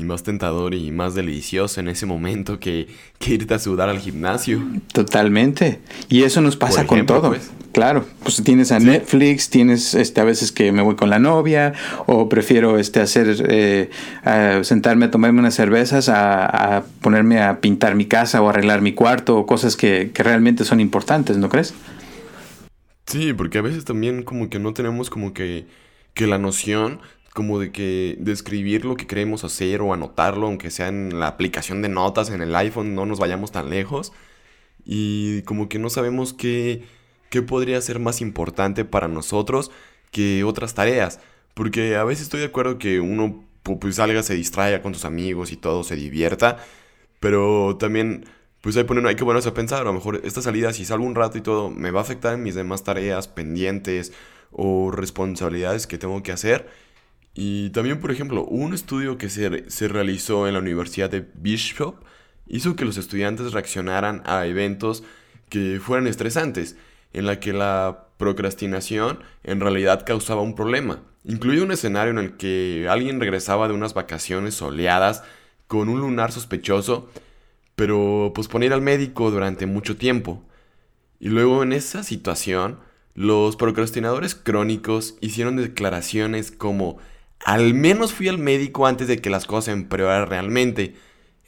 Y 0.01 0.05
más 0.05 0.23
tentador 0.23 0.75
y 0.75 0.91
más 0.91 1.15
delicioso 1.15 1.81
en 1.81 1.89
ese 1.89 2.07
momento 2.07 2.59
que, 2.59 2.89
irte 3.27 3.55
a 3.55 3.59
sudar 3.59 3.89
al 3.89 3.99
gimnasio. 3.99 4.63
Totalmente. 4.93 5.81
Y 6.09 6.23
eso 6.23 6.41
nos 6.41 6.57
pasa 6.57 6.87
con 6.87 7.07
todo. 7.07 7.29
Pues. 7.29 7.51
Claro, 7.73 8.05
pues 8.25 8.43
tienes 8.43 8.73
a 8.73 8.81
Netflix, 8.81 9.49
tienes 9.49 9.95
este, 9.95 10.21
a 10.21 10.25
veces 10.25 10.51
que 10.51 10.73
me 10.73 10.83
voy 10.83 10.97
con 10.97 11.09
la 11.09 11.21
novia 11.21 11.73
o 12.07 12.29
prefiero 12.29 12.79
este, 12.79 13.01
hacer, 13.01 13.45
eh, 13.49 13.91
sentarme 14.63 15.07
a 15.07 15.11
tomarme 15.13 15.39
unas 15.39 15.55
cervezas, 15.55 16.09
a, 16.09 16.83
ponerme 17.01 17.41
a 17.41 17.61
pintar 17.61 17.95
mi 17.95 18.07
casa 18.07 18.43
o 18.43 18.49
arreglar 18.49 18.81
mi 18.81 18.93
cuarto 18.93 19.37
o 19.37 19.47
cosas 19.47 19.77
que, 19.77 20.11
que 20.13 20.23
realmente 20.25 20.65
son 20.65 20.81
importantes, 20.81 21.37
¿no 21.37 21.49
crees? 21.49 21.75
Sí, 23.07 23.33
porque 23.33 23.59
a 23.59 23.63
veces 23.63 23.85
también 23.85 24.23
como 24.25 24.51
que 24.51 24.59
no 24.59 24.73
tenemos 24.73 25.11
como 25.11 25.33
que, 25.33 25.67
que 26.15 26.27
la 26.27 26.39
noción 26.39 27.01
como 27.41 27.59
de 27.59 27.73
que 27.73 28.19
describir 28.21 28.85
lo 28.85 28.97
que 28.97 29.07
queremos 29.07 29.45
hacer 29.45 29.81
o 29.81 29.95
anotarlo, 29.95 30.47
aunque 30.47 30.71
sea 30.71 30.89
en 30.89 31.19
la 31.19 31.27
aplicación 31.27 31.81
de 31.81 31.89
notas 31.89 32.29
en 32.29 32.43
el 32.43 32.55
iPhone, 32.55 32.95
no 32.95 33.07
nos 33.07 33.19
vayamos 33.19 33.51
tan 33.51 33.71
lejos. 33.71 34.13
Y 34.85 35.41
como 35.45 35.67
que 35.71 35.79
no 35.79 35.89
sabemos 35.89 36.35
qué, 36.35 36.85
qué 37.31 37.41
podría 37.41 37.81
ser 37.81 37.99
más 37.99 38.21
importante 38.21 38.85
para 38.85 39.09
nosotros 39.09 39.71
que 40.11 40.45
otras 40.45 40.75
tareas. 40.75 41.21
Porque 41.55 41.97
a 41.97 42.05
veces 42.05 42.25
estoy 42.25 42.41
de 42.41 42.47
acuerdo 42.47 42.77
que 42.77 43.01
uno 43.01 43.43
pues 43.63 43.95
salga, 43.97 44.23
se 44.23 44.35
distraiga 44.35 44.83
con 44.83 44.93
sus 44.93 45.07
amigos 45.07 45.51
y 45.51 45.57
todo, 45.57 45.83
se 45.83 45.97
divierta. 45.97 46.59
Pero 47.21 47.79
también 47.79 48.27
pues 48.61 48.77
hay, 48.77 48.85
poner, 48.85 49.07
hay 49.07 49.15
que 49.15 49.25
ponerse 49.25 49.49
a 49.49 49.55
pensar, 49.55 49.81
a 49.81 49.85
lo 49.85 49.95
mejor 49.95 50.21
esta 50.25 50.43
salida 50.43 50.75
si 50.75 50.85
salgo 50.85 51.07
un 51.07 51.15
rato 51.15 51.39
y 51.39 51.41
todo, 51.41 51.71
me 51.71 51.91
va 51.91 52.01
a 52.01 52.03
afectar 52.03 52.35
en 52.35 52.43
mis 52.43 52.55
demás 52.55 52.85
tareas 52.85 53.29
pendientes 53.29 54.13
o 54.53 54.91
responsabilidades 54.91 55.87
que 55.87 55.97
tengo 55.97 56.23
que 56.23 56.33
hacer 56.33 56.69
y 57.35 57.71
también, 57.71 58.01
por 58.01 58.11
ejemplo, 58.11 58.45
un 58.45 58.75
estudio 58.75 59.19
que 59.19 59.29
se, 59.29 59.71
se, 59.71 59.89
realizó 59.89 60.49
en 60.49 60.55
la 60.55 60.61
Universidad 60.61 61.11
de 61.11 61.27
Bishop 61.35 61.97
hizo 62.47 62.75
que 62.75 62.85
los 62.85 62.97
estudiantes 62.97 63.53
reaccionaran 63.53 64.23
a 64.27 64.47
eventos 64.47 65.05
que 65.49 65.81
fueran 65.81 66.07
estresantes, 66.07 66.77
en 67.13 67.27
la 67.27 67.41
que 67.41 67.53
la 67.53 68.07
procrastinación 68.17 69.21
en 69.45 69.61
realidad 69.61 70.05
causaba 70.05 70.43
un 70.43 70.55
problema, 70.55 71.03
incluido 71.25 71.65
un 71.65 71.73
escenario 71.73 72.13
en 72.13 72.19
el 72.19 72.37
que 72.37 72.87
alguien 72.89 73.21
regresaba 73.21 73.69
de 73.69 73.75
unas 73.75 73.95
vacaciones 73.95 74.55
soleadas 74.55 75.23
con 75.67 75.89
un 75.89 76.01
lunar 76.01 76.33
sospechoso, 76.33 77.09
pero 77.77 78.33
posponía 78.35 78.67
ir 78.67 78.73
al 78.73 78.83
médico 78.83 79.31
durante 79.31 79.67
mucho 79.67 79.97
tiempo. 79.97 80.43
Y 81.21 81.29
luego 81.29 81.63
en 81.63 81.73
esa 81.73 82.03
situación, 82.03 82.79
los 83.15 83.57
procrastinadores 83.57 84.35
crónicos 84.35 85.17
hicieron 85.21 85.57
declaraciones 85.57 86.51
como 86.51 86.99
al 87.45 87.75
menos 87.75 88.13
fui 88.13 88.29
al 88.29 88.39
médico 88.39 88.87
antes 88.87 89.09
de 89.09 89.19
que 89.21 89.31
las 89.31 89.47
cosas 89.47 89.75
empeoraran 89.75 90.29
realmente. 90.29 90.95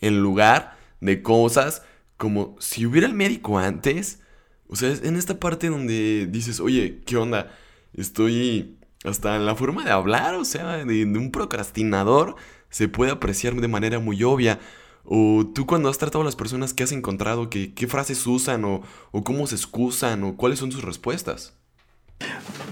En 0.00 0.20
lugar 0.20 0.76
de 1.00 1.22
cosas 1.22 1.82
como 2.16 2.56
si 2.60 2.86
hubiera 2.86 3.06
el 3.06 3.14
médico 3.14 3.58
antes. 3.58 4.20
O 4.68 4.76
sea, 4.76 4.94
en 5.02 5.16
esta 5.16 5.40
parte 5.40 5.68
donde 5.68 6.28
dices, 6.30 6.60
oye, 6.60 7.02
¿qué 7.04 7.16
onda? 7.16 7.52
Estoy 7.94 8.78
hasta 9.04 9.36
en 9.36 9.44
la 9.44 9.56
forma 9.56 9.84
de 9.84 9.90
hablar, 9.90 10.36
o 10.36 10.44
sea, 10.44 10.84
de, 10.84 11.04
un 11.04 11.30
procrastinador 11.32 12.36
se 12.70 12.88
puede 12.88 13.10
apreciar 13.10 13.54
de 13.56 13.68
manera 13.68 13.98
muy 13.98 14.22
obvia. 14.22 14.60
O 15.04 15.44
tú 15.52 15.66
cuando 15.66 15.88
has 15.88 15.98
tratado 15.98 16.22
a 16.22 16.24
las 16.24 16.36
personas 16.36 16.74
que 16.74 16.84
has 16.84 16.92
encontrado, 16.92 17.50
qué 17.50 17.86
frases 17.88 18.24
usan 18.26 18.64
o, 18.64 18.82
o 19.10 19.24
cómo 19.24 19.46
se 19.48 19.56
excusan 19.56 20.22
o 20.22 20.36
cuáles 20.36 20.60
son 20.60 20.70
sus 20.70 20.84
respuestas. 20.84 21.58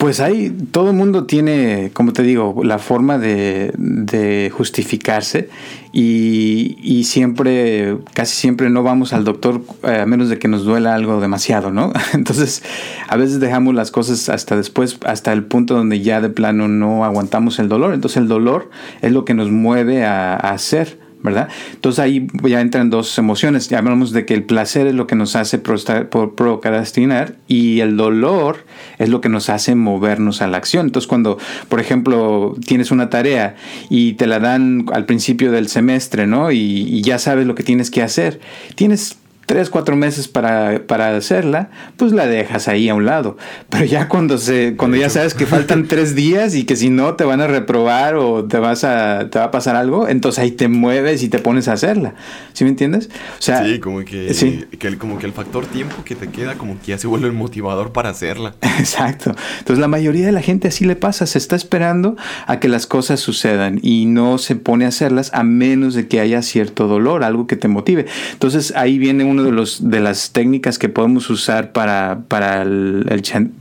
Pues 0.01 0.21
ahí 0.21 0.49
todo 0.73 0.89
el 0.89 0.97
mundo 0.97 1.25
tiene, 1.25 1.91
como 1.93 2.15
te 2.15 2.23
digo, 2.23 2.63
la 2.65 2.79
forma 2.79 3.19
de, 3.19 4.51
justificarse 4.57 5.51
y, 5.93 7.05
siempre, 7.05 7.99
casi 8.15 8.35
siempre 8.35 8.71
no 8.71 8.83
vamos 8.83 9.13
al 9.13 9.25
doctor 9.25 9.61
eh, 9.83 9.99
a 10.01 10.07
menos 10.07 10.31
de 10.31 10.39
que 10.39 10.49
nos 10.49 10.65
duela 10.65 10.95
algo 10.95 11.21
demasiado, 11.21 11.71
¿no? 11.71 11.93
Entonces, 12.15 12.63
a 13.09 13.17
veces 13.19 13.41
dejamos 13.41 13.75
las 13.75 13.91
cosas 13.91 14.31
hasta 14.31 14.57
después, 14.57 14.99
hasta 15.05 15.35
el 15.35 15.45
punto 15.45 15.75
donde 15.75 16.01
ya 16.01 16.23
de 16.23 16.31
plano 16.31 16.67
no 16.67 17.05
aguantamos 17.05 17.59
el 17.59 17.69
dolor. 17.69 17.93
Entonces, 17.93 18.23
el 18.23 18.29
dolor 18.29 18.71
es 19.03 19.13
lo 19.13 19.27
que 19.27 19.35
nos 19.35 19.51
mueve 19.51 20.07
a 20.07 20.35
hacer. 20.37 21.00
¿Verdad? 21.23 21.49
Entonces 21.73 21.99
ahí 21.99 22.27
ya 22.45 22.61
entran 22.61 22.91
dos 22.91 23.17
emociones. 23.19 23.69
Ya 23.69 23.79
hablamos 23.79 24.13
de 24.13 24.25
que 24.27 24.35
el 24.35 24.43
placer 24.45 24.87
es 24.87 24.95
lo 24.95 25.07
que 25.07 25.17
nos 25.17 25.37
hace 25.37 25.59
procrastinar 25.59 27.35
y 27.47 27.81
el 27.81 27.97
dolor 27.97 28.65
es 28.99 29.09
lo 29.09 29.21
que 29.21 29.29
nos 29.29 29.51
hace 29.51 29.75
movernos 29.75 30.43
a 30.43 30.47
la 30.47 30.57
acción. 30.57 30.87
Entonces 30.87 31.09
cuando, 31.09 31.39
por 31.69 31.81
ejemplo, 31.81 32.57
tienes 32.67 32.91
una 32.91 33.11
tarea 33.11 33.57
y 33.89 34.15
te 34.15 34.27
la 34.27 34.39
dan 34.39 34.87
al 34.93 35.07
principio 35.07 35.53
del 35.53 35.69
semestre, 35.69 36.27
¿no? 36.27 36.51
Y, 36.53 36.59
y 36.59 37.03
ya 37.03 37.19
sabes 37.19 37.47
lo 37.47 37.55
que 37.55 37.63
tienes 37.63 37.91
que 37.91 38.03
hacer, 38.03 38.41
tienes 38.75 39.20
tres, 39.51 39.69
cuatro 39.69 39.97
meses 39.97 40.29
para, 40.29 40.87
para, 40.87 41.17
hacerla, 41.17 41.71
pues 41.97 42.13
la 42.13 42.29
dejas 42.29 42.69
ahí 42.69 42.89
a 42.89 42.95
un 42.95 43.05
lado. 43.05 43.37
Pero 43.69 43.85
ya 43.85 44.09
cuando 44.09 44.39
se, 44.39 44.77
cuando 44.77 44.97
ya 44.97 45.11
sabes 45.11 45.35
que 45.35 45.45
faltan 45.45 45.89
tres 45.89 46.15
días 46.15 46.55
y 46.55 46.63
que 46.63 46.77
si 46.77 46.89
no 46.89 47.15
te 47.15 47.25
van 47.25 47.41
a 47.41 47.49
reprobar 47.49 48.15
o 48.15 48.45
te 48.45 48.61
vas 48.61 48.85
a, 48.85 49.29
te 49.29 49.41
va 49.41 49.47
a 49.47 49.51
pasar 49.51 49.75
algo, 49.75 50.07
entonces 50.07 50.39
ahí 50.39 50.53
te 50.53 50.69
mueves 50.69 51.25
y 51.25 51.29
te 51.29 51.41
pones 51.41 51.67
a 51.67 51.73
hacerla. 51.73 52.15
¿Sí 52.53 52.63
me 52.63 52.71
entiendes? 52.71 53.11
O 53.41 53.43
sea, 53.43 53.65
sí, 53.65 53.81
como 53.81 54.05
que, 54.05 54.33
sí. 54.35 54.67
que 54.79 54.87
el, 54.87 54.99
como 54.99 55.19
que 55.19 55.27
el 55.27 55.33
factor 55.33 55.67
tiempo 55.67 55.97
que 56.05 56.15
te 56.15 56.29
queda, 56.29 56.55
como 56.55 56.79
que 56.79 56.93
ya 56.93 56.99
se 56.99 57.09
vuelve 57.09 57.27
el 57.27 57.33
motivador 57.33 57.91
para 57.91 58.11
hacerla. 58.11 58.55
Exacto. 58.79 59.35
Entonces 59.59 59.81
la 59.81 59.89
mayoría 59.89 60.27
de 60.27 60.33
la 60.33 60.43
gente 60.43 60.69
así 60.69 60.85
le 60.85 60.95
pasa, 60.95 61.27
se 61.27 61.39
está 61.39 61.57
esperando 61.57 62.17
a 62.47 62.61
que 62.61 62.69
las 62.69 62.87
cosas 62.87 63.19
sucedan 63.19 63.81
y 63.83 64.07
no 64.07 64.39
se 64.39 64.55
pone 64.55 64.85
a 64.85 64.89
hacerlas 64.89 65.33
a 65.35 65.43
menos 65.43 65.95
de 65.95 66.07
que 66.07 66.21
haya 66.21 66.41
cierto 66.43 66.87
dolor, 66.87 67.25
algo 67.25 67.49
que 67.49 67.57
te 67.57 67.67
motive. 67.67 68.07
Entonces 68.33 68.73
ahí 68.77 68.97
viene 68.97 69.25
de, 69.43 69.53
los, 69.53 69.91
de 69.91 70.01
las 70.01 70.33
técnicas 70.33 70.79
que 70.79 70.89
podemos 70.89 71.29
usar 71.31 71.73
para, 71.73 72.25
para, 72.29 72.63
el, 72.63 73.07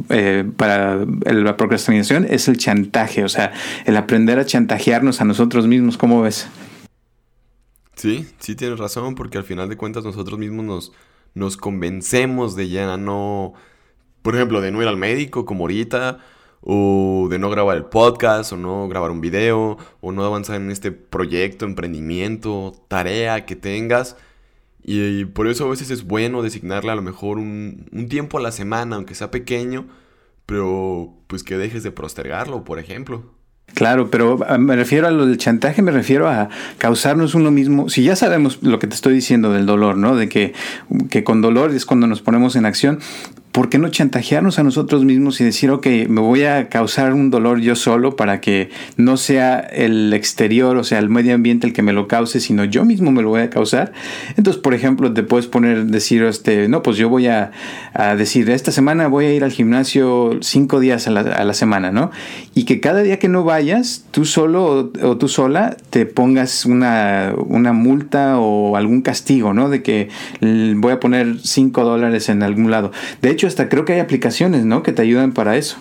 eh, 0.10 0.50
para 0.58 1.06
la 1.06 1.58
procrastinación 1.58 2.26
es 2.30 2.48
el 2.48 2.58
chantaje, 2.58 3.24
o 3.24 3.30
sea, 3.30 3.52
el 3.86 3.98
aprender 3.98 4.40
a 4.40 4.46
chantajearnos 4.46 5.22
a 5.22 5.26
nosotros 5.26 5.68
mismos. 5.68 5.98
¿Cómo 5.98 6.22
ves? 6.22 6.48
Sí, 7.96 8.28
sí 8.40 8.56
tienes 8.56 8.80
razón, 8.80 9.16
porque 9.16 9.38
al 9.38 9.44
final 9.44 9.68
de 9.68 9.78
cuentas 9.78 10.04
nosotros 10.04 10.40
mismos 10.40 10.66
nos, 10.66 10.92
nos 11.34 11.58
convencemos 11.58 12.56
de 12.56 12.70
ya 12.70 12.98
no, 12.98 13.54
por 14.22 14.36
ejemplo, 14.36 14.62
de 14.62 14.72
no 14.72 14.82
ir 14.82 14.88
al 14.88 14.98
médico 14.98 15.46
como 15.46 15.66
ahorita, 15.66 16.20
o 16.62 17.28
de 17.30 17.40
no 17.40 17.50
grabar 17.50 17.78
el 17.78 17.86
podcast, 17.86 18.54
o 18.54 18.58
no 18.58 18.88
grabar 18.88 19.12
un 19.12 19.22
video, 19.22 19.78
o 20.02 20.12
no 20.12 20.24
avanzar 20.24 20.58
en 20.58 20.72
este 20.72 20.92
proyecto, 20.92 21.66
emprendimiento, 21.66 22.74
tarea 22.88 23.46
que 23.46 23.56
tengas 23.56 24.18
y, 24.84 25.26
por 25.26 25.48
eso 25.48 25.66
a 25.66 25.70
veces 25.70 25.92
es 25.92 26.04
bueno 26.04 26.42
designarle 26.42 26.92
a 26.92 26.96
lo 26.96 27.02
mejor 27.02 27.38
un, 27.38 28.08
tiempo 28.10 28.38
a 28.38 28.42
la 28.42 28.52
semana, 28.52 28.96
aunque 28.96 29.16
sea 29.16 29.30
pequeño, 29.30 29.88
pero 30.46 31.14
pues 31.28 31.44
que 31.44 31.58
dejes 31.58 31.84
de 31.84 31.92
postergarlo, 31.92 32.64
por 32.64 32.80
ejemplo. 32.80 33.34
Claro, 33.76 34.10
pero 34.10 34.40
ah, 34.48 34.58
me 34.58 34.76
refiero 34.76 35.08
a 35.08 35.12
lo 35.12 35.28
del 35.28 35.38
chantaje, 35.38 35.84
me 35.84 35.92
refiero 35.92 36.28
a 36.28 36.50
causarnos 36.80 37.36
uno 37.36 37.52
mismo. 37.52 37.88
Si 37.90 38.04
ya 38.04 38.16
sabemos 38.16 38.64
lo 38.64 38.80
que 38.80 38.88
te 38.88 38.96
estoy 38.96 39.14
diciendo 39.14 39.54
del 39.54 39.68
dolor, 39.68 39.96
¿no? 39.96 40.16
De 40.16 40.28
que, 40.28 40.54
que 41.12 41.24
con 41.24 41.42
dolor 41.42 41.72
es 41.72 41.86
cuando 41.86 42.08
nos 42.08 42.22
ponemos 42.22 42.56
en 42.56 42.66
acción, 42.66 43.00
¿por 43.60 43.68
qué 43.68 43.78
no 43.78 43.90
chantajearnos 43.90 44.58
a 44.58 44.64
nosotros 44.64 45.04
mismos 45.04 45.42
y 45.42 45.44
decir, 45.44 45.70
ok, 45.70 45.86
me 46.08 46.22
voy 46.22 46.44
a 46.44 46.70
causar 46.70 47.12
un 47.14 47.30
dolor 47.30 47.60
yo 47.60 47.76
solo 47.76 48.16
para 48.16 48.40
que 48.40 48.70
no 48.96 49.18
sea 49.18 49.60
el 49.60 50.14
exterior, 50.14 50.78
o 50.78 50.86
sea, 50.86 50.98
el 51.00 51.10
medio 51.10 51.36
ambiente 51.36 51.68
el 51.68 51.74
que 51.74 51.82
me 51.82 51.92
lo 51.92 52.08
cause, 52.08 52.40
sino 52.40 52.64
yo 52.64 52.86
mismo 52.86 53.12
me 53.12 53.22
lo 53.22 53.28
voy 53.28 53.42
a 53.42 53.50
causar? 53.50 53.92
Entonces, 54.38 54.62
por 54.62 54.74
ejemplo, 54.74 55.14
te 55.14 55.24
puedes 55.24 55.48
poner, 55.48 55.88
decir, 55.88 56.24
este, 56.24 56.70
no, 56.70 56.82
pues 56.84 56.96
yo 56.96 57.10
voy 57.10 57.28
a, 57.28 57.52
decir, 58.18 58.50
esta 58.50 58.72
semana 58.72 59.10
voy 59.10 59.26
a 59.26 59.34
ir 59.34 59.44
al 59.44 59.52
gimnasio 59.52 60.38
cinco 60.40 60.80
días 60.80 61.08
a 61.08 61.12
la, 61.12 61.54
semana, 61.54 61.92
¿no? 61.92 62.12
Y 62.56 62.64
que 62.64 62.80
cada 62.80 63.02
día 63.02 63.20
que 63.20 63.28
no 63.28 63.44
vayas, 63.44 64.06
tú 64.12 64.24
solo 64.24 64.94
o, 65.02 65.18
tú 65.18 65.28
sola 65.28 65.76
te 65.90 66.06
pongas 66.06 66.66
una, 66.66 67.34
una 67.36 67.74
multa 67.74 68.40
o 68.40 68.78
algún 68.78 69.02
castigo, 69.02 69.54
¿no? 69.54 69.68
De 69.68 69.84
que 69.84 70.08
voy 70.40 70.94
a 70.94 71.02
poner 71.02 71.40
cinco 71.44 71.84
dólares 71.84 72.30
en 72.30 72.42
algún 72.42 72.72
lado. 72.72 72.94
De 73.22 73.30
hecho, 73.32 73.49
hasta 73.50 73.68
creo 73.68 73.84
que 73.84 73.94
hay 73.94 74.00
aplicaciones, 74.00 74.64
¿no? 74.64 74.82
Que 74.84 74.94
te 74.94 75.02
ayudan 75.02 75.34
para 75.34 75.58
eso. 75.58 75.78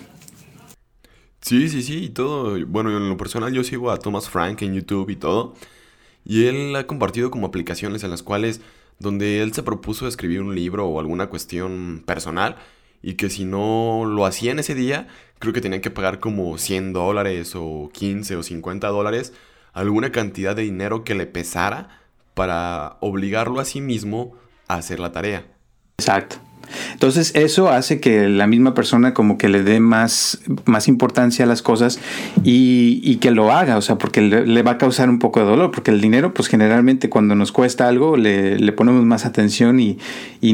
Sí, 1.41 1.69
sí, 1.69 1.83
sí, 1.83 2.05
y 2.05 2.09
todo. 2.09 2.59
Bueno, 2.67 2.91
en 2.97 3.09
lo 3.09 3.17
personal 3.17 3.53
yo 3.53 3.63
sigo 3.63 3.91
a 3.91 3.99
Thomas 3.99 4.29
Frank 4.29 4.63
en 4.63 4.75
YouTube 4.75 5.11
y 5.11 5.17
todo. 5.17 5.55
Y 6.25 6.47
él 6.47 6.75
ha 6.77 6.87
compartido 6.87 7.31
como 7.31 7.47
aplicaciones 7.47 8.03
en 8.05 8.11
las 8.11 8.23
cuales, 8.23 8.61
donde 8.99 9.43
él 9.43 9.53
se 9.55 9.63
propuso 9.63 10.09
escribir 10.09 10.43
un 10.43 10.55
libro 10.55 10.87
o 10.87 11.01
alguna 11.01 11.29
cuestión 11.29 12.03
personal, 12.05 12.57
y 13.03 13.15
que 13.15 13.31
si 13.31 13.45
no 13.45 14.05
lo 14.05 14.27
hacía 14.27 14.51
en 14.51 14.59
ese 14.59 14.75
día, 14.75 15.07
creo 15.39 15.53
que 15.53 15.61
tenían 15.61 15.81
que 15.81 15.91
pagar 15.91 16.19
como 16.19 16.59
100 16.59 16.93
dólares 16.93 17.53
o 17.55 17.91
15 17.93 18.37
o 18.37 18.43
50 18.43 18.89
dólares, 18.89 19.33
alguna 19.73 20.11
cantidad 20.11 20.57
de 20.57 20.63
dinero 20.63 21.05
que 21.05 21.15
le 21.15 21.27
pesara 21.27 22.01
para 22.35 22.99
obligarlo 23.01 23.61
a 23.61 23.65
sí 23.65 23.81
mismo 23.81 24.35
a 24.67 24.75
hacer 24.75 25.01
la 25.01 25.13
tarea. 25.13 25.47
Exacto. 25.99 26.48
Entonces 26.93 27.33
eso 27.35 27.71
hace 27.71 28.01
que 28.01 28.29
la 28.29 28.47
misma 28.47 28.75
persona 28.75 29.15
como 29.15 29.39
que 29.39 29.49
le 29.49 29.63
dé 29.63 29.81
más, 29.81 30.41
más 30.65 30.89
importancia 30.89 31.45
a 31.45 31.49
las 31.49 31.63
cosas 31.63 31.99
y, 32.45 33.17
que 33.17 33.31
lo 33.33 33.51
haga, 33.51 33.77
o 33.77 33.83
sea, 33.83 33.99
porque 33.99 34.21
le, 34.21 34.63
va 34.63 34.73
a 34.73 34.79
causar 34.79 35.11
un 35.11 35.19
poco 35.19 35.41
de 35.41 35.47
dolor, 35.47 35.73
porque 35.73 35.91
el 35.91 36.01
dinero 36.01 36.33
pues 36.35 36.49
generalmente 36.49 37.09
cuando 37.09 37.35
nos 37.35 37.51
cuesta 37.51 37.89
algo 37.89 38.17
le, 38.17 38.73
ponemos 38.73 39.05
más 39.05 39.27
atención 39.27 39.81
y, 39.81 39.99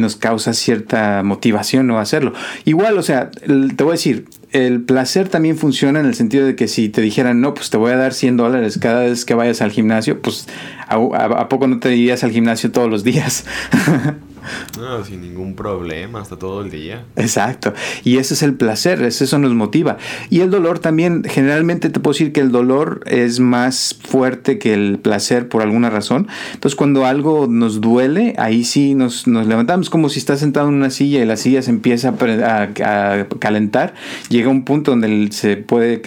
nos 0.05 0.17
causa 0.17 0.53
cierta 0.53 1.23
motivación 1.23 1.87
no 1.87 1.99
hacerlo. 1.99 2.35
Igual, 2.65 2.99
o 2.99 3.03
sea, 3.03 3.31
te 3.31 3.85
voy 3.85 3.93
a 3.93 3.93
decir, 3.93 4.27
el 4.53 4.83
placer 4.83 5.29
también 5.29 5.57
funciona 5.57 6.01
en 6.01 6.07
el 6.07 6.15
sentido 6.15 6.47
de 6.47 6.57
que 6.57 6.69
si 6.69 6.89
te 6.89 7.01
dijeran, 7.01 7.41
no, 7.41 7.55
pues 7.55 7.71
te 7.71 7.77
voy 7.77 7.93
a 7.93 7.97
dar 7.97 8.13
100 8.13 8.37
dólares 8.37 8.79
cada 8.79 9.01
vez 9.01 9.25
que 9.25 9.35
vayas 9.35 9.63
al 9.63 9.71
gimnasio, 9.71 10.21
pues 10.21 10.47
a, 10.89 10.97
a 10.97 11.49
poco 11.49 11.67
no 11.67 11.79
te 11.79 11.95
irías 11.97 12.23
al 12.23 12.33
gimnasio 12.33 12.71
todos 12.71 12.91
los 12.91 13.03
días. 13.03 13.45
No, 14.79 15.05
sin 15.05 15.23
ningún 15.23 15.55
problema, 15.55 16.21
hasta 16.21 16.37
todo 16.37 16.63
el 16.63 16.71
día. 16.71 17.05
Exacto. 17.17 17.73
Y 18.03 18.19
ese 18.19 18.35
es 18.35 18.43
el 18.43 18.55
placer, 18.55 19.03
eso 19.03 19.39
nos 19.39 19.55
motiva. 19.55 19.99
Y 20.31 20.41
el 20.41 20.51
dolor 20.51 20.79
también, 20.79 21.23
generalmente 21.25 21.91
te 21.91 22.01
puedo 22.01 22.13
decir 22.13 22.33
que 22.33 22.41
el 22.41 22.51
dolor 22.51 23.01
es 23.07 23.41
más 23.41 23.97
fuerte 24.03 24.59
que 24.59 24.75
el 24.75 24.99
placer 24.99 25.49
por 25.49 25.63
alguna 25.63 25.91
razón. 25.91 26.29
Entonces 26.53 26.77
cuando 26.77 27.07
algo 27.07 27.47
nos 27.49 27.81
duele, 27.81 28.35
ahí 28.39 28.65
sí 28.65 28.95
nos, 28.95 29.27
levantamos 29.27 29.91
como 29.91 30.09
si 30.09 30.19
estás 30.19 30.41
sentado 30.41 30.69
en 30.69 30.75
una 30.75 30.91
silla 30.91 31.23
y 31.23 31.25
la 31.25 31.37
silla 31.37 31.63
se 31.63 31.71
empieza 31.71 32.15
a, 32.19 33.25
calentar. 33.39 33.95
Llega 34.29 34.49
un 34.49 34.65
punto 34.65 34.91
donde 34.91 35.29
se 35.31 35.57
puede 35.57 36.03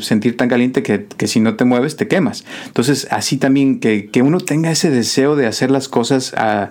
sentir 0.00 0.36
tan 0.36 0.48
caliente 0.48 0.82
que, 0.82 1.26
si 1.26 1.40
no 1.40 1.54
te 1.54 1.64
mueves 1.64 1.96
te 1.96 2.06
quemas. 2.06 2.44
Entonces 2.66 3.08
así 3.10 3.38
también 3.38 3.80
que, 3.80 4.10
uno 4.24 4.40
tenga 4.40 4.70
ese 4.70 4.90
deseo 4.90 5.36
de 5.36 5.46
hacer 5.46 5.70
las 5.70 5.88
cosas 5.88 6.32
a 6.34 6.70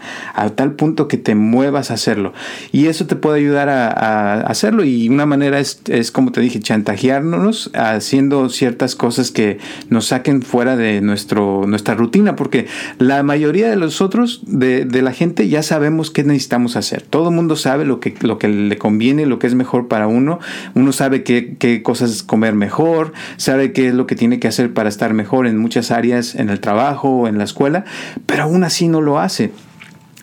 tal 0.56 0.72
punto 0.72 0.93
que 0.96 1.18
te 1.18 1.36
muevas 1.36 1.92
a 1.92 1.96
hacerlo. 1.96 2.34
Y 2.72 2.88
eso 2.88 3.06
te 3.06 3.16
puede 3.16 3.40
ayudar 3.40 3.70
a, 3.70 4.42
hacerlo. 4.42 4.84
Y 4.84 5.10
una 5.10 5.26
manera 5.26 5.60
es, 5.60 6.12
como 6.12 6.32
te 6.32 6.42
dije, 6.42 6.60
chantajearnos 6.60 7.72
haciendo 7.74 8.50
ciertas 8.50 8.96
cosas 8.96 9.32
que 9.32 9.60
nos 9.90 10.08
saquen 10.08 10.42
fuera 10.42 10.76
de 10.76 11.02
nuestro, 11.02 11.66
nuestra 11.68 11.96
rutina. 11.96 12.36
Porque 12.36 12.68
la 13.00 13.24
mayoría 13.24 13.70
de 13.70 13.76
los 13.76 14.02
otros, 14.02 14.42
de, 14.46 14.86
de 14.86 15.02
la 15.02 15.14
gente, 15.14 15.48
ya 15.50 15.64
sabemos 15.64 16.12
qué 16.12 16.24
necesitamos 16.24 16.76
hacer. 16.76 17.02
Todo 17.02 17.30
el 17.30 17.36
mundo 17.36 17.56
sabe 17.56 17.86
lo 17.86 18.00
que, 18.00 18.16
lo 18.22 18.38
que 18.38 18.48
le 18.48 18.78
conviene, 18.78 19.26
lo 19.26 19.40
que 19.40 19.48
es 19.48 19.56
mejor 19.56 19.88
para 19.88 20.08
uno. 20.08 20.40
Uno 20.74 20.92
sabe 20.92 21.24
qué, 21.24 21.56
qué 21.58 21.82
cosas 21.82 22.24
comer 22.24 22.54
mejor, 22.54 23.14
sabe 23.38 23.74
qué 23.74 23.88
es 23.88 23.94
lo 23.94 24.08
que 24.08 24.16
tiene 24.16 24.40
que 24.40 24.48
hacer 24.48 24.74
para 24.74 24.90
estar 24.90 25.14
mejor 25.14 25.48
en 25.48 25.58
muchas 25.58 25.92
áreas, 25.92 26.36
en 26.36 26.50
el 26.50 26.60
trabajo 26.60 27.10
o 27.10 27.28
en 27.28 27.38
la 27.38 27.44
escuela, 27.44 27.86
pero 28.26 28.44
aún 28.44 28.64
así 28.64 28.88
no 28.88 29.02
lo 29.02 29.20
hace. 29.20 29.52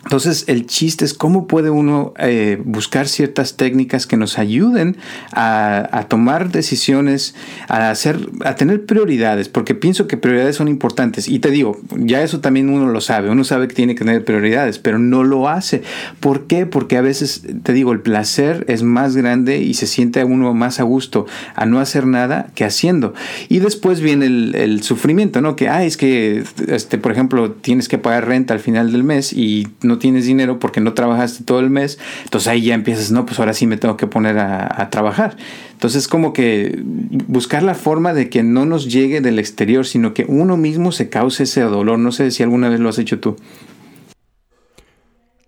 Entonces 0.03 0.45
el 0.47 0.65
chiste 0.65 1.05
es 1.05 1.13
cómo 1.13 1.47
puede 1.47 1.69
uno 1.69 2.13
eh, 2.17 2.59
buscar 2.63 3.07
ciertas 3.07 3.55
técnicas 3.55 4.07
que 4.07 4.17
nos 4.17 4.39
ayuden 4.39 4.97
a, 5.31 6.05
tomar 6.09 6.51
decisiones, 6.51 7.35
a 7.67 7.91
hacer, 7.91 8.19
a 8.43 8.55
tener 8.55 8.85
prioridades, 8.85 9.47
porque 9.47 9.75
pienso 9.75 10.07
que 10.07 10.17
prioridades 10.17 10.55
son 10.55 10.67
importantes. 10.67 11.27
Y 11.27 11.39
te 11.39 11.51
digo, 11.51 11.79
ya 11.95 12.23
eso 12.23 12.39
también 12.39 12.69
uno 12.69 12.89
lo 12.89 13.01
sabe, 13.01 13.29
uno 13.29 13.43
sabe 13.43 13.67
que 13.67 13.75
tiene 13.75 13.95
que 13.95 14.03
tener 14.03 14.25
prioridades, 14.25 14.79
pero 14.79 14.97
no 14.97 15.23
lo 15.23 15.47
hace. 15.47 15.83
¿Por 16.19 16.47
qué? 16.47 16.65
Porque 16.65 16.97
a 16.97 17.01
veces, 17.01 17.43
te 17.63 17.73
digo, 17.73 17.91
el 17.91 18.01
placer 18.01 18.65
es 18.67 18.83
más 18.83 19.15
grande 19.15 19.59
y 19.59 19.75
se 19.75 19.87
siente 19.87 20.23
uno 20.23 20.53
más 20.53 20.79
a 20.79 20.83
gusto 20.83 21.25
a 21.55 21.65
no 21.65 21.79
hacer 21.79 22.07
nada 22.07 22.49
que 22.55 22.65
haciendo. 22.65 23.13
Y 23.49 23.59
después 23.59 24.01
viene 24.01 24.25
el, 24.25 24.81
sufrimiento, 24.81 25.41
¿no? 25.41 25.55
Que, 25.55 25.69
ah, 25.69 25.83
es 25.83 25.95
que, 25.95 26.43
este, 26.67 26.97
por 26.97 27.11
ejemplo, 27.11 27.51
tienes 27.51 27.87
que 27.87 27.97
pagar 27.97 28.27
renta 28.27 28.53
al 28.53 28.59
final 28.59 28.91
del 28.91 29.03
mes 29.03 29.31
y 29.33 29.67
no 29.83 29.90
tienes 29.97 30.25
dinero 30.25 30.59
porque 30.59 30.81
no 30.81 30.93
trabajaste 30.93 31.43
todo 31.43 31.59
el 31.59 31.69
mes, 31.69 31.99
entonces 32.23 32.47
ahí 32.47 32.63
ya 32.63 32.73
empiezas, 32.73 33.11
no, 33.11 33.25
pues 33.25 33.39
ahora 33.39 33.53
sí 33.53 33.67
me 33.67 33.77
tengo 33.77 33.97
que 33.97 34.07
poner 34.07 34.37
a, 34.39 34.89
trabajar. 34.89 35.37
Entonces 35.71 36.07
como 36.07 36.33
que 36.33 36.79
buscar 36.83 37.63
la 37.63 37.75
forma 37.75 38.13
de 38.13 38.29
que 38.29 38.43
no 38.43 38.65
nos 38.65 38.91
llegue 38.91 39.21
del 39.21 39.39
exterior, 39.39 39.85
sino 39.85 40.13
que 40.13 40.25
uno 40.27 40.57
mismo 40.57 40.91
se 40.91 41.09
cause 41.09 41.43
ese 41.43 41.61
dolor. 41.61 41.99
No 41.99 42.11
sé 42.11 42.31
si 42.31 42.43
alguna 42.43 42.69
vez 42.69 42.79
lo 42.79 42.89
has 42.89 42.99
hecho 42.99 43.19
tú. 43.19 43.35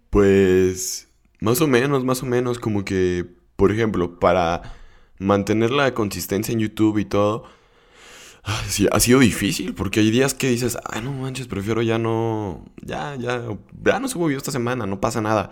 Pues 0.09 1.07
más 1.39 1.59
o 1.61 1.67
menos, 1.67 2.05
más 2.05 2.23
o 2.23 2.25
menos, 2.25 2.57
como 2.57 2.85
que, 2.85 3.25
por 3.55 3.71
ejemplo, 3.71 4.19
para 4.19 4.61
mantener 5.19 5.71
la 5.71 5.93
consistencia 5.93 6.53
en 6.53 6.59
YouTube 6.59 6.99
y 6.99 7.05
todo, 7.05 7.43
sí, 8.67 8.87
ha 8.91 8.99
sido 8.99 9.19
difícil 9.19 9.73
porque 9.73 9.99
hay 10.01 10.11
días 10.11 10.33
que 10.33 10.49
dices, 10.49 10.77
ah, 10.85 11.01
no 11.01 11.11
manches, 11.13 11.47
prefiero 11.47 11.81
ya 11.81 11.97
no, 11.97 12.65
ya, 12.81 13.15
ya, 13.15 13.41
ya 13.83 13.99
no 13.99 14.07
subo 14.07 14.27
video 14.27 14.37
esta 14.37 14.51
semana, 14.51 14.85
no 14.85 14.99
pasa 14.99 15.21
nada. 15.21 15.51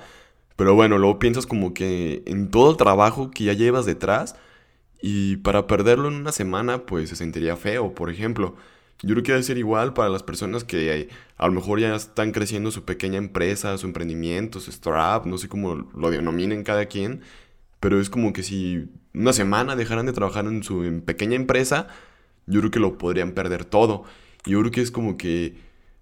Pero 0.56 0.76
bueno, 0.76 0.98
luego 0.98 1.20
piensas 1.20 1.46
como 1.48 1.74
que 1.74 2.24
en 2.26 2.52
todo 2.52 2.72
el 2.72 2.78
trabajo 2.78 3.32
que 3.32 3.46
ya 3.46 3.54
llevas 3.54 3.86
detrás 3.86 4.36
y 5.02 5.38
para 5.38 5.68
perderlo 5.68 6.10
en 6.10 6.16
una 6.16 6.32
semana, 6.32 6.86
pues 6.86 7.10
se 7.10 7.16
sentiría 7.16 7.56
feo, 7.58 7.96
por 7.96 8.10
ejemplo. 8.10 8.56
Yo 9.02 9.16
creo 9.16 9.24
que 9.24 9.32
debe 9.32 9.44
ser 9.44 9.58
igual 9.58 9.94
para 9.94 10.10
las 10.10 10.22
personas 10.22 10.64
que 10.64 11.10
a 11.38 11.48
lo 11.48 11.54
mejor 11.54 11.80
ya 11.80 11.96
están 11.96 12.32
creciendo 12.32 12.70
su 12.70 12.86
pequeña 12.86 13.18
empresa, 13.18 13.78
su 13.80 13.88
emprendimiento, 13.88 14.60
su 14.60 14.70
startup, 14.70 15.28
no 15.28 15.40
sé 15.40 15.50
cómo 15.50 15.90
lo 15.96 16.12
denominen 16.12 16.64
cada 16.64 16.86
quien, 16.86 17.22
pero 17.80 18.00
es 18.00 18.12
como 18.12 18.32
que 18.32 18.44
si 18.44 18.90
una 19.16 19.34
semana 19.34 19.76
dejaran 19.76 20.06
de 20.06 20.14
trabajar 20.14 20.46
en 20.46 20.62
su 20.62 21.02
pequeña 21.04 21.36
empresa, 21.36 21.88
yo 22.48 22.60
creo 22.60 22.72
que 22.72 22.80
lo 22.80 22.98
podrían 22.98 23.34
perder 23.34 23.66
todo. 23.66 24.04
Yo 24.46 24.60
creo 24.60 24.72
que 24.72 24.82
es 24.82 24.92
como 24.92 25.18
que, 25.18 25.56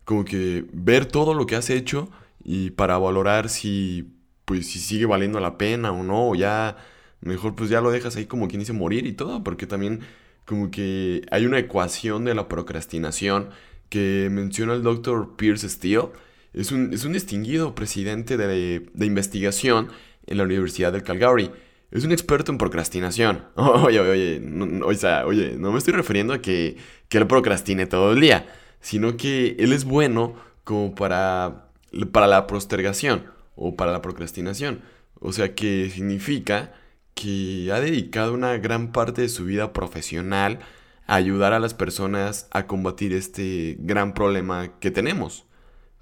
como 0.05 0.25
que 0.25 0.65
ver 0.73 1.05
todo 1.05 1.33
lo 1.33 1.45
que 1.45 1.55
has 1.55 1.69
hecho 1.69 2.09
y 2.43 2.71
para 2.71 2.97
valorar 2.97 3.49
si, 3.49 4.13
pues, 4.45 4.67
si 4.67 4.79
sigue 4.79 5.05
valiendo 5.05 5.39
la 5.39 5.57
pena 5.57 5.91
o 5.91 6.03
no, 6.03 6.29
o 6.29 6.35
ya, 6.35 6.77
mejor 7.21 7.55
pues 7.55 7.69
ya 7.69 7.81
lo 7.81 7.91
dejas 7.91 8.15
ahí 8.15 8.25
como 8.25 8.47
quien 8.47 8.59
dice 8.59 8.73
morir 8.73 9.05
y 9.05 9.13
todo, 9.13 9.43
porque 9.43 9.67
también 9.67 10.01
como 10.45 10.71
que 10.71 11.21
hay 11.31 11.45
una 11.45 11.59
ecuación 11.59 12.25
de 12.25 12.33
la 12.33 12.47
procrastinación 12.47 13.49
que 13.89 14.29
menciona 14.31 14.73
el 14.73 14.83
doctor 14.83 15.35
Pierce 15.35 15.69
Steele. 15.69 16.09
Es 16.53 16.71
un, 16.71 16.93
es 16.93 17.05
un 17.05 17.13
distinguido 17.13 17.75
presidente 17.75 18.37
de, 18.37 18.89
de 18.93 19.05
investigación 19.05 19.89
en 20.25 20.37
la 20.37 20.43
Universidad 20.43 20.91
del 20.91 21.03
Calgary 21.03 21.51
es 21.91 22.05
un 22.05 22.11
experto 22.11 22.51
en 22.51 22.57
procrastinación. 22.57 23.45
Oye, 23.55 23.99
oye, 23.99 24.11
oye, 24.11 24.39
no, 24.41 24.85
o 24.85 24.93
sea, 24.93 25.25
oye, 25.25 25.55
no 25.57 25.71
me 25.71 25.79
estoy 25.79 25.93
refiriendo 25.93 26.33
a 26.33 26.41
que, 26.41 26.77
que 27.07 27.17
él 27.17 27.27
procrastine 27.27 27.87
todo 27.87 28.13
el 28.13 28.21
día, 28.21 28.47
sino 28.79 29.17
que 29.17 29.55
él 29.59 29.73
es 29.73 29.85
bueno 29.85 30.35
como 30.63 30.93
para, 30.93 31.69
para 32.11 32.27
la 32.27 32.47
postergación 32.47 33.25
o 33.55 33.75
para 33.75 33.91
la 33.91 34.01
procrastinación. 34.01 34.81
O 35.19 35.33
sea, 35.33 35.55
que 35.55 35.89
significa 35.89 36.73
que 37.15 37.69
ha 37.73 37.79
dedicado 37.79 38.33
una 38.33 38.57
gran 38.57 38.91
parte 38.91 39.21
de 39.21 39.29
su 39.29 39.45
vida 39.45 39.73
profesional 39.73 40.59
a 41.07 41.15
ayudar 41.15 41.53
a 41.53 41.59
las 41.59 41.73
personas 41.73 42.47
a 42.51 42.67
combatir 42.67 43.13
este 43.13 43.77
gran 43.79 44.13
problema 44.13 44.79
que 44.79 44.91
tenemos. 44.91 45.45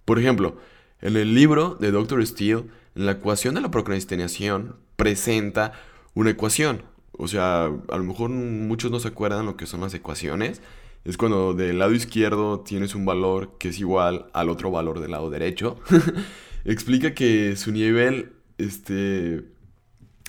Por 0.06 0.20
ejemplo, 0.20 0.58
en 1.02 1.16
el 1.16 1.34
libro 1.34 1.76
de 1.80 1.92
Dr. 1.92 2.26
Steele, 2.28 2.66
la 2.94 3.14
ecuación 3.14 3.56
de 3.56 3.62
la 3.62 3.72
procrastinación, 3.72 4.76
presenta 4.98 5.72
una 6.14 6.32
ecuación. 6.32 6.84
o 7.18 7.28
sea, 7.28 7.66
a 7.66 7.98
lo 7.98 8.04
mejor 8.04 8.30
muchos 8.30 8.92
no 8.92 9.00
se 9.00 9.08
acuerdan 9.08 9.46
lo 9.46 9.56
que 9.56 9.66
son 9.66 9.82
las 9.82 9.94
ecuaciones. 9.94 10.62
Es 11.06 11.18
cuando 11.18 11.54
del 11.54 11.80
lado 11.80 11.94
izquierdo 11.94 12.60
tienes 12.60 12.94
un 12.94 13.06
valor 13.06 13.58
que 13.58 13.70
es 13.70 13.80
igual 13.80 14.28
al 14.34 14.50
otro 14.50 14.72
valor 14.72 15.00
del 15.00 15.12
lado 15.12 15.30
derecho. 15.30 15.80
Explica 16.66 17.14
que 17.14 17.56
su 17.56 17.72
nivel, 17.72 18.34
este... 18.58 19.46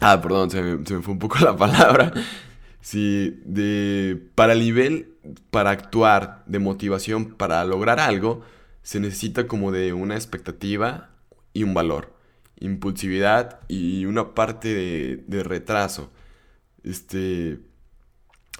Ah, 0.00 0.20
perdón, 0.22 0.50
se 0.50 0.62
me, 0.62 0.86
se 0.86 0.94
me 0.94 1.02
fue 1.02 1.14
un 1.14 1.18
poco 1.18 1.38
la 1.44 1.56
palabra. 1.56 2.12
Sí, 2.80 3.40
de... 3.44 4.22
Para 4.36 4.52
el 4.52 4.60
nivel, 4.60 5.14
para 5.50 5.70
actuar, 5.70 6.44
de 6.46 6.60
motivación, 6.60 7.34
para 7.34 7.64
lograr 7.64 7.98
algo, 7.98 8.42
se 8.82 9.00
necesita 9.00 9.48
como 9.48 9.72
de 9.72 9.92
una 9.92 10.14
expectativa 10.14 11.10
y 11.52 11.64
un 11.64 11.74
valor. 11.74 12.17
Impulsividad 12.60 13.60
y 13.68 14.04
una 14.04 14.34
parte 14.34 15.22
de, 15.26 15.42
retraso. 15.42 16.10
Este, 16.82 17.60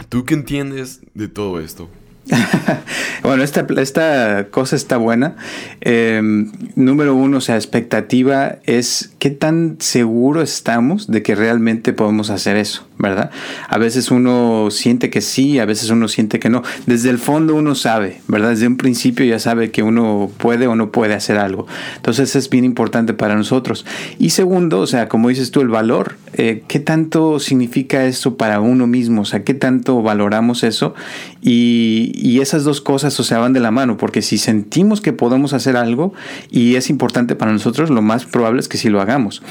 ¿tú 0.08 0.24
qué 0.24 0.34
entiendes 0.34 1.02
de 1.14 1.28
todo 1.28 1.60
esto? 1.60 1.90
bueno, 3.22 3.42
esta, 3.42 3.66
esta, 3.78 4.48
cosa 4.50 4.76
está 4.76 4.96
buena. 4.96 5.36
Em, 5.80 6.50
número 6.74 7.14
uno, 7.14 7.38
o 7.38 7.40
sea, 7.40 7.56
expectativa 7.56 8.56
es 8.64 9.12
qué 9.18 9.30
tan 9.30 9.76
seguro 9.78 10.42
estamos 10.42 11.06
de 11.10 11.22
que 11.22 11.34
realmente 11.34 11.92
podemos 11.92 12.30
hacer 12.30 12.56
eso, 12.56 12.86
¿verdad? 12.98 13.30
A 13.68 13.78
veces 13.78 14.10
uno 14.10 14.68
siente 14.70 15.10
que 15.10 15.20
sí, 15.20 15.58
a 15.58 15.64
veces 15.64 15.90
uno 15.90 16.08
siente 16.08 16.38
que 16.38 16.50
no. 16.50 16.62
Desde 16.86 17.10
el 17.10 17.18
fondo 17.18 17.54
uno 17.54 17.74
sabe, 17.74 18.20
¿verdad? 18.28 18.50
Desde 18.50 18.66
un 18.66 18.76
principio 18.76 19.24
ya 19.24 19.38
sabe 19.38 19.70
que 19.70 19.82
uno 19.82 20.30
puede 20.38 20.66
o 20.66 20.74
no 20.74 20.90
puede 20.92 21.14
hacer 21.14 21.38
algo. 21.38 21.66
Entonces 21.96 22.36
es 22.36 22.50
bien 22.50 22.64
importante 22.64 23.14
para 23.14 23.34
nosotros. 23.36 23.86
Y 24.18 24.30
segundo, 24.30 24.80
o 24.80 24.86
sea, 24.86 25.08
como 25.08 25.28
dices 25.28 25.50
tú, 25.50 25.60
el 25.60 25.68
valor. 25.68 26.16
Eh, 26.34 26.62
¿Qué 26.68 26.78
tanto 26.78 27.40
significa 27.40 28.04
eso 28.04 28.36
para 28.36 28.60
uno 28.60 28.86
mismo? 28.86 29.22
O 29.22 29.24
sea, 29.24 29.44
¿qué 29.44 29.54
tanto 29.54 30.02
valoramos 30.02 30.62
eso? 30.62 30.94
Y, 31.40 32.12
y 32.14 32.40
esas 32.40 32.64
dos 32.64 32.80
cosas, 32.80 33.18
o 33.20 33.24
sea, 33.24 33.38
van 33.38 33.52
de 33.52 33.60
la 33.60 33.70
mano, 33.70 33.96
porque 33.96 34.22
si 34.22 34.38
sentimos 34.38 35.00
que 35.00 35.12
podemos 35.12 35.52
hacer 35.52 35.76
algo 35.76 36.12
y 36.50 36.76
es 36.76 36.90
importante 36.90 37.36
para 37.36 37.52
nosotros, 37.52 37.90
lo 37.90 38.02
más 38.02 38.24
probable 38.26 38.60
es 38.60 38.68
que 38.68 38.78
sí 38.78 38.88
lo 38.88 39.00
hagamos 39.00 39.42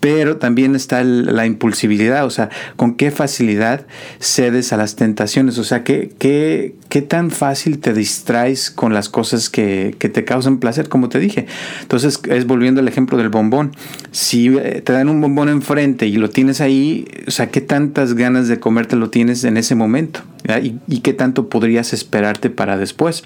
pero 0.00 0.38
también 0.38 0.74
está 0.74 1.04
la 1.04 1.46
impulsibilidad, 1.46 2.24
o 2.24 2.30
sea, 2.30 2.48
con 2.76 2.94
qué 2.94 3.10
facilidad 3.10 3.86
cedes 4.18 4.72
a 4.72 4.78
las 4.78 4.96
tentaciones, 4.96 5.58
o 5.58 5.64
sea, 5.64 5.84
qué, 5.84 6.10
qué, 6.18 6.74
qué 6.88 7.02
tan 7.02 7.30
fácil 7.30 7.78
te 7.78 7.92
distraes 7.92 8.70
con 8.70 8.94
las 8.94 9.10
cosas 9.10 9.50
que, 9.50 9.94
que, 9.98 10.08
te 10.08 10.24
causan 10.24 10.58
placer, 10.58 10.88
como 10.88 11.10
te 11.10 11.18
dije. 11.18 11.46
Entonces, 11.82 12.20
es 12.28 12.46
volviendo 12.46 12.80
al 12.80 12.88
ejemplo 12.88 13.18
del 13.18 13.28
bombón. 13.28 13.72
Si 14.10 14.48
eh, 14.48 14.82
te 14.82 14.92
dan 14.92 15.08
un 15.08 15.20
bombón 15.20 15.50
enfrente 15.50 16.06
y 16.06 16.16
lo 16.16 16.30
tienes 16.30 16.60
ahí, 16.60 17.06
o 17.28 17.30
sea, 17.30 17.50
qué 17.50 17.60
tantas 17.60 18.14
ganas 18.14 18.48
de 18.48 18.58
comerte 18.58 18.96
lo 18.96 19.10
tienes 19.10 19.44
en 19.44 19.56
ese 19.56 19.74
momento 19.74 20.22
y, 20.62 20.76
y 20.88 21.00
qué 21.00 21.12
tanto 21.12 21.48
podrías 21.48 21.92
esperarte 21.92 22.48
para 22.48 22.76
después. 22.76 23.24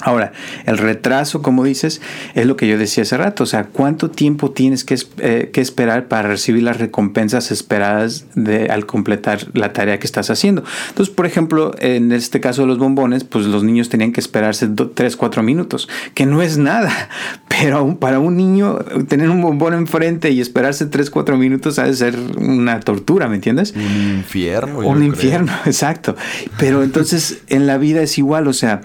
Ahora, 0.00 0.32
el 0.66 0.78
retraso, 0.78 1.42
como 1.42 1.64
dices, 1.64 2.00
es 2.34 2.46
lo 2.46 2.56
que 2.56 2.68
yo 2.68 2.78
decía 2.78 3.02
hace 3.02 3.16
rato. 3.16 3.44
O 3.44 3.46
sea, 3.46 3.64
¿cuánto 3.64 4.10
tiempo 4.10 4.50
tienes 4.50 4.84
que, 4.84 4.98
eh, 5.18 5.50
esperar 5.54 6.08
para 6.08 6.28
recibir 6.28 6.62
las 6.62 6.78
recompensas 6.78 7.50
esperadas 7.50 8.26
de, 8.34 8.66
al 8.66 8.86
completar 8.86 9.46
la 9.54 9.72
tarea 9.72 9.98
que 9.98 10.06
estás 10.06 10.30
haciendo? 10.30 10.64
Entonces, 10.88 11.14
por 11.14 11.26
ejemplo, 11.26 11.74
en 11.78 12.12
este 12.12 12.40
caso 12.40 12.62
de 12.62 12.68
los 12.68 12.78
bombones, 12.78 13.24
pues 13.24 13.46
los 13.46 13.64
niños 13.64 13.88
tenían 13.88 14.12
que 14.12 14.20
esperarse 14.20 14.68
3, 14.68 15.16
4 15.16 15.42
minutos, 15.42 15.88
que 16.14 16.26
no 16.26 16.42
es 16.42 16.58
nada. 16.58 16.92
Pero 17.48 17.96
para 17.98 18.18
un 18.18 18.36
niño, 18.36 18.78
tener 19.08 19.30
un 19.30 19.40
bombón 19.40 19.74
enfrente 19.74 20.30
y 20.30 20.40
esperarse 20.40 20.86
3, 20.86 21.08
4 21.08 21.36
minutos 21.36 21.78
ha 21.78 21.84
de 21.84 21.94
ser 21.94 22.18
una 22.36 22.80
tortura, 22.80 23.28
¿me 23.28 23.36
entiendes? 23.36 23.74
Un 23.76 24.16
infierno. 24.18 24.78
Un 24.80 25.02
infierno, 25.04 25.52
exacto. 25.64 26.16
Pero 26.58 26.82
entonces 26.82 27.42
en 27.48 27.66
la 27.66 27.78
vida 27.78 28.02
es 28.02 28.18
igual, 28.18 28.48
o 28.48 28.52
sea, 28.52 28.80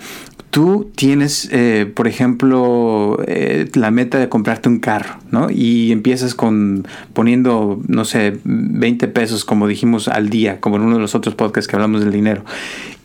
tú 0.49 0.91
tienes, 0.95 1.49
eh, 1.51 1.91
por 1.93 2.07
ejemplo, 2.07 3.17
eh, 3.27 3.69
la 3.75 3.91
meta 3.91 4.17
de 4.17 4.29
comprarte 4.29 4.69
un 4.69 4.79
carro, 4.79 5.19
¿no? 5.31 5.49
Y 5.49 5.91
empiezas 5.91 6.35
con 6.35 6.87
poniendo, 7.13 7.81
no 7.87 8.05
sé, 8.05 8.39
20 8.43 9.07
pesos, 9.09 9.45
como 9.45 9.67
dijimos, 9.67 10.07
al 10.07 10.29
día, 10.29 10.59
como 10.59 10.77
en 10.77 10.83
uno 10.83 10.95
de 10.95 11.01
los 11.01 11.15
otros 11.15 11.35
podcasts 11.35 11.67
que 11.67 11.75
hablamos 11.75 12.01
del 12.01 12.11
dinero. 12.11 12.43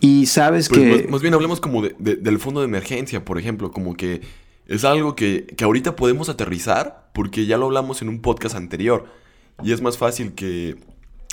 Y 0.01 0.27
sabes 0.27 0.69
pues 0.69 0.81
que... 0.81 1.09
Más, 1.09 1.23
bien 1.23 1.35
hablemos 1.35 1.61
como 1.61 1.83
del 1.83 2.39
fondo 2.39 2.61
de 2.61 2.67
emergencia, 2.67 3.25
por 3.25 3.39
ejemplo, 3.39 3.71
como 3.71 3.95
que 3.95 4.23
es 4.67 4.85
algo 4.85 5.15
que, 5.15 5.47
que 5.57 5.65
ahorita 5.65 5.97
podemos 5.97 6.29
aterrizar 6.29 7.11
porque 7.13 7.47
ya 7.47 7.59
lo 7.59 7.67
hablamos 7.67 8.03
en 8.03 8.09
un 8.09 8.21
podcast 8.21 8.57
anterior. 8.57 9.07
Y 9.63 9.73
es 9.73 9.81
más 9.83 9.99
fácil 9.99 10.33
que 10.33 10.77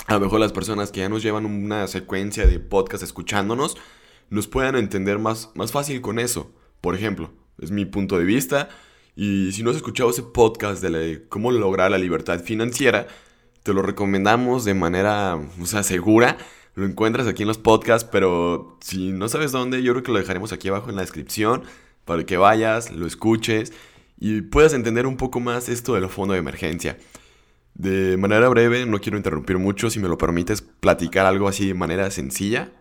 a 0.06 0.14
lo 0.14 0.20
mejor 0.20 0.40
las 0.40 0.52
personas 0.52 0.90
que 0.90 1.00
ya 1.00 1.08
nos 1.08 1.22
llevan 1.22 1.46
una 1.46 1.86
secuencia 1.86 2.46
de 2.46 2.58
podcast 2.58 3.02
escuchándonos, 3.02 3.76
nos 4.32 4.48
puedan 4.48 4.76
entender 4.76 5.18
más, 5.18 5.50
más 5.54 5.72
fácil 5.72 6.00
con 6.00 6.18
eso. 6.18 6.50
Por 6.80 6.94
ejemplo, 6.94 7.30
es 7.60 7.70
mi 7.70 7.84
punto 7.84 8.18
de 8.18 8.24
vista. 8.24 8.70
Y 9.14 9.52
si 9.52 9.62
no 9.62 9.70
has 9.70 9.76
escuchado 9.76 10.08
ese 10.08 10.22
podcast 10.22 10.82
de 10.82 11.26
cómo 11.28 11.50
lograr 11.52 11.90
la 11.90 11.98
libertad 11.98 12.40
financiera, 12.40 13.06
te 13.62 13.74
lo 13.74 13.82
recomendamos 13.82 14.64
de 14.64 14.72
manera, 14.72 15.38
o 15.60 15.66
sea, 15.66 15.82
segura. 15.82 16.38
Lo 16.74 16.86
encuentras 16.86 17.26
aquí 17.26 17.42
en 17.42 17.48
los 17.48 17.58
podcasts, 17.58 18.08
pero 18.10 18.78
si 18.80 19.12
no 19.12 19.28
sabes 19.28 19.52
dónde, 19.52 19.82
yo 19.82 19.92
creo 19.92 20.02
que 20.02 20.12
lo 20.12 20.18
dejaremos 20.18 20.50
aquí 20.52 20.68
abajo 20.68 20.88
en 20.88 20.96
la 20.96 21.02
descripción 21.02 21.64
para 22.06 22.24
que 22.24 22.38
vayas, 22.38 22.90
lo 22.90 23.06
escuches 23.06 23.74
y 24.18 24.40
puedas 24.40 24.72
entender 24.72 25.06
un 25.06 25.18
poco 25.18 25.40
más 25.40 25.68
esto 25.68 25.92
del 25.92 26.08
fondo 26.08 26.32
de 26.32 26.40
emergencia. 26.40 26.96
De 27.74 28.16
manera 28.16 28.48
breve, 28.48 28.86
no 28.86 28.98
quiero 28.98 29.18
interrumpir 29.18 29.58
mucho, 29.58 29.90
si 29.90 30.00
me 30.00 30.08
lo 30.08 30.16
permites, 30.16 30.62
platicar 30.62 31.26
algo 31.26 31.48
así 31.48 31.68
de 31.68 31.74
manera 31.74 32.10
sencilla 32.10 32.72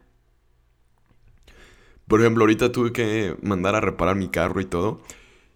por 2.12 2.20
ejemplo, 2.20 2.44
ahorita 2.44 2.74
tuve 2.74 2.92
que 2.92 3.38
mandar 3.42 3.74
a 3.74 3.80
reparar 3.80 4.18
mi 4.18 4.28
carro 4.28 4.60
y 4.60 4.66
todo. 4.66 5.02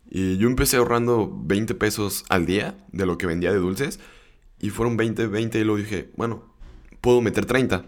Y 0.09 0.37
yo 0.37 0.47
empecé 0.47 0.77
ahorrando 0.77 1.29
20 1.43 1.75
pesos 1.75 2.23
al 2.29 2.45
día 2.45 2.77
de 2.93 3.05
lo 3.05 3.17
que 3.17 3.25
vendía 3.27 3.51
de 3.51 3.57
dulces. 3.57 3.99
Y 4.61 4.69
fueron 4.69 4.95
20, 4.95 5.27
20 5.27 5.59
y 5.59 5.63
luego 5.65 5.79
dije, 5.79 6.11
bueno, 6.15 6.45
puedo 7.01 7.19
meter 7.19 7.45
30. 7.45 7.87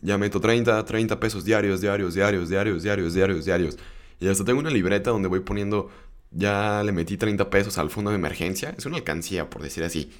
Ya 0.00 0.16
meto 0.16 0.40
30, 0.40 0.82
30 0.82 1.20
pesos 1.20 1.44
diarios, 1.44 1.82
diarios, 1.82 2.14
diarios, 2.14 2.48
diarios, 2.48 2.82
diarios, 2.82 3.12
diarios, 3.12 3.44
diarios. 3.44 3.78
Y 4.18 4.28
hasta 4.28 4.46
tengo 4.46 4.60
una 4.60 4.70
libreta 4.70 5.10
donde 5.10 5.28
voy 5.28 5.40
poniendo, 5.40 5.90
ya 6.30 6.82
le 6.84 6.92
metí 6.92 7.18
30 7.18 7.50
pesos 7.50 7.76
al 7.76 7.90
fondo 7.90 8.12
de 8.12 8.16
emergencia. 8.16 8.74
Es 8.78 8.86
una 8.86 8.96
alcancía, 8.96 9.50
por 9.50 9.60
decir 9.60 9.84
así. 9.84 10.10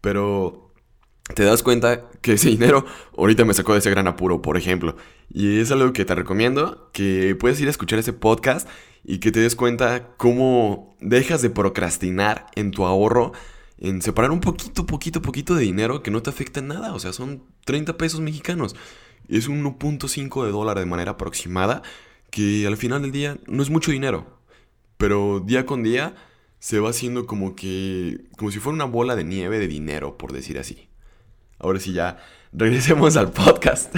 Pero 0.00 0.65
te 1.34 1.44
das 1.44 1.62
cuenta 1.62 2.08
que 2.20 2.34
ese 2.34 2.48
dinero 2.48 2.84
ahorita 3.16 3.44
me 3.44 3.54
sacó 3.54 3.72
de 3.72 3.80
ese 3.80 3.90
gran 3.90 4.06
apuro, 4.06 4.42
por 4.42 4.56
ejemplo. 4.56 4.96
Y 5.32 5.58
es 5.58 5.70
algo 5.70 5.92
que 5.92 6.04
te 6.04 6.14
recomiendo, 6.14 6.90
que 6.92 7.34
puedes 7.34 7.60
ir 7.60 7.66
a 7.66 7.70
escuchar 7.70 7.98
ese 7.98 8.12
podcast 8.12 8.68
y 9.04 9.18
que 9.18 9.32
te 9.32 9.40
des 9.40 9.56
cuenta 9.56 10.14
cómo 10.16 10.96
dejas 11.00 11.42
de 11.42 11.50
procrastinar 11.50 12.46
en 12.54 12.70
tu 12.70 12.84
ahorro, 12.86 13.32
en 13.78 14.02
separar 14.02 14.30
un 14.30 14.40
poquito, 14.40 14.86
poquito, 14.86 15.22
poquito 15.22 15.54
de 15.54 15.62
dinero 15.62 16.02
que 16.02 16.10
no 16.10 16.22
te 16.22 16.30
afecta 16.30 16.60
en 16.60 16.68
nada. 16.68 16.94
O 16.94 16.98
sea, 16.98 17.12
son 17.12 17.42
30 17.64 17.96
pesos 17.96 18.20
mexicanos. 18.20 18.76
Es 19.28 19.48
un 19.48 19.64
1.5 19.64 20.44
de 20.44 20.52
dólar 20.52 20.78
de 20.78 20.86
manera 20.86 21.12
aproximada, 21.12 21.82
que 22.30 22.66
al 22.66 22.76
final 22.76 23.02
del 23.02 23.12
día 23.12 23.38
no 23.46 23.62
es 23.62 23.70
mucho 23.70 23.90
dinero. 23.90 24.38
Pero 24.96 25.40
día 25.40 25.66
con 25.66 25.82
día 25.82 26.14
se 26.58 26.78
va 26.78 26.90
haciendo 26.90 27.26
como 27.26 27.54
que, 27.54 28.24
como 28.36 28.50
si 28.50 28.60
fuera 28.60 28.74
una 28.74 28.84
bola 28.86 29.16
de 29.16 29.24
nieve 29.24 29.58
de 29.58 29.68
dinero, 29.68 30.16
por 30.16 30.32
decir 30.32 30.58
así. 30.58 30.88
Ahora 31.58 31.78
sí 31.80 31.92
ya 31.92 32.18
regresemos 32.52 33.16
al 33.16 33.30
podcast. 33.32 33.94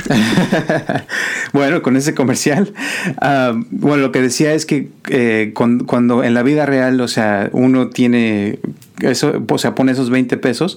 bueno, 1.53 1.83
con 1.83 1.97
ese 1.97 2.15
comercial. 2.15 2.73
Ah, 3.21 3.59
bueno, 3.71 4.03
lo 4.03 4.13
que 4.13 4.23
decía 4.23 4.53
es 4.53 4.67
que 4.67 4.89
eh, 5.09 5.53
cuando, 5.55 6.25
en 6.25 6.35
la 6.35 6.43
vida 6.43 6.67
real, 6.67 7.01
o 7.01 7.09
sea, 7.09 7.51
uno 7.53 7.89
tiene 7.89 8.59
eso, 9.01 9.45
o 9.49 9.59
sea, 9.59 9.75
pone 9.75 9.93
esos 9.93 10.11
20 10.11 10.37
pesos 10.39 10.77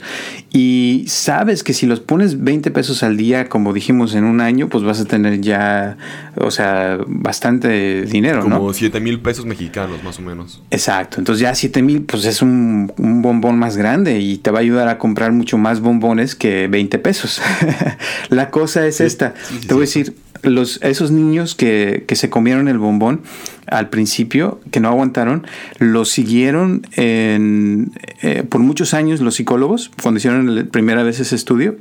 y 0.52 1.06
sabes 1.08 1.64
que 1.64 1.74
si 1.74 1.86
los 1.86 2.00
pones 2.00 2.44
20 2.44 2.72
pesos 2.72 3.04
al 3.04 3.18
día, 3.18 3.50
como 3.50 3.74
dijimos 3.74 4.14
en 4.14 4.26
un 4.26 4.42
año, 4.42 4.70
pues 4.70 4.84
vas 4.84 5.00
a 5.00 5.06
tener 5.06 5.42
ya, 5.42 5.98
o 6.36 6.52
sea, 6.52 7.00
bastante 7.08 8.04
dinero, 8.04 8.44
como 8.44 8.68
¿no? 8.68 8.74
7 8.74 9.00
mil 9.00 9.20
pesos 9.20 9.46
mexicanos, 9.46 10.04
más 10.04 10.20
o 10.20 10.22
menos. 10.22 10.62
Exacto, 10.70 11.18
entonces 11.20 11.42
ya 11.42 11.56
7 11.56 11.82
mil, 11.82 12.04
pues 12.04 12.26
es 12.26 12.42
un, 12.42 12.94
un 12.98 13.22
bombón 13.22 13.58
más 13.58 13.78
grande 13.78 14.20
y 14.20 14.38
te 14.38 14.52
va 14.52 14.60
a 14.60 14.62
ayudar 14.62 14.88
a 14.88 14.98
comprar 14.98 15.32
mucho 15.32 15.58
más 15.58 15.80
bombones 15.80 16.36
que 16.36 16.68
20 16.68 17.00
pesos. 17.00 17.42
la 18.30 18.50
cosa 18.50 18.86
es 18.88 19.02
esta. 19.02 19.34
Te 19.68 19.74
voy 19.74 19.84
a 19.84 19.86
decir, 19.86 20.16
los, 20.44 20.80
esos 20.82 21.12
niños 21.12 21.56
que, 21.56 22.06
se 22.10 22.30
comieron 22.30 22.68
el 22.68 22.78
bombón 22.78 23.22
al 23.68 23.90
principio, 23.90 24.60
que 24.72 24.80
no 24.80 24.90
aguantaron, 24.90 25.46
lo 25.80 26.06
siguieron 26.06 26.86
en, 26.94 27.92
eh, 28.22 28.44
por 28.48 28.62
muchos 28.62 28.94
años 28.94 29.22
los 29.22 29.36
psicólogos, 29.36 29.92
cuando 30.02 30.18
hicieron 30.18 30.56
la 30.56 30.64
primera 30.66 31.04
vez 31.04 31.20
ese 31.20 31.36
estudio, 31.36 31.78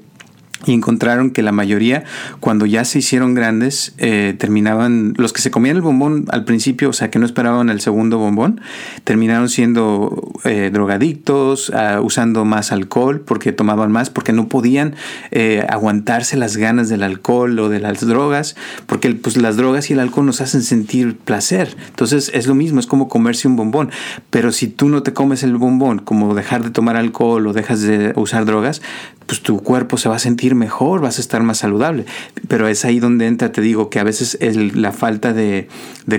y 0.66 0.72
encontraron 0.72 1.30
que 1.30 1.42
la 1.42 1.52
mayoría, 1.52 2.04
cuando 2.40 2.66
ya 2.66 2.84
se 2.84 2.98
hicieron 2.98 3.34
grandes, 3.34 3.94
eh, 3.98 4.34
terminaban, 4.38 5.14
los 5.16 5.32
que 5.32 5.40
se 5.40 5.50
comían 5.50 5.76
el 5.76 5.82
bombón 5.82 6.26
al 6.28 6.44
principio, 6.44 6.90
o 6.90 6.92
sea, 6.92 7.10
que 7.10 7.18
no 7.18 7.26
esperaban 7.26 7.70
el 7.70 7.80
segundo 7.80 8.18
bombón, 8.18 8.60
terminaron 9.04 9.48
siendo 9.48 10.32
eh, 10.44 10.70
drogadictos, 10.72 11.70
ah, 11.74 12.00
usando 12.02 12.44
más 12.44 12.72
alcohol 12.72 13.20
porque 13.20 13.52
tomaban 13.52 13.90
más, 13.90 14.10
porque 14.10 14.32
no 14.32 14.48
podían 14.48 14.94
eh, 15.30 15.64
aguantarse 15.68 16.36
las 16.36 16.56
ganas 16.56 16.88
del 16.88 17.02
alcohol 17.02 17.58
o 17.58 17.68
de 17.68 17.80
las 17.80 18.06
drogas, 18.06 18.56
porque 18.86 19.10
pues, 19.14 19.36
las 19.36 19.56
drogas 19.56 19.90
y 19.90 19.94
el 19.94 20.00
alcohol 20.00 20.26
nos 20.26 20.40
hacen 20.40 20.62
sentir 20.62 21.16
placer. 21.16 21.76
Entonces 21.88 22.30
es 22.34 22.46
lo 22.46 22.54
mismo, 22.54 22.80
es 22.80 22.86
como 22.86 23.08
comerse 23.08 23.48
un 23.48 23.56
bombón. 23.56 23.90
Pero 24.30 24.52
si 24.52 24.68
tú 24.68 24.88
no 24.88 25.02
te 25.02 25.12
comes 25.12 25.42
el 25.42 25.56
bombón, 25.56 25.98
como 25.98 26.34
dejar 26.34 26.62
de 26.62 26.70
tomar 26.70 26.96
alcohol 26.96 27.46
o 27.46 27.52
dejas 27.52 27.80
de 27.80 28.12
usar 28.16 28.44
drogas, 28.44 28.82
pues 29.26 29.42
tu 29.42 29.62
cuerpo 29.62 29.96
se 29.96 30.08
va 30.08 30.16
a 30.16 30.18
sentir 30.18 30.49
mejor, 30.54 31.00
vas 31.00 31.18
a 31.18 31.20
estar 31.20 31.42
más 31.42 31.58
saludable. 31.58 32.04
Pero 32.48 32.68
es 32.68 32.84
ahí 32.84 33.00
donde 33.00 33.26
entra, 33.26 33.52
te 33.52 33.60
digo, 33.60 33.90
que 33.90 33.98
a 33.98 34.04
veces 34.04 34.38
la 34.74 34.92
falta 34.92 35.32
de, 35.32 35.68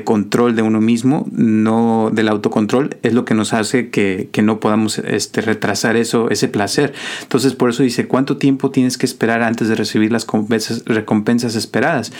control 0.04 0.56
de 0.56 0.62
uno 0.62 0.82
mismo, 0.82 1.28
no 1.32 2.10
del 2.14 2.28
autocontrol, 2.30 2.98
es 3.04 3.14
lo 3.14 3.26
que 3.26 3.34
nos 3.34 3.54
hace 3.54 3.90
que, 3.90 4.30
no 4.42 4.60
podamos 4.60 4.98
este, 5.00 5.42
retrasar 5.42 5.96
eso, 5.96 6.30
ese 6.30 6.48
placer. 6.48 6.94
Entonces, 7.22 7.54
por 7.54 7.70
eso 7.70 7.84
dice, 7.84 8.08
¿cuánto 8.08 8.38
tiempo 8.38 8.72
tienes 8.72 8.98
que 8.98 9.06
esperar 9.06 9.44
antes 9.44 9.68
de 9.68 9.76
recibir 9.76 10.12
las 10.12 10.26
recompensas 10.86 11.56
esperadas? 11.56 12.12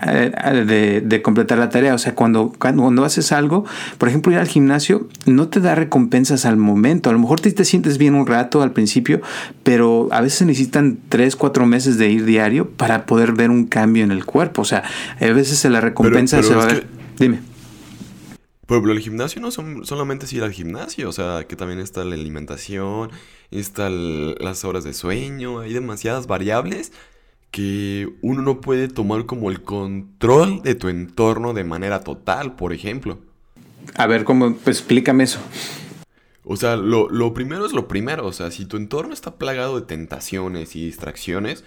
De, 0.00 1.20
completar 1.22 1.58
la 1.58 1.70
tarea. 1.70 1.94
O 1.94 1.98
sea, 1.98 2.14
cuando, 2.14 2.52
cuando, 2.58 3.04
haces 3.04 3.32
algo, 3.32 3.64
por 3.98 4.08
ejemplo, 4.08 4.32
ir 4.32 4.38
al 4.38 4.48
gimnasio, 4.48 5.08
no 5.24 5.48
te 5.48 5.60
da 5.60 5.74
recompensas 5.74 6.44
al 6.44 6.56
momento. 6.56 7.10
A 7.10 7.12
lo 7.12 7.18
mejor 7.18 7.40
te, 7.40 7.50
te 7.52 7.64
sientes 7.64 7.96
bien 7.96 8.14
un 8.14 8.26
rato 8.26 8.62
al 8.62 8.72
principio, 8.72 9.22
pero 9.62 10.08
a 10.10 10.20
veces 10.20 10.46
necesitan 10.46 10.98
3, 11.08 11.36
4 11.36 11.66
meses 11.66 11.96
de 11.96 12.10
ir 12.10 12.24
diario 12.24 12.68
para 12.68 13.06
poder 13.06 13.32
ver 13.32 13.50
un 13.50 13.66
cambio 13.66 14.04
en 14.04 14.10
el 14.10 14.24
cuerpo. 14.24 14.62
O 14.62 14.66
sea, 14.66 14.82
a 15.20 15.24
veces 15.26 15.64
la 15.70 15.80
recompensa 15.80 16.42
se 16.42 16.54
va 16.54 16.64
a 16.64 16.66
ver. 16.66 16.86
Dime. 17.18 17.54
Pero 18.66 18.92
el 18.92 19.00
gimnasio 19.00 19.40
no 19.40 19.50
son 19.50 19.84
solamente 19.84 20.24
es 20.24 20.32
ir 20.32 20.42
al 20.42 20.52
gimnasio, 20.52 21.08
o 21.08 21.12
sea, 21.12 21.44
que 21.46 21.54
también 21.54 21.80
está 21.80 22.04
la 22.04 22.14
alimentación, 22.14 23.10
está 23.50 23.90
las 23.90 24.64
horas 24.64 24.84
de 24.84 24.94
sueño, 24.94 25.60
hay 25.60 25.74
demasiadas 25.74 26.26
variables 26.26 26.92
que 27.54 28.12
uno 28.20 28.42
no 28.42 28.60
puede 28.60 28.88
tomar 28.88 29.26
como 29.26 29.48
el 29.48 29.62
control 29.62 30.60
de 30.62 30.74
tu 30.74 30.88
entorno 30.88 31.52
de 31.52 31.62
manera 31.62 32.00
total, 32.00 32.56
por 32.56 32.72
ejemplo. 32.72 33.20
A 33.94 34.08
ver, 34.08 34.24
¿cómo? 34.24 34.56
Pues 34.56 34.78
explícame 34.78 35.22
eso. 35.22 35.38
O 36.42 36.56
sea, 36.56 36.74
lo, 36.74 37.32
primero 37.32 37.64
es 37.64 37.72
lo 37.72 37.86
primero. 37.86 38.26
O 38.26 38.32
sea, 38.32 38.50
si 38.50 38.64
tu 38.64 38.76
entorno 38.76 39.14
está 39.14 39.36
plagado 39.36 39.78
de 39.78 39.86
tentaciones 39.86 40.74
y 40.74 40.84
distracciones, 40.84 41.62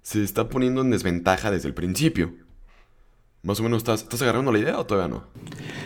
se 0.00 0.22
está 0.22 0.48
poniendo 0.48 0.82
en 0.82 0.92
desventaja 0.92 1.50
desde 1.50 1.66
el 1.66 1.74
principio. 1.74 2.32
Más 3.42 3.58
o 3.58 3.64
menos, 3.64 3.78
¿estás, 3.78 4.02
estás 4.02 4.22
agarrando 4.22 4.52
la 4.52 4.60
idea 4.60 4.78
o 4.78 4.86
todavía 4.86 5.12
no? 5.12 5.24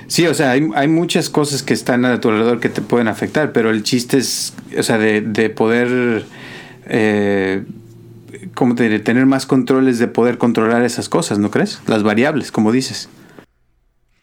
Sí, 0.06 0.26
o 0.26 0.34
sea, 0.34 0.50
hay, 0.50 0.88
muchas 0.88 1.30
cosas 1.30 1.62
que 1.62 1.72
están 1.72 2.04
a 2.04 2.20
tu 2.20 2.28
alrededor 2.28 2.60
que 2.60 2.68
te 2.68 2.82
pueden 2.82 3.08
afectar, 3.08 3.52
pero 3.52 3.70
el 3.70 3.84
chiste 3.84 4.18
es, 4.18 4.52
o 4.76 4.82
sea, 4.82 4.98
de, 4.98 5.48
poder 5.48 6.26
eh, 6.84 7.64
como 8.54 8.74
te 8.74 8.98
tener 9.00 9.26
más 9.26 9.46
controles 9.46 9.98
de 9.98 10.08
poder 10.08 10.38
controlar 10.38 10.82
esas 10.82 11.08
cosas, 11.08 11.38
¿no 11.38 11.50
crees? 11.50 11.80
Las 11.86 12.02
variables, 12.02 12.52
como 12.52 12.72
dices. 12.72 13.08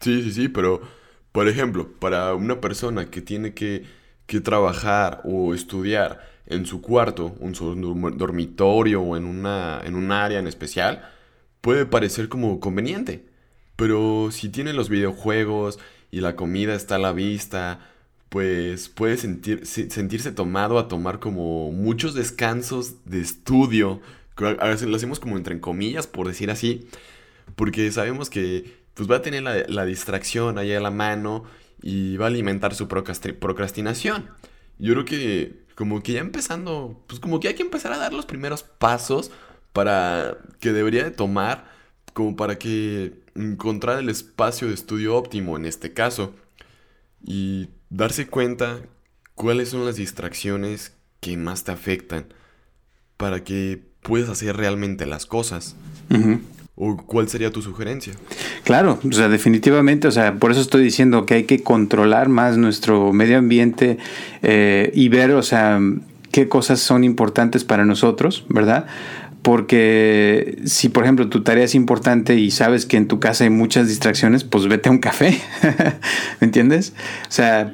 Sí, 0.00 0.22
sí, 0.22 0.32
sí, 0.32 0.48
pero 0.48 0.80
por 1.32 1.48
ejemplo, 1.48 1.88
para 1.98 2.34
una 2.34 2.60
persona 2.60 3.10
que 3.10 3.20
tiene 3.20 3.54
que, 3.54 3.84
que 4.26 4.40
trabajar 4.40 5.20
o 5.24 5.54
estudiar 5.54 6.20
en 6.46 6.66
su 6.66 6.80
cuarto, 6.80 7.36
en 7.40 7.54
su 7.54 7.74
dormitorio 8.16 9.02
o 9.02 9.16
en, 9.16 9.24
una, 9.24 9.80
en 9.84 9.94
un 9.94 10.10
área 10.10 10.38
en 10.38 10.46
especial, 10.46 11.08
puede 11.60 11.86
parecer 11.86 12.28
como 12.28 12.58
conveniente. 12.60 13.26
Pero 13.76 14.30
si 14.32 14.48
tiene 14.48 14.72
los 14.72 14.88
videojuegos 14.88 15.78
y 16.10 16.20
la 16.20 16.34
comida 16.34 16.74
está 16.74 16.96
a 16.96 16.98
la 16.98 17.12
vista, 17.12 17.80
pues 18.28 18.88
puede 18.88 19.16
sentir, 19.16 19.66
sentirse 19.66 20.32
tomado 20.32 20.78
a 20.78 20.88
tomar 20.88 21.18
como 21.18 21.72
muchos 21.72 22.14
descansos 22.14 23.04
de 23.04 23.20
estudio. 23.20 24.00
A 24.36 24.68
veces 24.68 24.88
lo 24.88 24.96
hacemos 24.96 25.20
como 25.20 25.36
entre 25.36 25.60
comillas, 25.60 26.06
por 26.06 26.28
decir 26.28 26.50
así, 26.50 26.88
porque 27.56 27.90
sabemos 27.90 28.30
que 28.30 28.78
pues 28.94 29.10
va 29.10 29.16
a 29.16 29.22
tener 29.22 29.42
la, 29.42 29.84
distracción 29.84 30.58
ahí 30.58 30.72
a 30.72 30.80
la 30.80 30.90
mano 30.90 31.44
y 31.82 32.16
va 32.16 32.26
a 32.26 32.28
alimentar 32.28 32.74
su 32.74 32.88
procrastinación. 32.88 34.28
Yo 34.78 34.92
creo 34.92 35.04
que 35.04 35.64
como 35.74 36.02
que 36.02 36.14
ya 36.14 36.20
empezando, 36.20 37.04
pues 37.06 37.20
como 37.20 37.40
que 37.40 37.48
hay 37.48 37.54
que 37.54 37.62
empezar 37.62 37.92
a 37.92 37.98
dar 37.98 38.12
los 38.12 38.26
primeros 38.26 38.64
pasos 38.64 39.30
para 39.72 40.38
que 40.60 40.72
debería 40.72 41.04
de 41.04 41.12
tomar 41.12 41.70
como 42.12 42.34
para 42.36 42.58
que 42.58 43.22
encontrar 43.36 44.00
el 44.00 44.08
espacio 44.08 44.66
de 44.68 44.74
estudio 44.74 45.16
óptimo 45.16 45.56
en 45.56 45.66
este 45.66 45.92
caso 45.92 46.34
y 47.24 47.68
darse 47.90 48.26
cuenta 48.26 48.80
cuáles 49.34 49.70
son 49.70 49.84
las 49.84 49.96
distracciones 49.96 50.92
que 51.20 51.36
más 51.36 51.64
te 51.64 51.72
afectan 51.72 52.26
para 53.16 53.44
que 53.44 53.82
puedas 54.02 54.28
hacer 54.28 54.56
realmente 54.56 55.06
las 55.06 55.26
cosas. 55.26 55.76
¿O 56.76 56.96
cuál 56.96 57.28
sería 57.28 57.50
tu 57.50 57.60
sugerencia? 57.60 58.14
Claro, 58.62 59.00
o 59.02 59.12
sea, 59.12 59.28
definitivamente, 59.28 60.06
o 60.06 60.12
sea, 60.12 60.36
por 60.36 60.52
eso 60.52 60.60
estoy 60.60 60.82
diciendo 60.82 61.26
que 61.26 61.34
hay 61.34 61.44
que 61.44 61.62
controlar 61.62 62.28
más 62.28 62.56
nuestro 62.56 63.12
medio 63.12 63.38
ambiente 63.38 63.98
eh, 64.42 64.92
y 64.94 65.08
ver, 65.08 65.32
o 65.32 65.42
sea, 65.42 65.80
qué 66.30 66.48
cosas 66.48 66.78
son 66.78 67.02
importantes 67.02 67.64
para 67.64 67.84
nosotros, 67.84 68.44
¿verdad? 68.48 68.86
Porque 69.42 70.58
si, 70.64 70.88
por 70.88 71.04
ejemplo, 71.04 71.28
tu 71.28 71.42
tarea 71.42 71.64
es 71.64 71.74
importante 71.74 72.34
y 72.34 72.50
sabes 72.50 72.86
que 72.86 72.96
en 72.96 73.08
tu 73.08 73.20
casa 73.20 73.44
hay 73.44 73.50
muchas 73.50 73.88
distracciones, 73.88 74.44
pues 74.44 74.66
vete 74.66 74.88
a 74.88 74.92
un 74.92 74.98
café, 74.98 75.40
¿me 76.40 76.46
entiendes? 76.46 76.92
O 77.28 77.32
sea, 77.32 77.72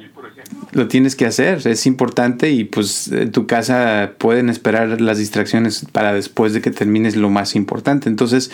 lo 0.75 0.89
tienes 0.89 1.15
que 1.15 1.25
hacer, 1.25 1.65
es 1.65 1.85
importante 1.85 2.51
y 2.51 2.65
pues 2.65 3.07
en 3.07 3.31
tu 3.31 3.47
casa 3.47 4.11
pueden 4.17 4.49
esperar 4.49 4.99
las 4.99 5.17
distracciones 5.17 5.85
para 5.89 6.13
después 6.13 6.51
de 6.51 6.59
que 6.59 6.69
termines 6.69 7.15
lo 7.15 7.29
más 7.29 7.55
importante. 7.55 8.09
Entonces 8.09 8.51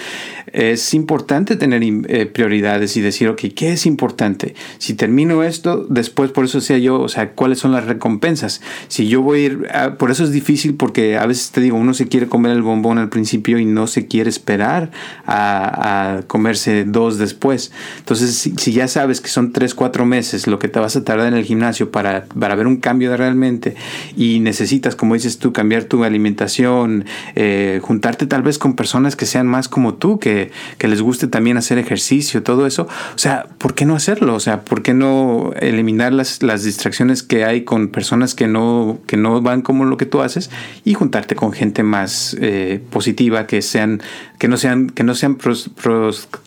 es 0.53 0.93
importante 0.93 1.55
tener 1.55 1.81
eh, 1.83 2.27
prioridades 2.27 2.95
y 2.95 3.01
decir, 3.01 3.27
ok, 3.27 3.41
¿qué 3.55 3.73
es 3.73 3.87
importante? 3.87 4.53
Si 4.77 4.93
termino 4.93 5.41
esto, 5.43 5.87
después 5.89 6.29
por 6.29 6.45
eso 6.45 6.61
sea 6.61 6.77
yo, 6.77 7.01
o 7.01 7.09
sea, 7.09 7.31
¿cuáles 7.31 7.57
son 7.57 7.71
las 7.71 7.85
recompensas? 7.85 8.61
Si 8.87 9.07
yo 9.07 9.23
voy 9.23 9.39
a 9.39 9.43
ir, 9.43 9.67
por 9.97 10.11
eso 10.11 10.23
es 10.23 10.31
difícil 10.31 10.75
porque 10.75 11.17
a 11.17 11.25
veces 11.25 11.49
te 11.49 11.59
digo, 11.59 11.75
uno 11.75 11.95
se 11.95 12.07
quiere 12.07 12.27
comer 12.27 12.51
el 12.51 12.61
bombón 12.61 12.99
al 12.99 13.09
principio 13.09 13.57
y 13.57 13.65
no 13.65 13.87
se 13.87 14.05
quiere 14.05 14.29
esperar 14.29 14.91
a, 15.25 16.21
comerse 16.27 16.83
dos 16.85 17.17
después. 17.17 17.71
Entonces 17.97 18.35
si, 18.35 18.53
si 18.57 18.73
ya 18.73 18.87
sabes 18.87 19.21
que 19.21 19.29
son 19.29 19.53
tres, 19.53 19.73
cuatro 19.73 20.05
meses 20.05 20.45
lo 20.45 20.59
que 20.59 20.67
te 20.67 20.79
vas 20.79 20.95
a 20.95 21.03
tardar 21.03 21.27
en 21.27 21.33
el 21.33 21.45
gimnasio 21.45 21.89
para 21.89 22.10
para, 22.37 22.55
ver 22.55 22.67
un 22.67 22.77
cambio 22.77 23.15
realmente 23.15 23.75
y 24.15 24.39
necesitas, 24.39 24.95
como 24.95 25.13
dices 25.13 25.37
tú, 25.37 25.53
cambiar 25.53 25.85
tu 25.85 26.03
alimentación, 26.03 27.05
eh, 27.35 27.79
juntarte 27.81 28.25
tal 28.27 28.43
vez 28.43 28.57
con 28.57 28.75
personas 28.75 29.15
que 29.15 29.25
sean 29.25 29.47
más 29.47 29.67
como 29.67 29.95
tú, 29.95 30.19
que, 30.19 30.51
les 30.79 31.01
guste 31.01 31.27
también 31.27 31.55
hacer 31.55 31.77
ejercicio, 31.77 32.43
todo 32.43 32.67
eso. 32.67 32.87
O 33.15 33.17
sea, 33.17 33.45
¿por 33.57 33.73
qué 33.75 33.85
no 33.85 33.95
hacerlo? 33.95 34.35
O 34.35 34.39
sea, 34.41 34.61
¿por 34.65 34.81
qué 34.81 34.93
no 34.93 35.53
eliminar 35.59 36.11
las, 36.11 36.43
las 36.43 36.63
distracciones 36.63 37.23
que 37.23 37.45
hay 37.45 37.63
con 37.63 37.87
personas 37.87 38.35
que 38.35 38.47
no, 38.47 38.99
que 39.07 39.15
no 39.15 39.41
van 39.41 39.61
como 39.61 39.85
lo 39.85 39.95
que 39.97 40.05
tú 40.05 40.21
haces 40.21 40.49
y 40.83 40.93
juntarte 40.93 41.35
con 41.35 41.53
gente 41.53 41.83
más 41.83 42.35
eh, 42.41 42.81
positiva, 42.89 43.47
que 43.47 43.61
sean, 43.61 44.01
que 44.37 44.47
no 44.47 44.57
sean, 44.57 44.89
que 44.89 45.03
no 45.03 45.15
sean 45.15 45.37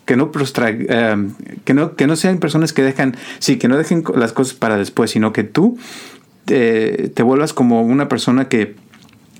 que 0.05 0.17
no, 0.17 0.31
eh, 0.35 1.29
que 1.65 1.75
no, 1.75 1.97
que 1.97 2.07
no 2.07 2.17
sean 2.17 2.39
personas 2.39 2.73
que 2.73 2.83
dejan, 2.83 3.17
sí, 3.39 3.57
que 3.59 3.69
no 3.69 3.77
dejen 3.77 4.05
las 4.15 4.33
cosas 4.33 4.55
para 4.55 4.77
después, 4.77 5.11
sino 5.11 5.33
que 5.33 5.45
tú 5.45 5.79
te, 6.45 7.23
vuelvas 7.23 7.53
como 7.53 7.83
una 7.83 8.09
persona 8.09 8.49
que 8.49 8.77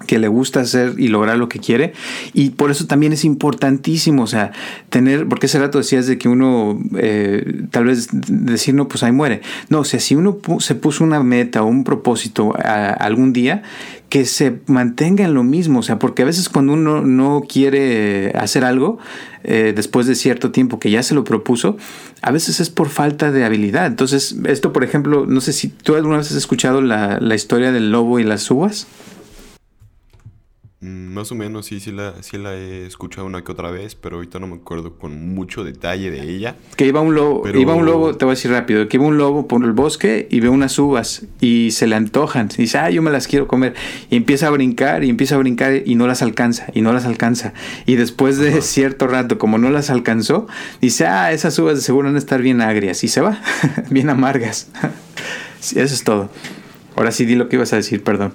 que 0.05 0.19
le 0.19 0.29
gusta 0.29 0.61
hacer 0.61 0.95
y 0.99 1.09
lograr 1.09 1.39
lo 1.39 1.49
que 1.49 1.59
quiere. 1.59 1.93
Y 2.33 2.51
por 2.51 2.71
eso 2.71 2.87
también 2.87 3.13
es 3.13 3.25
importantísimo, 3.25 4.23
o 4.23 4.27
sea, 4.27 4.53
tener, 4.89 5.29
porque 5.29 5.47
ese 5.47 5.59
rato 5.59 5.79
decías 5.79 6.07
de 6.07 6.19
que 6.19 6.29
uno, 6.29 6.79
eh, 6.97 7.63
tal 7.71 7.87
vez 7.87 8.09
decir, 8.13 8.75
no, 8.75 8.89
pues 8.89 9.03
ahí 9.03 9.13
muere. 9.13 9.41
No, 9.69 9.81
o 9.81 9.85
sea, 9.85 10.01
si 10.01 10.15
uno 10.15 10.39
se 10.59 10.75
puso 10.75 11.05
una 11.05 11.23
meta 11.23 11.63
o 11.63 11.67
un 11.67 11.85
propósito 11.85 12.55
algún 12.57 13.33
día, 13.33 13.63
que 14.09 14.27
se 14.27 14.61
mantenga 14.67 15.25
en 15.25 15.35
lo 15.35 15.43
mismo, 15.43 15.81
o 15.81 15.83
sea, 15.83 15.99
porque 15.99 16.23
a 16.23 16.25
veces 16.25 16.49
cuando 16.49 16.75
uno 16.75 17.03
no 17.03 17.43
quiere 17.49 18.31
hacer 18.39 18.65
algo, 18.65 18.99
eh, 19.43 19.73
después 19.75 20.07
de 20.07 20.15
cierto 20.15 20.53
tiempo 20.53 20.79
que 20.79 20.91
ya 20.91 21.03
se 21.03 21.15
lo 21.15 21.25
propuso, 21.25 21.77
a 22.23 22.31
veces 22.31 22.61
es 22.61 22.71
por 22.71 22.89
falta 22.89 23.33
de 23.33 23.45
habilidad. 23.45 23.87
Entonces, 23.87 24.37
esto, 24.47 24.73
por 24.73 24.85
ejemplo, 24.85 25.27
no 25.27 25.41
sé 25.41 25.53
si 25.53 25.69
tú 25.69 25.97
alguna 25.97 26.19
vez 26.19 26.31
has 26.31 26.37
escuchado 26.37 26.81
la, 26.81 27.19
historia 27.35 27.73
del 27.73 27.91
lobo 27.91 28.21
y 28.21 28.25
las 28.25 28.49
uvas. 28.51 28.87
Mm, 30.85 31.15
más 31.15 31.33
o 31.33 31.35
menos, 31.35 31.65
sí, 31.65 31.81
sí 31.81 31.91
la, 31.91 32.23
sí 32.23 32.37
la 32.37 32.55
he 32.55 32.85
escuchado 32.85 33.27
una 33.27 33.43
que 33.43 33.51
otra 33.51 33.71
vez, 33.71 33.95
pero 33.95 34.17
ahorita 34.17 34.39
no 34.39 34.47
me 34.47 34.57
acuerdo 34.57 34.99
con 34.99 35.35
mucho 35.35 35.65
detalle 35.65 36.11
de 36.11 36.21
ella. 36.31 36.57
Que 36.77 36.87
iba 36.87 37.01
un 37.01 37.15
lobo, 37.15 37.49
iba 37.49 37.75
un 37.75 37.87
lobo, 37.87 38.15
te 38.15 38.27
voy 38.27 38.33
a 38.33 38.35
decir 38.35 38.51
rápido, 38.51 38.87
que 38.87 38.99
iba 38.99 39.07
un 39.07 39.17
lobo 39.17 39.49
por 39.49 39.65
el 39.65 39.73
bosque 39.73 40.29
y 40.31 40.41
ve 40.41 40.51
unas 40.51 40.79
uvas 40.79 41.25
y 41.41 41.71
se 41.71 41.87
le 41.87 41.97
antojan. 41.97 42.51
Y 42.59 42.63
dice, 42.63 42.77
ah, 42.77 42.91
yo 42.91 43.01
me 43.01 43.11
las 43.11 43.29
quiero 43.29 43.49
comer. 43.49 43.73
Y 44.11 44.17
empieza 44.17 44.49
a 44.49 44.51
brincar 44.51 45.05
y 45.05 45.09
empieza 45.09 45.37
a 45.37 45.39
brincar 45.39 45.83
y 45.87 45.95
no 45.95 46.07
las 46.07 46.21
alcanza, 46.21 46.67
y 46.75 46.83
no 46.83 46.93
las 46.93 47.07
alcanza. 47.07 47.55
Y 47.87 47.95
después 47.95 48.37
de 48.37 48.61
cierto 48.61 49.07
rato, 49.07 49.39
como 49.39 49.57
no 49.57 49.71
las 49.71 49.89
alcanzó, 49.89 50.47
dice, 50.83 51.07
ah, 51.07 51.33
esas 51.33 51.59
uvas 51.59 51.77
de 51.77 51.81
seguro 51.81 52.09
van 52.09 52.17
a 52.17 52.19
estar 52.19 52.43
bien 52.43 52.61
agrias. 52.61 53.03
Y 53.05 53.09
se 53.09 53.23
va, 53.23 53.41
bien 53.89 54.11
amargas. 54.11 54.69
eso 55.61 55.81
es 55.81 56.05
todo. 56.05 56.29
Ahora 56.95 57.11
sí 57.11 57.25
di 57.25 57.37
lo 57.37 57.49
que 57.49 57.57
ibas 57.57 57.73
a 57.73 57.77
decir, 57.77 58.05
perdón. 58.05 58.35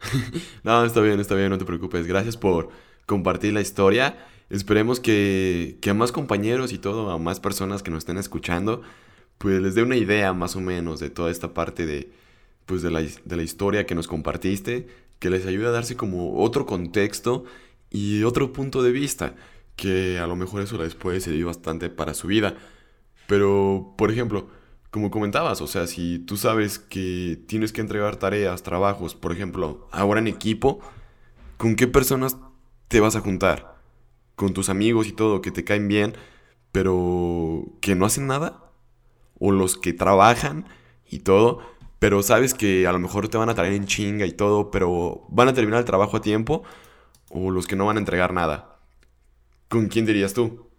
no, 0.62 0.84
está 0.84 1.00
bien, 1.00 1.20
está 1.20 1.34
bien, 1.34 1.50
no 1.50 1.58
te 1.58 1.64
preocupes. 1.64 2.06
Gracias 2.06 2.36
por 2.36 2.70
compartir 3.06 3.52
la 3.52 3.60
historia. 3.60 4.26
Esperemos 4.48 5.00
que, 5.00 5.78
a 5.88 5.94
más 5.94 6.12
compañeros 6.12 6.72
y 6.72 6.78
todo, 6.78 7.10
a 7.10 7.18
más 7.18 7.40
personas 7.40 7.82
que 7.82 7.90
nos 7.90 7.98
estén 7.98 8.18
escuchando, 8.18 8.82
pues 9.38 9.60
les 9.60 9.74
dé 9.74 9.82
una 9.82 9.96
idea 9.96 10.32
más 10.32 10.56
o 10.56 10.60
menos 10.60 11.00
de 11.00 11.10
toda 11.10 11.30
esta 11.30 11.54
parte 11.54 11.86
de, 11.86 12.10
pues 12.66 12.82
de 12.82 12.90
la, 12.90 13.00
de 13.00 13.36
la 13.36 13.42
historia 13.42 13.86
que 13.86 13.94
nos 13.94 14.08
compartiste, 14.08 14.88
que 15.18 15.30
les 15.30 15.46
ayude 15.46 15.66
a 15.66 15.70
darse 15.70 15.96
como 15.96 16.40
otro 16.42 16.66
contexto 16.66 17.44
y 17.90 18.22
otro 18.24 18.52
punto 18.52 18.82
de 18.82 18.92
vista, 18.92 19.34
que 19.76 20.18
a 20.18 20.26
lo 20.26 20.36
mejor 20.36 20.62
eso 20.62 20.82
les 20.82 20.94
puede 20.94 21.20
servir 21.20 21.44
bastante 21.44 21.90
para 21.90 22.14
su 22.14 22.26
vida. 22.26 22.56
Pero, 23.26 23.94
por 23.96 24.10
ejemplo, 24.10 24.48
como 24.90 25.10
comentabas, 25.10 25.60
o 25.60 25.66
sea, 25.66 25.86
si 25.86 26.18
tú 26.18 26.36
sabes 26.36 26.78
que 26.78 27.40
tienes 27.46 27.72
que 27.72 27.80
entregar 27.80 28.16
tareas, 28.16 28.62
trabajos, 28.62 29.14
por 29.14 29.32
ejemplo, 29.32 29.88
ahora 29.92 30.20
en 30.20 30.26
equipo, 30.26 30.80
¿con 31.56 31.76
qué 31.76 31.86
personas 31.86 32.36
te 32.88 32.98
vas 32.98 33.14
a 33.14 33.20
juntar? 33.20 33.76
¿Con 34.34 34.52
tus 34.52 34.68
amigos 34.68 35.06
y 35.06 35.12
todo 35.12 35.42
que 35.42 35.52
te 35.52 35.64
caen 35.64 35.86
bien, 35.86 36.14
pero 36.72 37.66
que 37.80 37.94
no 37.94 38.04
hacen 38.04 38.26
nada? 38.26 38.64
¿O 39.38 39.52
los 39.52 39.76
que 39.76 39.92
trabajan 39.92 40.66
y 41.08 41.20
todo, 41.20 41.60
pero 42.00 42.22
sabes 42.22 42.54
que 42.54 42.86
a 42.88 42.92
lo 42.92 42.98
mejor 42.98 43.28
te 43.28 43.38
van 43.38 43.48
a 43.48 43.54
traer 43.54 43.74
en 43.74 43.86
chinga 43.86 44.26
y 44.26 44.32
todo, 44.32 44.72
pero 44.72 45.24
van 45.28 45.48
a 45.48 45.54
terminar 45.54 45.80
el 45.80 45.86
trabajo 45.86 46.16
a 46.16 46.22
tiempo? 46.22 46.64
¿O 47.28 47.52
los 47.52 47.68
que 47.68 47.76
no 47.76 47.86
van 47.86 47.96
a 47.96 48.00
entregar 48.00 48.32
nada? 48.32 48.78
¿Con 49.68 49.86
quién 49.86 50.04
dirías 50.04 50.34
tú? 50.34 50.69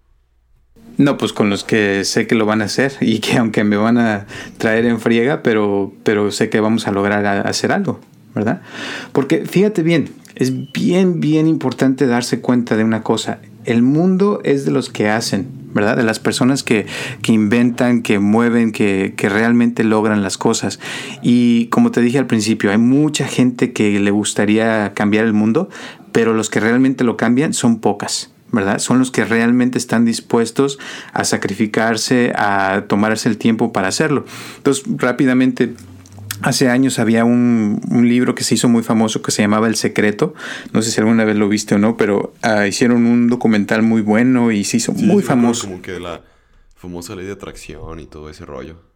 No, 0.98 1.18
pues 1.18 1.34
con 1.34 1.50
los 1.50 1.64
que 1.64 2.04
sé 2.06 2.28
que 2.28 2.36
lo 2.36 2.46
van 2.46 2.62
a 2.62 2.66
hacer 2.66 2.94
y 3.02 3.20
que 3.20 3.38
aunque 3.38 3.64
me 3.64 3.78
van 3.78 3.98
a 3.98 4.28
traer 4.58 4.86
en 4.86 5.00
friega, 5.00 5.42
pero, 5.42 5.94
pero 6.04 6.32
sé 6.32 6.50
que 6.50 6.60
vamos 6.60 6.88
a 6.88 6.92
lograr 6.92 7.26
hacer 7.48 7.72
algo, 7.72 8.00
¿verdad? 8.36 8.62
Porque 9.12 9.46
fíjate 9.46 9.84
bien, 9.84 10.10
es 10.36 10.72
bien, 10.72 11.20
bien 11.20 11.48
importante 11.48 12.08
darse 12.08 12.42
cuenta 12.42 12.76
de 12.78 12.84
una 12.84 13.04
cosa. 13.04 13.40
El 13.66 13.82
mundo 13.82 14.42
es 14.44 14.66
de 14.66 14.72
los 14.72 14.90
que 14.90 15.10
hacen, 15.10 15.48
¿verdad? 15.74 15.98
De 15.98 16.04
las 16.04 16.20
personas 16.20 16.64
que, 16.64 16.86
que 17.22 17.32
inventan, 17.32 18.02
que 18.02 18.20
mueven, 18.20 18.72
que, 18.72 19.14
que, 19.16 19.30
realmente 19.30 19.84
logran 19.84 20.24
las 20.24 20.38
cosas. 20.38 20.80
Y 21.22 21.68
como 21.68 21.92
te 21.92 22.02
dije 22.02 22.18
al 22.18 22.28
principio, 22.28 22.72
hay 22.72 22.78
mucha 22.78 23.28
gente 23.28 23.72
que 23.72 24.00
le 24.00 24.12
gustaría 24.12 24.94
cambiar 24.94 25.26
el 25.26 25.34
mundo, 25.34 25.70
pero 26.12 26.34
los 26.34 26.50
que 26.50 26.60
realmente 26.60 27.04
lo 27.04 27.18
cambian 27.18 27.54
son 27.54 27.80
pocas. 27.80 28.31
¿Verdad? 28.52 28.80
Son 28.80 29.00
los 29.00 29.12
que 29.12 29.26
realmente 29.26 29.78
están 29.78 30.06
dispuestos 30.06 30.80
a 31.14 31.24
sacrificarse, 31.24 32.34
a 32.36 32.86
tomarse 32.88 33.30
el 33.30 33.38
tiempo 33.38 33.72
para 33.72 33.88
hacerlo. 33.88 34.26
Entonces, 34.58 34.84
rápidamente 34.98 35.74
Hace 36.42 36.70
años 36.70 36.98
había 36.98 37.24
un, 37.24 37.80
libro 37.92 38.34
que 38.34 38.44
se 38.44 38.56
hizo 38.56 38.68
muy 38.68 38.82
famoso 38.82 39.22
que 39.22 39.30
se 39.32 39.44
llamaba 39.44 39.68
El 39.68 39.76
Secreto. 39.76 40.34
No 40.74 40.82
sé 40.82 40.90
si 40.90 41.00
alguna 41.00 41.24
vez 41.24 41.36
lo 41.36 41.48
viste 41.48 41.76
o 41.76 41.78
no, 41.78 41.98
pero 41.98 42.34
ah, 42.42 42.66
hicieron 42.66 43.06
un 43.06 43.28
documental 43.28 43.84
muy 43.84 44.02
bueno 44.02 44.52
y 44.52 44.64
se 44.64 44.78
hizo 44.78 44.92
muy 44.94 45.22
famoso. 45.22 45.68
Como 45.68 45.84
que 45.84 46.00
la 46.00 46.22
famosa 46.76 47.16
ley 47.16 47.28
de 47.28 47.34
atracción 47.34 48.00
y 48.00 48.08
todo 48.08 48.30
ese 48.30 48.46
rollo. 48.46 48.91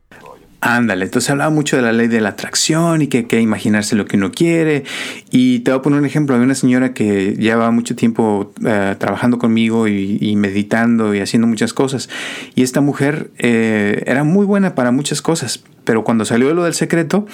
Ándale, 0.67 1.05
entonces 1.05 1.29
hablaba 1.29 1.51
mucho 1.51 1.75
de 1.75 1.83
la 1.83 1.93
ley 1.93 2.07
de 2.07 2.19
la 2.21 2.29
atracción 2.29 3.03
y 3.03 3.07
que 3.07 3.19
hay 3.19 3.23
que 3.25 3.39
imaginarse 3.39 3.95
lo 3.95 4.07
que 4.07 4.17
uno 4.17 4.31
quiere. 4.31 4.83
Y 5.29 5.59
te 5.59 5.69
voy 5.69 5.77
a 5.77 5.81
poner 5.83 5.99
un 5.99 6.07
ejemplo. 6.07 6.33
Había 6.33 6.45
una 6.45 6.55
señora 6.55 6.91
que 6.91 7.35
llevaba 7.37 7.69
mucho 7.69 7.95
tiempo 7.95 8.51
eh, 8.65 8.95
trabajando 8.97 9.37
conmigo 9.37 9.87
y, 9.87 10.35
meditando 10.35 11.13
y 11.13 11.19
haciendo 11.19 11.45
muchas 11.45 11.71
cosas. 11.71 12.09
Y 12.55 12.63
esta 12.63 12.81
mujer 12.81 13.29
eh, 13.37 14.01
era 14.07 14.23
muy 14.23 14.47
buena 14.47 14.73
para 14.73 14.89
muchas 14.89 15.21
cosas, 15.21 15.63
pero 15.85 16.03
cuando 16.03 16.25
salió 16.25 16.53
lo 16.53 16.63
del 16.63 16.73
secreto, 16.73 17.25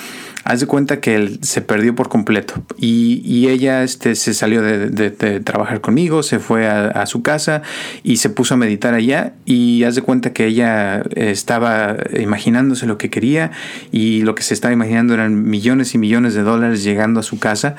haz 0.43 0.59
de 0.59 0.67
cuenta 0.67 0.99
que 0.99 1.15
él 1.15 1.39
se 1.41 1.61
perdió 1.61 1.95
por 1.95 2.09
completo. 2.09 2.63
Y, 2.77 3.47
ella 3.47 3.83
este, 3.83 4.15
se 4.15 4.33
salió 4.33 4.61
de, 4.61 5.41
trabajar 5.43 5.81
conmigo, 5.81 6.23
se 6.23 6.39
fue 6.39 6.67
a, 6.67 7.05
su 7.05 7.21
casa 7.21 7.63
y 8.03 8.17
se 8.17 8.29
puso 8.29 8.53
a 8.53 8.57
meditar 8.57 8.93
allá. 8.93 9.33
Y 9.45 9.83
haz 9.83 9.95
de 9.95 10.01
cuenta 10.01 10.33
que 10.33 10.45
ella 10.45 11.03
estaba 11.15 11.97
imaginándose 12.19 12.85
lo 12.85 12.97
que 12.97 13.09
quería 13.09 13.51
y 13.91 14.21
lo 14.21 14.35
que 14.35 14.43
se 14.43 14.53
estaba 14.53 14.73
imaginando 14.73 15.13
eran 15.13 15.49
millones 15.49 15.95
y 15.95 15.97
millones 15.97 16.33
de 16.33 16.43
dólares 16.43 16.83
llegando 16.83 17.19
a 17.19 17.23
su 17.23 17.39
casa 17.39 17.75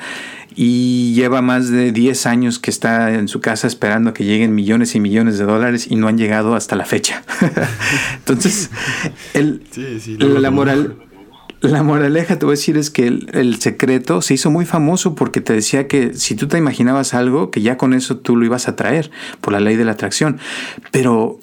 y 0.55 1.13
lleva 1.13 1.41
más 1.41 1.69
de 1.69 1.91
10 1.91 2.25
años 2.25 2.59
que 2.59 2.69
está 2.69 3.13
en 3.13 3.27
su 3.27 3.41
casa 3.41 3.67
esperando 3.67 4.13
que 4.13 4.23
lleguen 4.23 4.55
millones 4.55 4.95
y 4.95 4.99
millones 4.99 5.37
de 5.37 5.45
dólares 5.45 5.87
y 5.89 5.95
no 5.95 6.07
han 6.07 6.17
llegado 6.17 6.55
hasta 6.55 6.75
la 6.75 6.85
fecha. 6.85 7.23
Entonces, 8.19 8.69
el, 9.33 9.63
la 10.19 10.51
moral... 10.51 10.97
La 11.61 11.81
moraleja, 11.81 12.37
te 12.37 12.45
voy 12.45 12.55
a 12.55 12.57
decir, 12.57 12.75
es 12.75 12.89
que 12.89 13.07
el, 13.07 13.29
el, 13.31 13.61
secreto 13.61 14.21
se 14.21 14.33
hizo 14.33 14.51
muy 14.51 14.65
famoso 14.65 15.15
porque 15.15 15.39
te 15.39 15.53
decía 15.53 15.87
que 15.87 16.13
si 16.13 16.35
tú 16.35 16.49
te 16.49 16.57
imaginabas 16.57 17.13
algo, 17.13 17.51
que 17.51 17.61
ya 17.61 17.77
con 17.77 17.93
eso 17.93 18.17
tú 18.17 18.35
lo 18.35 18.45
ibas 18.45 18.67
a 18.67 18.75
traer 18.75 19.11
por 19.39 19.53
la 19.53 19.61
ley 19.61 19.77
de 19.77 19.85
la 19.85 19.93
atracción. 19.93 20.39
Pero 20.91 21.39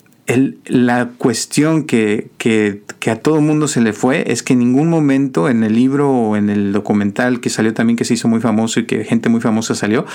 la 0.66 1.10
cuestión 1.18 1.84
que, 1.84 2.30
que, 2.38 2.82
que, 2.98 3.10
a 3.10 3.16
todo 3.16 3.40
mundo 3.40 3.68
se 3.68 3.80
le 3.80 3.92
fue 3.92 4.30
es 4.32 4.42
que 4.42 4.52
en 4.52 4.60
ningún 4.60 4.88
momento 4.88 5.48
en 5.48 5.64
el 5.64 5.74
libro 5.74 6.10
o 6.10 6.36
en 6.36 6.50
el 6.50 6.72
documental 6.72 7.40
que 7.40 7.50
salió 7.50 7.74
también, 7.74 7.96
que 7.96 8.04
se 8.04 8.14
hizo 8.14 8.28
muy 8.28 8.40
famoso 8.40 8.80
y 8.80 8.86
que 8.86 9.04
gente 9.04 9.28
muy 9.28 9.40
famosa 9.40 9.74
salió, 9.74 10.06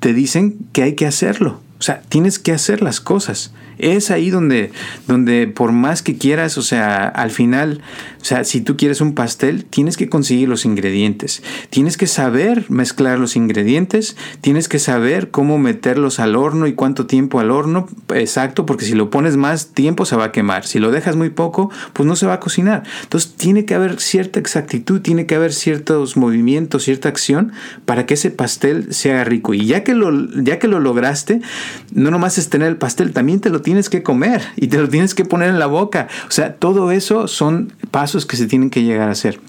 te 0.00 0.12
dicen 0.12 0.56
que 0.72 0.82
hay 0.82 0.94
que 0.94 1.06
hacerlo. 1.06 1.60
O 1.80 1.82
sea, 1.82 2.02
tienes 2.10 2.38
que 2.38 2.52
hacer 2.52 2.82
las 2.82 3.00
cosas. 3.00 3.52
Es 3.78 4.10
ahí 4.10 4.28
donde, 4.28 4.70
donde 5.06 5.46
por 5.46 5.72
más 5.72 6.02
que 6.02 6.18
quieras, 6.18 6.58
o 6.58 6.62
sea, 6.62 7.08
al 7.08 7.30
final, 7.30 7.80
o 8.20 8.24
sea, 8.24 8.44
si 8.44 8.60
tú 8.60 8.76
quieres 8.76 9.00
un 9.00 9.14
pastel, 9.14 9.64
tienes 9.64 9.96
que 9.96 10.10
conseguir 10.10 10.50
los 10.50 10.66
ingredientes. 10.66 11.42
Tienes 11.70 11.96
que 11.96 12.06
saber 12.06 12.66
mezclar 12.70 13.18
los 13.18 13.36
ingredientes, 13.36 14.18
tienes 14.42 14.68
que 14.68 14.78
saber 14.78 15.30
cómo 15.30 15.56
meterlos 15.56 16.20
al 16.20 16.36
horno 16.36 16.66
y 16.66 16.74
cuánto 16.74 17.06
tiempo 17.06 17.40
al 17.40 17.50
horno, 17.50 17.88
exacto, 18.14 18.66
porque 18.66 18.84
si 18.84 18.92
lo 18.92 19.08
pones 19.08 19.38
más 19.38 19.68
tiempo 19.68 20.04
se 20.04 20.16
va 20.16 20.26
a 20.26 20.32
quemar. 20.32 20.66
Si 20.66 20.78
lo 20.78 20.90
dejas 20.90 21.16
muy 21.16 21.30
poco, 21.30 21.70
pues 21.94 22.06
no 22.06 22.16
se 22.16 22.26
va 22.26 22.34
a 22.34 22.40
cocinar. 22.40 22.82
Entonces 23.04 23.32
tiene 23.32 23.64
que 23.64 23.74
haber 23.74 23.98
cierta 23.98 24.38
exactitud, 24.38 25.00
tiene 25.00 25.24
que 25.24 25.36
haber 25.36 25.54
ciertos 25.54 26.18
movimientos, 26.18 26.84
cierta 26.84 27.08
acción 27.08 27.52
para 27.86 28.04
que 28.04 28.12
ese 28.12 28.30
pastel 28.30 28.92
sea 28.92 29.24
rico. 29.24 29.54
Y 29.54 29.64
ya 29.64 29.84
que 29.84 29.94
lo, 29.94 30.12
ya 30.42 30.58
que 30.58 30.68
lo 30.68 30.80
lograste, 30.80 31.40
no 31.92 32.10
nomás 32.10 32.38
es 32.38 32.48
tener 32.48 32.68
el 32.68 32.76
pastel, 32.76 33.12
también 33.12 33.40
te 33.40 33.50
lo 33.50 33.62
tienes 33.62 33.88
que 33.88 34.02
comer 34.02 34.42
y 34.56 34.68
te 34.68 34.78
lo 34.78 34.88
tienes 34.88 35.14
que 35.14 35.24
poner 35.24 35.48
en 35.48 35.58
la 35.58 35.66
boca. 35.66 36.08
O 36.28 36.30
sea, 36.30 36.54
todo 36.54 36.90
eso 36.92 37.28
son 37.28 37.72
pasos 37.90 38.26
que 38.26 38.36
se 38.36 38.46
tienen 38.46 38.70
que 38.70 38.82
llegar 38.82 39.08
a 39.08 39.12
hacer. 39.12 39.40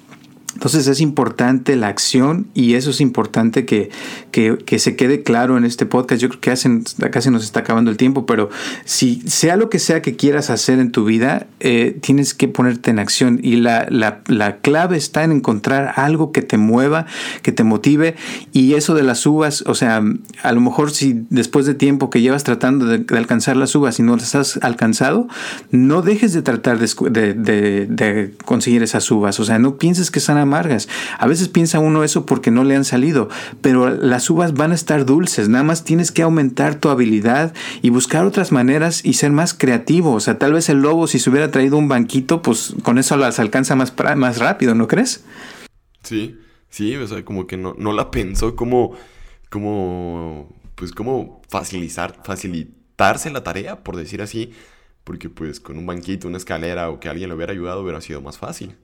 Entonces 0.61 0.85
es 0.85 1.01
importante 1.01 1.75
la 1.75 1.87
acción 1.87 2.45
y 2.53 2.75
eso 2.75 2.91
es 2.91 3.01
importante 3.01 3.65
que, 3.65 3.89
que, 4.29 4.77
se 4.77 4.95
quede 4.95 5.23
claro 5.23 5.57
en 5.57 5.65
este 5.65 5.87
podcast. 5.87 6.21
Yo 6.21 6.29
creo 6.29 6.39
que 6.39 6.51
hacen, 6.51 6.83
acá 7.03 7.19
se 7.19 7.31
nos 7.31 7.43
está 7.43 7.61
acabando 7.61 7.89
el 7.89 7.97
tiempo, 7.97 8.27
pero 8.27 8.51
si 8.85 9.23
sea 9.27 9.55
lo 9.55 9.71
que 9.71 9.79
sea 9.79 10.03
que 10.03 10.15
quieras 10.15 10.51
hacer 10.51 10.77
en 10.77 10.91
tu 10.91 11.03
vida, 11.03 11.47
eh, 11.61 11.97
tienes 11.99 12.35
que 12.35 12.47
ponerte 12.47 12.91
en 12.91 12.99
acción. 12.99 13.39
Y 13.41 13.55
la, 13.55 13.87
la, 13.89 14.21
la, 14.27 14.57
clave 14.57 14.97
está 14.97 15.23
en 15.23 15.31
encontrar 15.31 15.93
algo 15.95 16.31
que 16.31 16.43
te 16.43 16.59
mueva, 16.59 17.07
que 17.41 17.51
te 17.51 17.63
motive. 17.63 18.15
Y 18.53 18.75
eso 18.75 18.93
de 18.93 19.01
las 19.01 19.25
uvas, 19.25 19.63
o 19.65 19.73
sea, 19.73 20.03
a 20.43 20.51
lo 20.51 20.61
mejor 20.61 20.91
si 20.91 21.25
después 21.31 21.65
de 21.65 21.73
tiempo 21.73 22.11
que 22.11 22.21
llevas 22.21 22.43
tratando 22.43 22.85
de, 22.85 23.03
alcanzar 23.17 23.57
las 23.57 23.73
uvas 23.73 23.97
y 23.97 24.03
no 24.03 24.15
las 24.15 24.35
has 24.35 24.57
alcanzado, 24.57 25.27
no 25.71 26.03
dejes 26.03 26.33
de 26.33 26.43
tratar 26.43 26.77
de, 26.77 27.09
de, 27.09 27.87
de 27.87 28.35
conseguir 28.45 28.83
esas 28.83 29.09
uvas, 29.09 29.39
o 29.39 29.43
sea, 29.43 29.57
no 29.57 29.77
pienses 29.77 30.11
que 30.11 30.19
están 30.19 30.37
amargas. 30.51 30.89
A 31.17 31.27
veces 31.27 31.47
piensa 31.47 31.79
uno 31.79 32.03
eso 32.03 32.25
porque 32.25 32.51
no 32.51 32.63
le 32.63 32.75
han 32.75 32.83
salido, 32.83 33.29
pero 33.61 33.89
las 33.89 34.29
uvas 34.29 34.53
van 34.53 34.71
a 34.71 34.75
estar 34.75 35.05
dulces. 35.05 35.47
Nada 35.47 35.63
más 35.63 35.83
tienes 35.83 36.11
que 36.11 36.23
aumentar 36.23 36.75
tu 36.75 36.89
habilidad 36.89 37.53
y 37.81 37.89
buscar 37.89 38.25
otras 38.25 38.51
maneras 38.51 39.05
y 39.05 39.13
ser 39.13 39.31
más 39.31 39.53
creativo. 39.53 40.11
O 40.13 40.19
sea, 40.19 40.37
tal 40.37 40.53
vez 40.53 40.69
el 40.69 40.81
lobo 40.81 41.07
si 41.07 41.19
se 41.19 41.29
hubiera 41.29 41.51
traído 41.51 41.77
un 41.77 41.87
banquito, 41.87 42.41
pues 42.41 42.75
con 42.83 42.97
eso 42.97 43.15
las 43.15 43.39
alcanza 43.39 43.75
más, 43.75 43.93
más 44.17 44.39
rápido, 44.39 44.75
¿no 44.75 44.87
crees? 44.87 45.23
Sí, 46.03 46.37
sí, 46.69 46.95
o 46.95 47.07
sea, 47.07 47.23
como 47.23 47.47
que 47.47 47.57
no, 47.57 47.75
no 47.77 47.93
la 47.93 48.11
pensó 48.11 48.55
como, 48.55 48.93
como, 49.49 50.53
pues 50.75 50.91
como 50.91 51.41
facilitar, 51.49 52.21
facilitarse 52.23 53.29
la 53.31 53.43
tarea, 53.43 53.83
por 53.83 53.95
decir 53.95 54.21
así, 54.21 54.51
porque 55.03 55.29
pues 55.29 55.59
con 55.59 55.77
un 55.77 55.85
banquito, 55.85 56.27
una 56.27 56.37
escalera 56.37 56.89
o 56.89 56.99
que 56.99 57.09
alguien 57.09 57.29
le 57.29 57.35
hubiera 57.35 57.53
ayudado 57.53 57.81
hubiera 57.81 58.01
sido 58.01 58.21
más 58.21 58.37
fácil. 58.37 58.75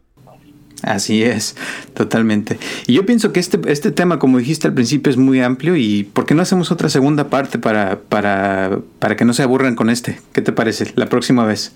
Así 0.83 1.23
es, 1.23 1.55
totalmente. 1.93 2.59
Y 2.85 2.93
yo 2.93 3.05
pienso 3.05 3.33
que 3.33 3.39
este, 3.39 3.59
este 3.65 3.91
tema, 3.91 4.19
como 4.19 4.37
dijiste 4.37 4.67
al 4.67 4.73
principio, 4.73 5.09
es 5.09 5.17
muy 5.17 5.41
amplio 5.41 5.75
y 5.75 6.03
¿por 6.03 6.25
qué 6.25 6.35
no 6.35 6.43
hacemos 6.43 6.71
otra 6.71 6.89
segunda 6.89 7.29
parte 7.29 7.57
para, 7.57 7.99
para, 7.99 8.79
para 8.99 9.15
que 9.15 9.25
no 9.25 9.33
se 9.33 9.43
aburran 9.43 9.75
con 9.75 9.89
este? 9.89 10.21
¿Qué 10.33 10.41
te 10.41 10.51
parece 10.51 10.93
la 10.95 11.07
próxima 11.07 11.45
vez? 11.45 11.73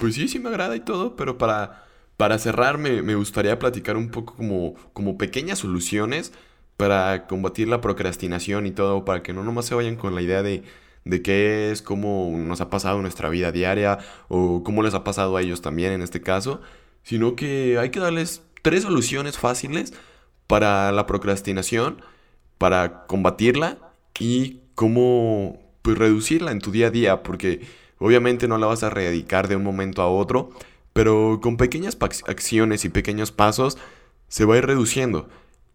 Pues 0.00 0.14
sí, 0.14 0.28
sí 0.28 0.38
me 0.38 0.48
agrada 0.48 0.76
y 0.76 0.80
todo, 0.80 1.16
pero 1.16 1.38
para, 1.38 1.84
para 2.16 2.38
cerrar 2.38 2.78
me, 2.78 3.14
gustaría 3.16 3.58
platicar 3.58 3.96
un 3.96 4.10
poco 4.10 4.36
como, 4.36 4.74
como 4.92 5.18
pequeñas 5.18 5.58
soluciones 5.58 6.32
para 6.76 7.26
combatir 7.26 7.66
la 7.68 7.80
procrastinación 7.80 8.64
y 8.64 8.70
todo, 8.70 9.04
para 9.04 9.22
que 9.22 9.32
no 9.32 9.42
nomás 9.42 9.66
se 9.66 9.74
vayan 9.74 9.96
con 9.96 10.14
la 10.14 10.22
idea 10.22 10.42
de, 10.42 10.62
de 11.04 11.22
qué 11.22 11.70
es, 11.70 11.82
cómo 11.82 12.32
nos 12.36 12.60
ha 12.60 12.70
pasado 12.70 13.02
nuestra 13.02 13.28
vida 13.28 13.52
diaria 13.52 13.98
o 14.28 14.62
cómo 14.62 14.82
les 14.82 14.94
ha 14.94 15.02
pasado 15.04 15.36
a 15.36 15.42
ellos 15.42 15.60
también 15.62 15.92
en 15.92 16.02
este 16.02 16.20
caso, 16.20 16.60
sino 17.02 17.36
que 17.36 17.78
hay 17.78 17.90
que 17.90 18.00
darles 18.00 18.42
tres 18.62 18.82
soluciones 18.82 19.38
fáciles 19.38 19.92
para 20.46 20.92
la 20.92 21.06
procrastinación, 21.06 22.02
para 22.58 23.06
combatirla 23.06 23.78
y 24.18 24.60
cómo 24.74 25.60
pues, 25.82 25.98
reducirla 25.98 26.50
en 26.50 26.60
tu 26.60 26.70
día 26.70 26.88
a 26.88 26.90
día, 26.90 27.22
porque 27.22 27.60
obviamente 27.98 28.48
no 28.48 28.58
la 28.58 28.66
vas 28.66 28.82
a 28.82 28.88
erradicar 28.88 29.48
de 29.48 29.56
un 29.56 29.64
momento 29.64 30.02
a 30.02 30.08
otro, 30.08 30.50
pero 30.92 31.40
con 31.42 31.56
pequeñas 31.56 31.96
acciones 32.26 32.84
y 32.84 32.88
pequeños 32.88 33.32
pasos 33.32 33.78
se 34.28 34.44
va 34.44 34.54
a 34.54 34.58
ir 34.58 34.66
reduciendo. 34.66 35.28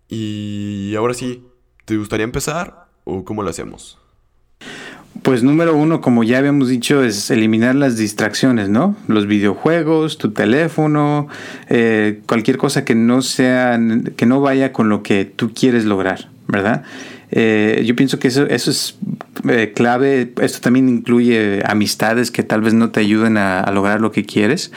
Y 0.08 0.94
ahora 0.96 1.14
sí, 1.14 1.48
¿te 1.86 1.98
gustaría 1.98 2.24
empezar 2.24 2.88
o 3.04 3.24
cómo 3.26 3.44
lo 3.44 3.50
hacemos? 3.50 3.98
Pues 5.22 5.44
número 5.44 5.76
uno, 5.76 6.02
como 6.02 6.24
ya 6.24 6.38
habíamos 6.38 6.70
dicho, 6.70 7.04
es 7.04 7.32
eliminar 7.32 7.76
las 7.76 7.98
distracciones, 7.98 8.70
¿no? 8.70 8.96
Los 9.08 9.28
videojuegos, 9.28 10.18
tu 10.18 10.32
teléfono, 10.32 11.28
eh, 11.70 12.20
cualquier 12.28 12.58
cosa 12.58 12.86
que 12.86 12.96
no 12.96 13.22
sea, 13.22 13.80
que 14.18 14.26
no 14.26 14.42
vaya 14.42 14.72
con 14.72 14.90
lo 14.90 15.04
que 15.04 15.26
tú 15.26 15.52
quieres 15.54 15.86
lograr, 15.86 16.30
¿verdad? 16.48 16.84
Eh, 17.32 17.84
yo 17.86 17.96
pienso 17.96 18.20
que 18.20 18.28
eso, 18.28 18.46
eso 18.46 18.72
es 18.72 18.98
eh, 19.50 19.74
clave. 19.76 20.34
Esto 20.42 20.60
también 20.62 20.90
incluye 20.90 21.62
amistades 21.66 22.32
que 22.32 22.44
tal 22.44 22.62
vez 22.62 22.74
no 22.74 22.92
te 22.92 23.00
ayuden 23.00 23.38
a, 23.38 23.62
a 23.62 23.72
lograr 23.72 24.02
lo 24.02 24.12
que 24.12 24.26
quieres. 24.26 24.72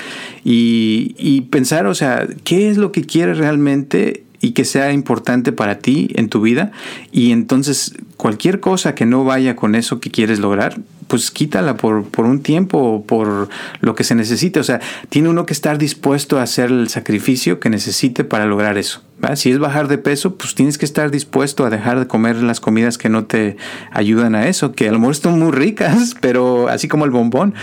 Y, 0.44 1.14
y, 1.18 1.42
pensar, 1.42 1.86
o 1.86 1.94
sea, 1.94 2.26
¿qué 2.44 2.70
es 2.70 2.76
lo 2.76 2.90
que 2.92 3.02
quieres 3.02 3.38
realmente? 3.38 4.24
Y 4.40 4.52
que 4.52 4.64
sea 4.64 4.92
importante 4.92 5.52
para 5.52 5.78
ti 5.78 6.10
en 6.14 6.28
tu 6.28 6.40
vida 6.40 6.70
y 7.12 7.32
entonces 7.32 7.94
cualquier 8.16 8.60
cosa 8.60 8.94
que 8.94 9.06
no 9.06 9.24
vaya 9.24 9.56
con 9.56 9.74
eso 9.74 10.00
que 10.00 10.10
quieres 10.10 10.38
lograr, 10.40 10.78
pues 11.08 11.30
quítala 11.30 11.76
por, 11.76 12.04
por 12.04 12.26
un 12.26 12.42
tiempo 12.42 12.78
o 12.78 13.04
por 13.04 13.48
lo 13.80 13.94
que 13.94 14.04
se 14.04 14.14
necesite. 14.14 14.60
O 14.60 14.64
sea, 14.64 14.80
tiene 15.08 15.28
uno 15.28 15.46
que 15.46 15.54
estar 15.54 15.78
dispuesto 15.78 16.38
a 16.38 16.42
hacer 16.42 16.70
el 16.70 16.88
sacrificio 16.88 17.60
que 17.60 17.70
necesite 17.70 18.24
para 18.24 18.44
lograr 18.44 18.76
eso. 18.76 19.02
Si 19.34 19.50
es 19.50 19.58
bajar 19.58 19.88
de 19.88 19.98
peso, 19.98 20.36
pues 20.36 20.54
tienes 20.54 20.78
que 20.78 20.84
estar 20.84 21.10
dispuesto 21.10 21.64
a 21.64 21.70
dejar 21.70 21.98
de 21.98 22.06
comer 22.06 22.36
las 22.36 22.60
comidas 22.60 22.98
que 22.98 23.08
no 23.08 23.24
te 23.24 23.56
ayudan 23.90 24.34
a 24.34 24.48
eso, 24.48 24.72
que 24.72 24.88
a 24.88 24.92
lo 24.92 25.00
mejor 25.00 25.30
muy 25.32 25.50
ricas, 25.50 26.14
pero 26.20 26.68
así 26.68 26.86
como 26.86 27.04
el 27.04 27.10
bombón. 27.10 27.54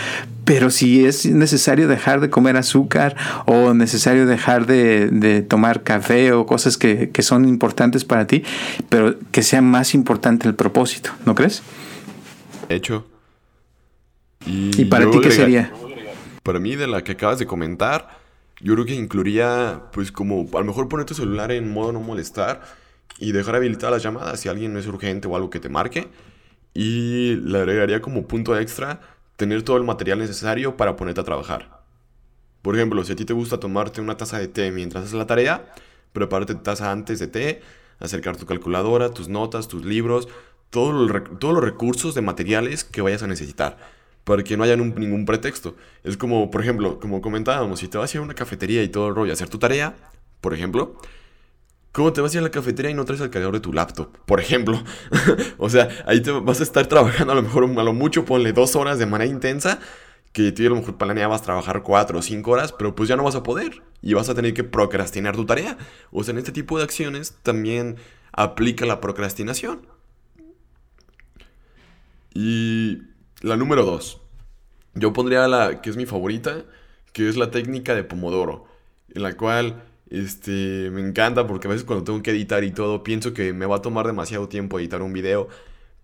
Pero 0.46 0.70
si 0.70 1.04
es 1.04 1.26
necesario 1.26 1.88
dejar 1.88 2.20
de 2.20 2.30
comer 2.30 2.56
azúcar 2.56 3.16
o 3.46 3.74
necesario 3.74 4.26
dejar 4.26 4.64
de, 4.64 5.44
tomar 5.46 5.82
café 5.82 6.32
o 6.32 6.46
cosas 6.46 6.78
que, 6.78 7.10
que 7.10 7.22
son 7.22 7.46
importantes 7.46 8.04
para 8.04 8.26
ti, 8.26 8.44
pero 8.88 9.16
que 9.32 9.42
sea 9.42 9.60
más 9.60 9.92
importante 9.92 10.48
el 10.48 10.54
propósito, 10.54 11.10
¿no 11.26 11.34
crees? 11.34 11.62
Hecho. 12.68 13.06
¿Y, 14.46 14.84
para 14.84 15.10
ti 15.10 15.20
qué 15.20 15.30
sería? 15.32 15.72
Para 16.42 16.60
mí, 16.60 16.76
de 16.76 16.86
la 16.86 17.02
que 17.02 17.12
acabas 17.12 17.40
de 17.40 17.46
comentar, 17.46 18.18
yo 18.60 18.74
creo 18.74 18.86
que 18.86 18.94
incluiría, 18.94 19.82
pues 19.92 20.12
como 20.12 20.46
a 20.54 20.60
lo 20.60 20.64
mejor 20.64 20.88
poner 20.88 21.06
tu 21.06 21.14
celular 21.14 21.50
en 21.50 21.72
modo 21.72 21.92
no 21.92 22.00
molestar 22.00 22.62
y 23.18 23.32
dejar 23.32 23.56
habilitadas 23.56 23.94
las 23.94 24.02
llamadas 24.02 24.40
si 24.40 24.48
alguien 24.48 24.72
no 24.72 24.78
es 24.78 24.86
urgente 24.86 25.26
o 25.26 25.34
algo 25.34 25.50
que 25.50 25.58
te 25.58 25.68
marque. 25.68 26.08
Y 26.72 27.36
le 27.36 27.58
agregaría 27.58 28.00
como 28.00 28.28
punto 28.28 28.56
extra 28.56 29.00
tener 29.36 29.62
todo 29.62 29.76
el 29.76 29.84
material 29.84 30.18
necesario 30.18 30.76
para 30.76 30.96
ponerte 30.96 31.20
a 31.20 31.24
trabajar. 31.24 31.82
Por 32.62 32.74
ejemplo, 32.74 33.04
si 33.04 33.12
a 33.12 33.16
ti 33.16 33.24
te 33.24 33.32
gusta 33.32 33.60
tomarte 33.60 34.00
una 34.00 34.16
taza 34.16 34.38
de 34.38 34.48
té 34.48 34.70
mientras 34.72 35.04
haces 35.04 35.14
la 35.14 35.26
tarea, 35.26 35.72
prepárate 36.12 36.54
tu 36.54 36.62
taza 36.62 36.90
antes 36.90 37.18
de 37.18 37.28
té, 37.28 37.62
acercar 38.00 38.36
tu 38.36 38.46
calculadora, 38.46 39.10
tus 39.10 39.28
notas, 39.28 39.68
tus 39.68 39.84
libros, 39.84 40.28
todos 40.70 40.94
los 41.40 41.64
recursos 41.64 42.14
de 42.14 42.22
materiales 42.22 42.84
que 42.84 43.02
vayas 43.02 43.22
a 43.22 43.26
necesitar 43.26 43.78
para 44.24 44.42
que 44.42 44.56
no 44.56 44.64
haya 44.64 44.76
ningún 44.76 45.24
pretexto. 45.24 45.76
Es 46.02 46.16
como, 46.16 46.50
por 46.50 46.60
ejemplo, 46.60 46.98
como 46.98 47.22
comentábamos, 47.22 47.78
si 47.78 47.86
te 47.86 47.96
vas 47.96 48.12
a 48.12 48.16
ir 48.16 48.20
a 48.20 48.24
una 48.24 48.34
cafetería 48.34 48.82
y 48.82 48.88
todo 48.88 49.08
el 49.08 49.14
rollo 49.14 49.30
a 49.30 49.34
hacer 49.34 49.48
tu 49.48 49.58
tarea, 49.58 49.94
por 50.40 50.52
ejemplo, 50.52 50.96
¿cómo 51.96 52.12
te 52.12 52.20
vas 52.20 52.34
a 52.34 52.36
ir 52.36 52.40
a 52.40 52.42
la 52.42 52.50
cafetería 52.50 52.90
y 52.90 52.94
no 52.94 53.06
traes 53.06 53.22
el 53.22 53.30
cargador 53.30 53.54
de 53.54 53.60
tu 53.60 53.72
laptop? 53.72 54.14
Por 54.26 54.38
ejemplo. 54.38 54.84
o 55.56 55.70
sea, 55.70 55.88
ahí 56.04 56.20
te 56.20 56.30
vas 56.30 56.60
a 56.60 56.62
estar 56.62 56.86
trabajando 56.86 57.32
a 57.32 57.36
lo 57.36 57.42
mejor 57.42 57.64
a 57.64 57.82
lo 57.82 57.94
mucho, 57.94 58.26
ponle 58.26 58.52
dos 58.52 58.76
horas 58.76 58.98
de 58.98 59.06
manera 59.06 59.30
intensa, 59.30 59.80
que 60.32 60.52
tú 60.52 60.66
a 60.66 60.68
lo 60.68 60.76
mejor 60.76 60.98
planeabas 60.98 61.40
trabajar 61.40 61.82
cuatro 61.82 62.18
o 62.18 62.22
cinco 62.22 62.50
horas, 62.50 62.72
pero 62.72 62.94
pues 62.94 63.08
ya 63.08 63.16
no 63.16 63.24
vas 63.24 63.34
a 63.34 63.42
poder 63.42 63.82
y 64.02 64.12
vas 64.12 64.28
a 64.28 64.34
tener 64.34 64.52
que 64.52 64.62
procrastinar 64.62 65.36
tu 65.36 65.46
tarea. 65.46 65.78
O 66.10 66.22
sea, 66.22 66.32
en 66.32 66.38
este 66.38 66.52
tipo 66.52 66.76
de 66.76 66.84
acciones 66.84 67.38
también 67.42 67.96
aplica 68.30 68.84
la 68.84 69.00
procrastinación. 69.00 69.86
Y 72.34 73.04
la 73.40 73.56
número 73.56 73.86
dos. 73.86 74.20
Yo 74.92 75.14
pondría 75.14 75.48
la 75.48 75.80
que 75.80 75.88
es 75.88 75.96
mi 75.96 76.04
favorita, 76.04 76.66
que 77.14 77.26
es 77.26 77.38
la 77.38 77.50
técnica 77.50 77.94
de 77.94 78.04
Pomodoro, 78.04 78.66
en 79.14 79.22
la 79.22 79.34
cual 79.34 79.82
este, 80.10 80.90
me 80.92 81.00
encanta 81.00 81.46
porque 81.46 81.68
a 81.68 81.70
veces 81.70 81.84
cuando 81.84 82.04
tengo 82.04 82.22
que 82.22 82.30
editar 82.30 82.64
y 82.64 82.70
todo, 82.70 83.02
pienso 83.02 83.34
que 83.34 83.52
me 83.52 83.66
va 83.66 83.76
a 83.76 83.82
tomar 83.82 84.06
demasiado 84.06 84.48
tiempo 84.48 84.78
editar 84.78 85.02
un 85.02 85.12
video, 85.12 85.48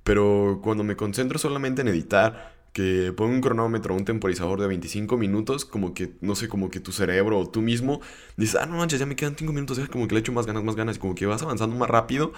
pero 0.05 0.61
cuando 0.63 0.85
me 0.85 0.97
concentro 0.97 1.39
solamente 1.39 1.83
en 1.83 1.89
editar, 1.89 2.53
que 2.73 3.13
pongo 3.15 3.33
un 3.33 3.41
cronómetro, 3.41 3.95
un 3.95 4.05
temporizador 4.05 4.61
de 4.61 4.67
25 4.67 5.17
minutos, 5.19 5.65
como 5.65 5.95
que, 5.95 6.15
no 6.21 6.35
sé, 6.35 6.49
como 6.49 6.71
que 6.71 6.81
tu 6.81 6.91
cerebro 6.93 7.39
o 7.39 7.49
tú 7.49 7.61
mismo 7.61 8.01
dices, 8.37 8.57
ah, 8.61 8.67
no 8.67 8.77
manches, 8.77 8.99
ya 8.99 9.07
me 9.07 9.17
quedan 9.17 9.37
5 9.37 9.53
minutos, 9.53 9.79
es 9.79 9.89
como 9.89 10.09
que 10.09 10.15
le 10.15 10.21
echo 10.21 10.33
más 10.33 10.47
ganas, 10.47 10.65
más 10.65 10.77
ganas, 10.77 10.99
como 10.99 11.15
que 11.15 11.27
vas 11.27 11.43
avanzando 11.43 11.77
más 11.77 11.91
rápido 11.91 12.33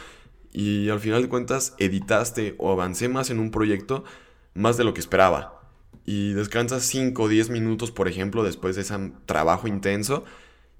y 0.52 0.88
al 0.88 1.00
final 1.00 1.22
de 1.22 1.28
cuentas 1.28 1.74
editaste 1.78 2.54
o 2.58 2.72
avancé 2.72 3.08
más 3.08 3.30
en 3.30 3.40
un 3.40 3.50
proyecto 3.50 4.04
más 4.54 4.76
de 4.76 4.84
lo 4.84 4.94
que 4.94 5.00
esperaba. 5.00 5.60
Y 6.06 6.32
descansas 6.32 6.84
5 6.84 7.22
o 7.22 7.28
10 7.28 7.50
minutos, 7.50 7.90
por 7.90 8.08
ejemplo, 8.08 8.42
después 8.44 8.76
de 8.76 8.82
ese 8.82 9.12
trabajo 9.26 9.68
intenso. 9.68 10.24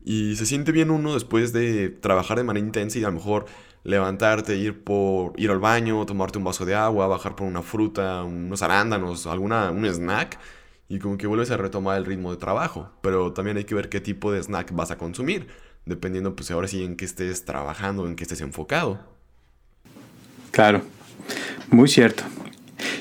Y 0.05 0.37
se 0.37 0.47
siente 0.47 0.71
bien 0.71 0.91
uno 0.91 1.15
después 1.15 1.53
de 1.53 1.89
trabajar 1.89 2.37
de 2.37 2.45
manera 2.45 2.65
intensa 2.65 2.99
y 2.99 3.05
a 3.05 3.09
lo 3.09 3.15
mejor 3.15 3.47
levantarte, 3.85 4.57
ir 4.57 4.85
por 4.85 5.33
ir 5.39 5.51
al 5.51 5.59
baño, 5.59 6.05
tomarte 6.07 6.39
un 6.39 6.45
vaso 6.45 6.65
de 6.65 6.75
agua, 6.75 7.07
bajar 7.07 7.35
por 7.37 7.47
una 7.47 7.63
fruta, 7.63 8.23
unos 8.23 8.63
arándanos, 8.63 9.27
alguna 9.27 9.71
un 9.71 9.87
snack 9.87 10.39
y 10.89 10.99
como 10.99 11.17
que 11.17 11.27
vuelves 11.27 11.51
a 11.51 11.57
retomar 11.57 11.99
el 11.99 12.05
ritmo 12.05 12.31
de 12.31 12.37
trabajo, 12.37 12.91
pero 13.01 13.33
también 13.33 13.57
hay 13.57 13.65
que 13.65 13.75
ver 13.75 13.89
qué 13.89 14.01
tipo 14.01 14.33
de 14.33 14.43
snack 14.43 14.73
vas 14.75 14.91
a 14.91 14.99
consumir, 14.99 15.49
dependiendo 15.87 16.37
pues 16.37 16.51
ahora 16.51 16.69
sí 16.69 16.85
en 16.85 16.97
qué 16.97 17.05
estés 17.05 17.45
trabajando, 17.45 18.07
en 18.07 18.17
qué 18.17 18.25
estés 18.25 18.41
enfocado. 18.41 19.01
Claro. 20.51 20.83
Muy 21.71 21.89
cierto. 21.89 22.25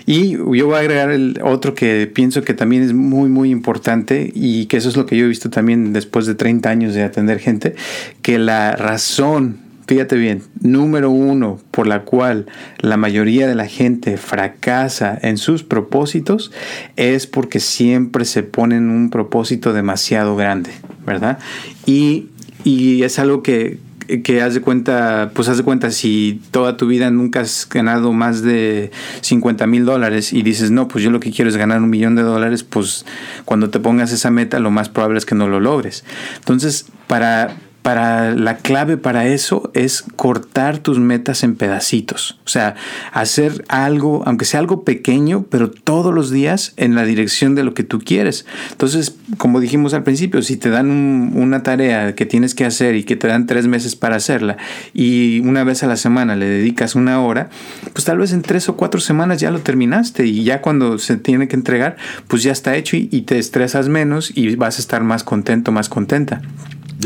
Y 0.06 0.32
yo 0.32 0.66
voy 0.66 0.76
a 0.76 0.80
agregar 0.80 1.12
el 1.12 1.40
otro 1.44 1.76
que 1.76 2.12
pienso 2.14 2.44
que 2.44 2.54
también 2.54 2.84
es 2.84 2.94
muy, 2.94 3.30
muy 3.30 3.52
importante 3.52 4.32
y 4.34 4.66
que 4.66 4.78
eso 4.78 4.90
es 4.90 4.98
lo 4.98 5.06
que 5.06 5.16
yo 5.18 5.26
he 5.26 5.30
visto 5.30 5.50
también 5.50 5.94
después 5.94 6.26
de 6.26 6.36
30 6.36 6.70
años 6.70 6.94
de 6.94 7.04
atender 7.04 7.40
gente, 7.40 7.76
que 8.22 8.38
la 8.38 8.74
razón, 8.74 9.60
fíjate 9.88 10.18
bien, 10.18 10.44
número 10.62 11.10
uno 11.10 11.60
por 11.72 11.88
la 11.88 12.02
cual 12.02 12.48
la 12.80 12.98
mayoría 12.98 13.48
de 13.48 13.56
la 13.56 13.68
gente 13.68 14.18
fracasa 14.18 15.18
en 15.22 15.38
sus 15.38 15.64
propósitos 15.64 16.52
es 16.98 17.26
porque 17.28 17.60
siempre 17.60 18.26
se 18.26 18.44
ponen 18.44 18.90
un 18.90 19.10
propósito 19.10 19.72
demasiado 19.72 20.36
grande, 20.36 20.72
¿verdad? 21.06 21.40
Y, 21.86 22.28
y 22.66 23.04
es 23.04 23.20
algo 23.20 23.42
que, 23.42 23.78
que 24.24 24.42
haz 24.42 24.54
de 24.54 24.62
cuenta, 24.62 25.32
pues 25.34 25.50
haz 25.50 25.58
de 25.58 25.64
cuenta, 25.64 25.92
si 25.92 26.42
toda 26.52 26.78
tu 26.78 26.88
vida 26.88 27.10
nunca 27.12 27.42
has 27.42 27.68
ganado 27.70 28.14
más 28.14 28.42
de 28.42 28.92
50 29.22 29.68
mil 29.68 29.86
dólares 29.86 30.34
y 30.34 30.42
dices, 30.42 30.72
no, 30.72 30.88
pues 30.88 31.04
yo 31.04 31.12
lo 31.12 31.20
que 31.20 31.32
quiero 31.32 31.50
es 31.50 31.58
ganar 31.58 31.82
un 31.82 31.90
millón 31.90 32.16
de 32.16 32.24
dólares, 32.24 32.64
pues 32.64 33.06
cuando 33.46 33.70
te 33.70 33.80
pongas 33.80 34.12
esa 34.12 34.32
meta, 34.32 34.60
lo 34.60 34.72
más 34.72 34.90
probable 34.90 35.18
es 35.18 35.26
que 35.26 35.36
no 35.36 35.48
lo 35.48 35.60
logres. 35.60 36.04
Entonces, 36.38 36.86
para, 37.08 37.56
para 37.84 38.34
la 38.34 38.58
clave 38.58 38.96
para 38.96 39.28
eso 39.28 39.70
es 39.74 40.06
cortar 40.16 40.78
tus 40.78 41.00
metas 41.00 41.44
en 41.44 41.56
pedacitos. 41.56 42.40
O 42.46 42.50
sea, 42.50 42.76
hacer 43.12 43.66
algo, 43.68 44.24
aunque 44.26 44.46
sea 44.46 44.62
algo 44.62 44.84
pequeño, 44.84 45.46
pero 45.50 45.70
todos 45.70 46.14
los 46.14 46.32
días 46.32 46.74
en 46.78 46.96
la 46.96 47.04
dirección 47.04 47.56
de 47.56 47.66
lo 47.66 47.74
que 47.74 47.84
tú 47.84 48.00
quieres. 48.00 48.46
Entonces, 48.72 49.16
como 49.38 49.60
dijimos 49.60 49.94
al 49.94 50.04
principio, 50.04 50.42
si 50.42 50.56
te 50.56 50.70
dan 50.70 51.34
una 51.36 51.62
tarea 51.62 52.16
que 52.16 52.26
tienes 52.26 52.56
que 52.56 52.64
hacer 52.66 52.96
y 52.96 53.04
que 53.04 53.18
te 53.18 53.28
dan 53.28 53.48
tres 53.48 53.68
meses 53.68 53.98
para 53.98 54.16
hacerla 54.16 54.58
y 54.94 55.42
una 55.42 55.66
vez 55.66 55.84
a 55.84 55.88
la 55.88 55.98
semana 55.98 56.38
le 56.38 56.46
dedicas 56.46 56.96
una 56.96 57.22
hora, 57.22 57.50
pues 57.92 58.06
tal 58.06 58.18
vez 58.18 58.32
en 58.32 58.44
tres 58.44 58.70
o 58.70 58.78
cuatro 58.78 59.02
semanas 59.02 59.42
ya 59.42 59.52
lo 59.52 59.60
terminaste 59.60 60.26
y 60.26 60.46
ya 60.46 60.62
cuando 60.62 60.98
se 61.00 61.18
tiene 61.18 61.50
que 61.50 61.58
entregar, 61.58 61.98
pues 62.30 62.44
ya 62.44 62.54
está 62.54 62.78
hecho 62.78 62.96
y, 62.96 63.10
y 63.12 63.24
te 63.24 63.38
estresas 63.40 63.90
menos 63.90 64.32
y 64.34 64.56
vas 64.56 64.78
a 64.78 64.82
estar 64.82 65.04
más 65.04 65.26
contento, 65.26 65.74
más 65.74 65.90
contenta. 65.90 66.42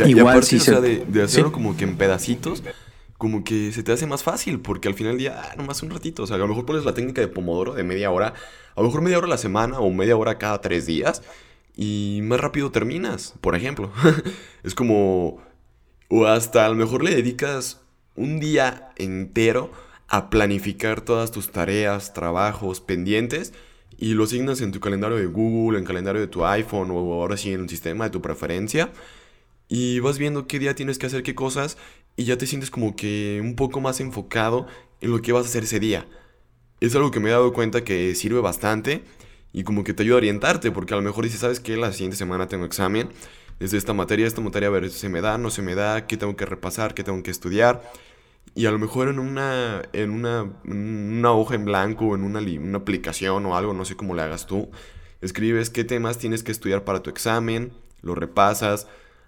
Igual 0.05 0.43
sí 0.43 0.57
o 0.69 0.81
de, 0.81 1.23
hacerlo 1.23 1.51
como 1.51 1.75
que 1.77 1.83
en 1.83 1.97
pedacitos, 1.97 2.63
como 3.17 3.43
que 3.43 3.71
se 3.71 3.83
te 3.83 3.91
hace 3.91 4.05
más 4.05 4.23
fácil, 4.23 4.59
porque 4.59 4.87
al 4.87 4.93
final 4.93 5.13
del 5.13 5.19
día, 5.19 5.41
ah, 5.41 5.55
nomás 5.55 5.81
un 5.81 5.89
ratito, 5.89 6.23
o 6.23 6.27
sea, 6.27 6.35
a 6.35 6.39
lo 6.39 6.47
mejor 6.47 6.65
pones 6.65 6.85
la 6.85 6.93
técnica 6.93 7.21
de 7.21 7.27
Pomodoro 7.27 7.73
de 7.73 7.83
media 7.83 8.11
hora, 8.11 8.33
a 8.75 8.81
lo 8.81 8.87
mejor 8.87 9.01
media 9.01 9.17
hora 9.17 9.27
a 9.27 9.31
la 9.31 9.37
semana 9.37 9.79
o 9.79 9.89
media 9.91 10.15
hora 10.15 10.37
cada 10.37 10.61
tres 10.61 10.85
días, 10.85 11.23
y 11.75 12.19
más 12.23 12.39
rápido 12.39 12.71
terminas, 12.71 13.33
por 13.41 13.55
ejemplo. 13.55 13.91
es 14.63 14.75
como, 14.75 15.41
o 16.09 16.25
hasta 16.25 16.65
a 16.65 16.69
lo 16.69 16.75
mejor 16.75 17.03
le 17.03 17.15
dedicas 17.15 17.81
un 18.15 18.39
día 18.39 18.89
entero 18.97 19.71
a 20.07 20.29
planificar 20.29 21.01
todas 21.01 21.31
tus 21.31 21.51
tareas, 21.51 22.13
trabajos, 22.13 22.81
pendientes, 22.81 23.53
y 23.97 24.13
lo 24.13 24.25
asignas 24.25 24.61
en 24.61 24.71
tu 24.71 24.79
calendario 24.79 25.17
de 25.17 25.25
Google, 25.25 25.79
en 25.79 25.85
calendario 25.85 26.21
de 26.21 26.27
tu 26.27 26.45
iPhone 26.45 26.91
o 26.91 27.13
ahora 27.13 27.35
sí 27.35 27.51
en 27.51 27.61
el 27.61 27.69
sistema 27.69 28.05
de 28.05 28.11
tu 28.11 28.21
preferencia 28.21 28.91
y 29.69 29.99
vas 29.99 30.17
viendo 30.17 30.47
qué 30.47 30.59
día 30.59 30.75
tienes 30.75 30.97
que 30.97 31.07
hacer 31.07 31.23
qué 31.23 31.35
cosas 31.35 31.77
y 32.15 32.23
ya 32.23 32.37
te 32.37 32.47
sientes 32.47 32.71
como 32.71 32.95
que 32.95 33.39
un 33.41 33.55
poco 33.55 33.81
más 33.81 33.99
enfocado 33.99 34.67
en 35.01 35.11
lo 35.11 35.21
que 35.21 35.31
vas 35.31 35.45
a 35.45 35.49
hacer 35.49 35.63
ese 35.63 35.79
día. 35.79 36.07
Es 36.79 36.95
algo 36.95 37.11
que 37.11 37.19
me 37.19 37.29
he 37.29 37.31
dado 37.31 37.53
cuenta 37.53 37.83
que 37.83 38.15
sirve 38.15 38.39
bastante 38.39 39.03
y 39.53 39.63
como 39.63 39.83
que 39.83 39.93
te 39.93 40.03
ayuda 40.03 40.15
a 40.15 40.17
orientarte 40.17 40.71
porque 40.71 40.93
a 40.93 40.97
lo 40.97 41.03
mejor 41.03 41.23
dices, 41.23 41.41
¿sabes 41.41 41.59
qué? 41.59 41.77
La 41.77 41.91
siguiente 41.91 42.17
semana 42.17 42.47
tengo 42.47 42.65
examen 42.65 43.09
desde 43.59 43.77
esta 43.77 43.93
materia, 43.93 44.27
esta 44.27 44.41
materia 44.41 44.67
a 44.67 44.71
ver 44.71 44.89
si 44.89 44.99
se 44.99 45.09
me 45.09 45.21
da, 45.21 45.37
no 45.37 45.49
se 45.49 45.61
me 45.61 45.75
da, 45.75 46.05
qué 46.07 46.17
tengo 46.17 46.35
que 46.35 46.45
repasar, 46.45 46.93
qué 46.93 47.03
tengo 47.03 47.21
que 47.23 47.31
estudiar. 47.31 47.81
Y 48.55 48.65
a 48.65 48.71
lo 48.71 48.79
mejor 48.79 49.07
en 49.09 49.19
una, 49.19 49.83
en 49.93 50.11
una, 50.11 50.51
una 50.63 51.31
hoja 51.31 51.55
en 51.55 51.65
blanco, 51.65 52.15
en 52.15 52.23
una, 52.23 52.39
una 52.39 52.77
aplicación 52.77 53.45
o 53.45 53.55
algo, 53.55 53.73
no 53.73 53.85
sé 53.85 53.95
cómo 53.95 54.15
le 54.15 54.21
hagas 54.21 54.47
tú, 54.47 54.69
escribes 55.21 55.69
qué 55.69 55.83
temas 55.83 56.17
tienes 56.17 56.43
que 56.43 56.51
estudiar 56.51 56.83
para 56.83 57.01
tu 57.01 57.09
examen, 57.09 57.71
lo 58.01 58.15
repasas, 58.15 58.87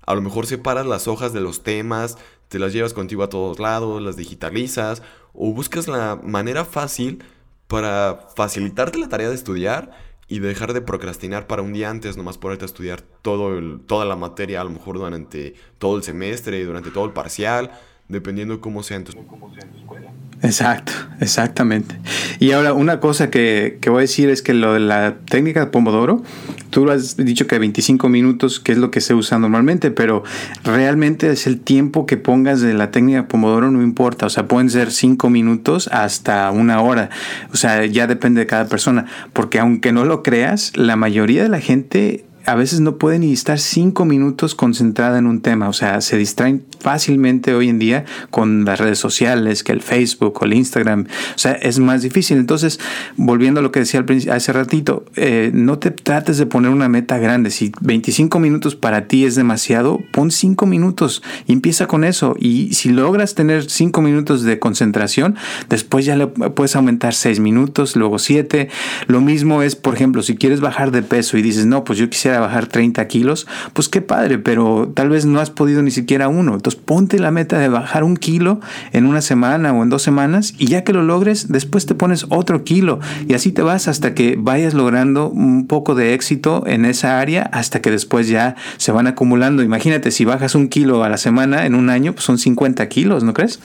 a 0.10 0.16
lo 0.16 0.24
mejor 0.24 0.47
separas 0.47 0.88
las 0.88 1.07
hojas 1.07 1.34
de 1.34 1.39
los 1.39 1.62
temas, 1.62 2.18
te 2.47 2.57
las 2.57 2.74
llevas 2.74 2.95
contigo 2.95 3.22
a 3.22 3.30
todos 3.30 3.60
lados, 3.60 4.01
las 4.01 4.18
digitalizas 4.18 5.03
o 5.34 5.53
buscas 5.53 5.88
la 5.88 6.20
manera 6.24 6.66
fácil 6.66 7.24
para 7.68 8.28
facilitarte 8.36 8.97
la 8.97 9.07
tarea 9.07 9.30
de 9.30 9.36
estudiar 9.36 9.91
y 10.28 10.39
dejar 10.39 10.74
de 10.74 10.82
procrastinar 10.82 11.45
para 11.45 11.62
un 11.62 11.74
día 11.74 11.91
antes, 11.91 12.18
nomás 12.18 12.39
ponerte 12.39 12.66
a 12.66 12.66
estudiar 12.66 13.01
todo 13.01 13.62
toda 13.86 14.03
la 14.03 14.16
materia, 14.16 14.62
a 14.62 14.64
lo 14.64 14.72
mejor 14.72 14.97
durante 14.97 15.53
todo 15.78 15.95
el 15.95 16.01
semestre, 16.01 16.66
durante 16.66 16.89
todo 16.89 17.05
el 17.05 17.14
parcial, 17.14 17.70
dependiendo 18.10 18.60
cómo 18.60 18.84
sea 18.84 18.97
en 18.97 19.03
tu, 19.05 19.12
escuela. 19.12 20.12
Exacto, 20.41 20.91
exactamente. 21.20 21.95
Y 22.39 22.51
ahora 22.51 22.74
una 22.74 22.99
cosa 22.99 23.30
que, 23.30 23.78
que, 23.82 23.89
voy 23.89 23.99
a 23.99 24.01
decir 24.01 24.30
es 24.30 24.41
que 24.41 24.53
lo 24.53 24.74
de 24.74 24.80
la 24.80 25.18
técnica 25.30 25.60
de 25.60 25.68
Pomodoro, 25.68 26.24
tú 26.70 26.86
lo 26.86 26.91
has 26.91 27.18
dicho 27.18 27.45
que 27.45 27.60
25 27.60 28.10
minutos, 28.10 28.60
que 28.60 28.72
es 28.72 28.78
lo 28.78 28.89
que 28.89 29.01
se 29.01 29.14
usa 29.14 29.38
normalmente, 29.38 29.91
pero 29.91 30.24
realmente 30.64 31.30
es 31.30 31.45
el 31.45 31.60
tiempo 31.60 32.05
que 32.05 32.18
pongas 32.18 32.62
de 32.62 32.74
la 32.74 32.89
técnica 32.89 33.20
de 33.20 33.28
Pomodoro, 33.28 33.70
no 33.70 33.82
importa, 33.84 34.26
o 34.26 34.30
sea, 34.30 34.47
pueden 34.47 34.70
ser 34.70 34.91
5 34.91 35.30
minutos 35.30 35.88
hasta 35.91 36.49
una 36.51 36.82
hora, 36.82 37.10
o 37.53 37.57
sea, 37.57 37.86
ya 37.86 38.07
depende 38.07 38.39
de 38.41 38.47
cada 38.47 38.68
persona, 38.68 39.05
porque 39.34 39.60
aunque 39.60 39.91
no 39.91 40.05
lo 40.05 40.24
creas, 40.24 40.76
la 40.76 40.95
mayoría 40.95 41.43
de 41.43 41.49
la 41.49 41.60
gente 41.60 42.26
a 42.50 42.56
veces 42.56 42.80
no 42.80 42.97
puede 42.97 43.20
ni 43.20 43.32
estar 43.32 43.60
cinco 43.60 44.06
minutos 44.06 44.56
concentrada 44.56 45.20
en 45.20 45.28
un 45.28 45.41
tema, 45.41 45.70
o 45.70 45.74
sea, 45.74 46.02
se 46.02 46.18
distraen 46.18 46.66
fácilmente 46.80 47.54
hoy 47.54 47.70
en 47.70 47.78
día 47.78 48.06
con 48.32 48.66
las 48.66 48.80
redes 48.80 48.97
sociales, 48.97 49.64
que 49.64 49.72
el 49.72 49.82
Facebook 49.82 50.39
o 50.41 50.45
el 50.45 50.56
Instagram, 50.56 51.06
o 51.36 51.38
sea, 51.38 51.52
es 51.52 51.78
más 51.78 52.02
difícil. 52.02 52.39
Entonces, 52.39 52.80
volviendo 53.18 53.60
a 53.60 53.64
lo 53.64 53.72
que 53.72 53.82
decía 53.82 54.04
hace 54.32 54.52
ratito, 54.52 55.06
eh, 55.16 55.52
no 55.54 55.78
te 55.78 55.91
trates 55.91 56.39
de 56.39 56.47
poner 56.47 56.72
una 56.72 56.89
meta 56.89 57.20
grande. 57.20 57.52
Si 57.52 57.72
25 57.82 58.39
minutos 58.39 58.76
para 58.76 59.06
ti 59.08 59.26
es 59.26 59.36
demasiado, 59.36 60.00
pon 60.12 60.32
5 60.32 60.66
minutos 60.66 61.22
y 61.45 61.54
empieza 61.54 61.86
con 61.86 62.04
eso. 62.04 62.36
Y 62.39 62.74
si 62.74 62.89
logras 62.89 63.36
tener 63.36 63.70
5 63.70 64.02
minutos 64.02 64.41
de 64.41 64.58
concentración, 64.58 65.36
después 65.70 66.04
ya 66.04 66.16
le 66.16 66.26
puedes 66.26 66.76
aumentar 66.76 67.14
6 67.14 67.41
minutos, 67.41 67.95
luego 67.95 68.18
7. 68.18 68.70
Lo 69.06 69.22
mismo 69.22 69.62
es, 69.62 69.76
por 69.76 69.93
ejemplo, 69.93 70.24
si 70.24 70.36
quieres 70.36 70.62
bajar 70.62 70.89
de 70.89 71.04
peso 71.04 71.38
y 71.38 71.43
dices, 71.43 71.68
no, 71.68 71.84
pues 71.84 72.00
yo 72.00 72.10
quisiera 72.10 72.39
bajar 72.40 72.68
30 72.68 73.08
kilos, 73.08 73.48
pues 73.74 73.90
qué 73.90 74.02
padre, 74.02 74.38
pero 74.38 74.92
tal 74.94 75.10
vez 75.10 75.26
no 75.26 75.40
has 75.40 75.50
podido 75.50 75.82
ni 75.82 75.92
siquiera 75.92 76.28
uno. 76.28 76.54
Entonces 76.56 76.80
ponte 76.84 77.20
la 77.20 77.32
meta 77.32 77.60
de 77.60 77.70
bajar 77.70 78.04
un 78.04 78.18
kilo 78.18 78.60
en 78.92 79.06
una 79.06 79.22
semana 79.22 79.74
o 79.74 79.84
en 79.84 79.90
dos 79.90 80.02
semanas 80.02 80.54
y 80.58 80.68
ya 80.68 80.84
que 80.84 80.94
lo 80.94 81.04
logres, 81.04 81.50
después 81.50 81.86
te 81.86 81.96
pones 81.96 82.26
otro 82.30 82.64
kilo 82.64 83.00
y 83.28 83.34
así 83.34 83.52
te 83.52 83.62
vas 83.62 83.88
hasta 83.88 84.14
que 84.14 84.36
vayas 84.38 84.74
logrando 84.74 85.30
un 85.30 85.68
poco 85.68 85.96
de 85.96 86.14
éxito 86.14 86.64
en 86.68 86.86
esa 86.86 87.20
área 87.20 87.44
hasta 87.52 87.82
que 87.82 87.92
después 87.92 88.28
ya 88.28 88.56
se 88.78 88.92
van 88.92 89.08
acumulando. 89.08 89.64
Imagínate, 89.64 90.12
si 90.12 90.26
bajas 90.26 90.56
un 90.56 90.68
kilo 90.70 91.04
a 91.04 91.10
la 91.10 91.18
semana 91.18 91.66
en 91.66 91.76
un 91.76 91.90
año, 91.90 92.14
pues 92.14 92.26
son 92.26 92.38
50 92.38 92.88
kilos, 92.90 93.24
¿no 93.24 93.34
crees? 93.34 93.60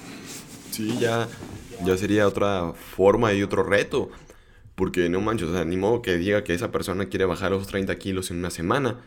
Sí, 0.70 0.97
ya, 1.01 1.29
ya 1.85 1.97
sería 1.97 2.27
otra 2.27 2.72
forma 2.97 3.33
y 3.33 3.43
otro 3.43 3.62
reto. 3.62 4.11
Porque 4.75 5.09
no 5.09 5.20
manches, 5.20 5.49
o 5.49 5.53
sea, 5.53 5.64
ni 5.64 5.77
modo 5.77 6.03
que 6.03 6.16
diga 6.16 6.43
que 6.45 6.55
esa 6.55 6.72
persona 6.72 7.07
quiere 7.07 7.25
bajar 7.25 7.53
los 7.53 7.66
30 7.66 7.95
kilos 7.97 8.31
en 8.31 8.39
una 8.39 8.51
semana. 8.51 9.01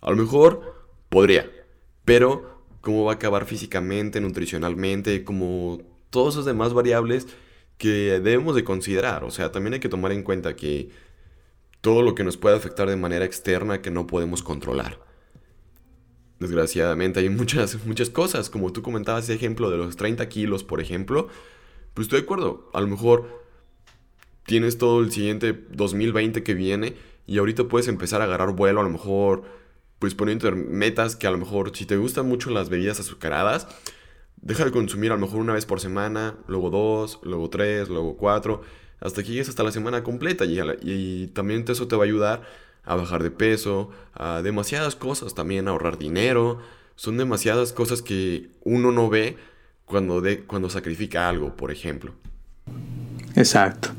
A 0.00 0.10
lo 0.10 0.16
mejor 0.16 0.86
podría, 1.08 1.50
pero 2.04 2.64
cómo 2.80 3.04
va 3.04 3.12
a 3.12 3.14
acabar 3.16 3.46
físicamente, 3.46 4.20
nutricionalmente, 4.20 5.24
como 5.24 5.80
todas 6.10 6.34
esas 6.34 6.46
demás 6.46 6.74
variables 6.74 7.26
que 7.78 8.20
debemos 8.20 8.54
de 8.54 8.64
considerar. 8.64 9.24
O 9.24 9.30
sea, 9.30 9.52
también 9.52 9.74
hay 9.74 9.80
que 9.80 9.88
tomar 9.88 10.12
en 10.12 10.22
cuenta 10.22 10.56
que 10.56 10.90
todo 11.80 12.02
lo 12.02 12.14
que 12.14 12.24
nos 12.24 12.36
puede 12.36 12.56
afectar 12.56 12.88
de 12.88 12.96
manera 12.96 13.24
externa 13.24 13.82
que 13.82 13.90
no 13.90 14.06
podemos 14.06 14.42
controlar. 14.42 15.00
Desgraciadamente 16.38 17.20
hay 17.20 17.28
muchas, 17.28 17.84
muchas 17.86 18.10
cosas, 18.10 18.50
como 18.50 18.72
tú 18.72 18.82
comentabas 18.82 19.24
ese 19.24 19.34
ejemplo 19.34 19.70
de 19.70 19.76
los 19.76 19.96
30 19.96 20.28
kilos, 20.28 20.64
por 20.64 20.80
ejemplo. 20.80 21.28
Pues 21.94 22.06
estoy 22.06 22.20
de 22.20 22.24
acuerdo, 22.24 22.70
a 22.72 22.80
lo 22.80 22.86
mejor 22.86 23.41
tienes 24.46 24.78
todo 24.78 25.00
el 25.00 25.12
siguiente 25.12 25.52
2020 25.70 26.42
que 26.42 26.54
viene 26.54 26.94
y 27.26 27.38
ahorita 27.38 27.64
puedes 27.64 27.88
empezar 27.88 28.20
a 28.20 28.24
agarrar 28.24 28.52
vuelo, 28.52 28.80
a 28.80 28.84
lo 28.84 28.90
mejor 28.90 29.44
pues 29.98 30.14
poniendo 30.14 30.50
metas 30.50 31.14
que 31.14 31.28
a 31.28 31.30
lo 31.30 31.38
mejor 31.38 31.76
si 31.76 31.86
te 31.86 31.96
gustan 31.96 32.26
mucho 32.26 32.50
las 32.50 32.68
bebidas 32.68 32.98
azucaradas, 32.98 33.68
deja 34.36 34.64
de 34.64 34.72
consumir 34.72 35.12
a 35.12 35.14
lo 35.14 35.20
mejor 35.20 35.40
una 35.40 35.52
vez 35.52 35.64
por 35.64 35.80
semana, 35.80 36.34
luego 36.48 36.70
dos, 36.70 37.20
luego 37.22 37.48
tres, 37.50 37.88
luego 37.88 38.16
cuatro, 38.16 38.62
hasta 39.00 39.22
que 39.22 39.30
llegues 39.30 39.48
hasta 39.48 39.62
la 39.62 39.70
semana 39.70 40.02
completa 40.02 40.44
y, 40.44 40.58
y 40.82 41.28
también 41.28 41.64
eso 41.68 41.86
te 41.86 41.94
va 41.94 42.02
a 42.02 42.06
ayudar 42.06 42.42
a 42.84 42.96
bajar 42.96 43.22
de 43.22 43.30
peso, 43.30 43.90
a 44.12 44.42
demasiadas 44.42 44.96
cosas, 44.96 45.34
también 45.34 45.68
a 45.68 45.70
ahorrar 45.70 45.98
dinero, 45.98 46.58
son 46.96 47.16
demasiadas 47.16 47.72
cosas 47.72 48.02
que 48.02 48.50
uno 48.64 48.90
no 48.92 49.08
ve 49.08 49.36
cuando, 49.84 50.20
de, 50.20 50.40
cuando 50.40 50.68
sacrifica 50.68 51.28
algo, 51.28 51.56
por 51.56 51.70
ejemplo. 51.70 52.12
Exacto. 53.36 53.90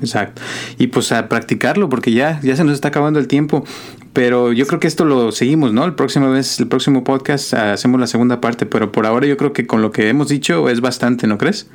Exacto. 0.00 0.42
Y 0.78 0.88
pues 0.88 1.10
a 1.12 1.28
practicarlo 1.28 1.88
porque 1.88 2.12
ya, 2.12 2.40
ya 2.42 2.54
se 2.56 2.64
nos 2.64 2.74
está 2.74 2.88
acabando 2.88 3.18
el 3.18 3.28
tiempo. 3.28 3.64
Pero 4.12 4.52
yo 4.52 4.66
creo 4.66 4.80
que 4.80 4.86
esto 4.86 5.04
lo 5.04 5.32
seguimos, 5.32 5.72
¿no? 5.72 5.84
El 5.84 5.94
próximo 5.94 6.30
vez, 6.30 6.58
el 6.60 6.68
próximo 6.68 7.04
podcast 7.04 7.54
ah, 7.54 7.72
hacemos 7.72 8.00
la 8.00 8.06
segunda 8.06 8.40
parte, 8.40 8.66
pero 8.66 8.92
por 8.92 9.06
ahora 9.06 9.26
yo 9.26 9.36
creo 9.36 9.52
que 9.52 9.66
con 9.66 9.82
lo 9.82 9.92
que 9.92 10.08
hemos 10.08 10.28
dicho 10.28 10.68
es 10.68 10.80
bastante, 10.80 11.26
¿no 11.26 11.38
crees? 11.38 11.68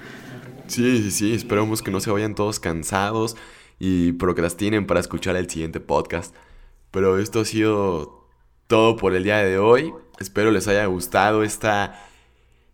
Sí, 0.68 1.04
sí, 1.04 1.12
sí. 1.12 1.34
Esperamos 1.34 1.82
que 1.82 1.92
no 1.92 2.00
se 2.00 2.12
vayan 2.12 2.36
todos 2.36 2.60
cansados 2.60 3.36
y 3.80 4.14
procrastinen 4.14 4.86
para 4.88 5.00
escuchar 5.00 5.36
el 5.36 5.50
siguiente 5.50 5.80
podcast. 5.80 6.36
Pero 6.92 7.20
esto 7.20 7.42
ha 7.42 7.46
sido 7.46 8.28
todo 8.68 8.98
por 8.98 9.16
el 9.16 9.24
día 9.24 9.38
de 9.38 9.58
hoy. 9.58 9.94
Espero 10.20 10.52
les 10.52 10.68
haya 10.68 10.86
gustado 10.86 11.44
esta, 11.44 12.08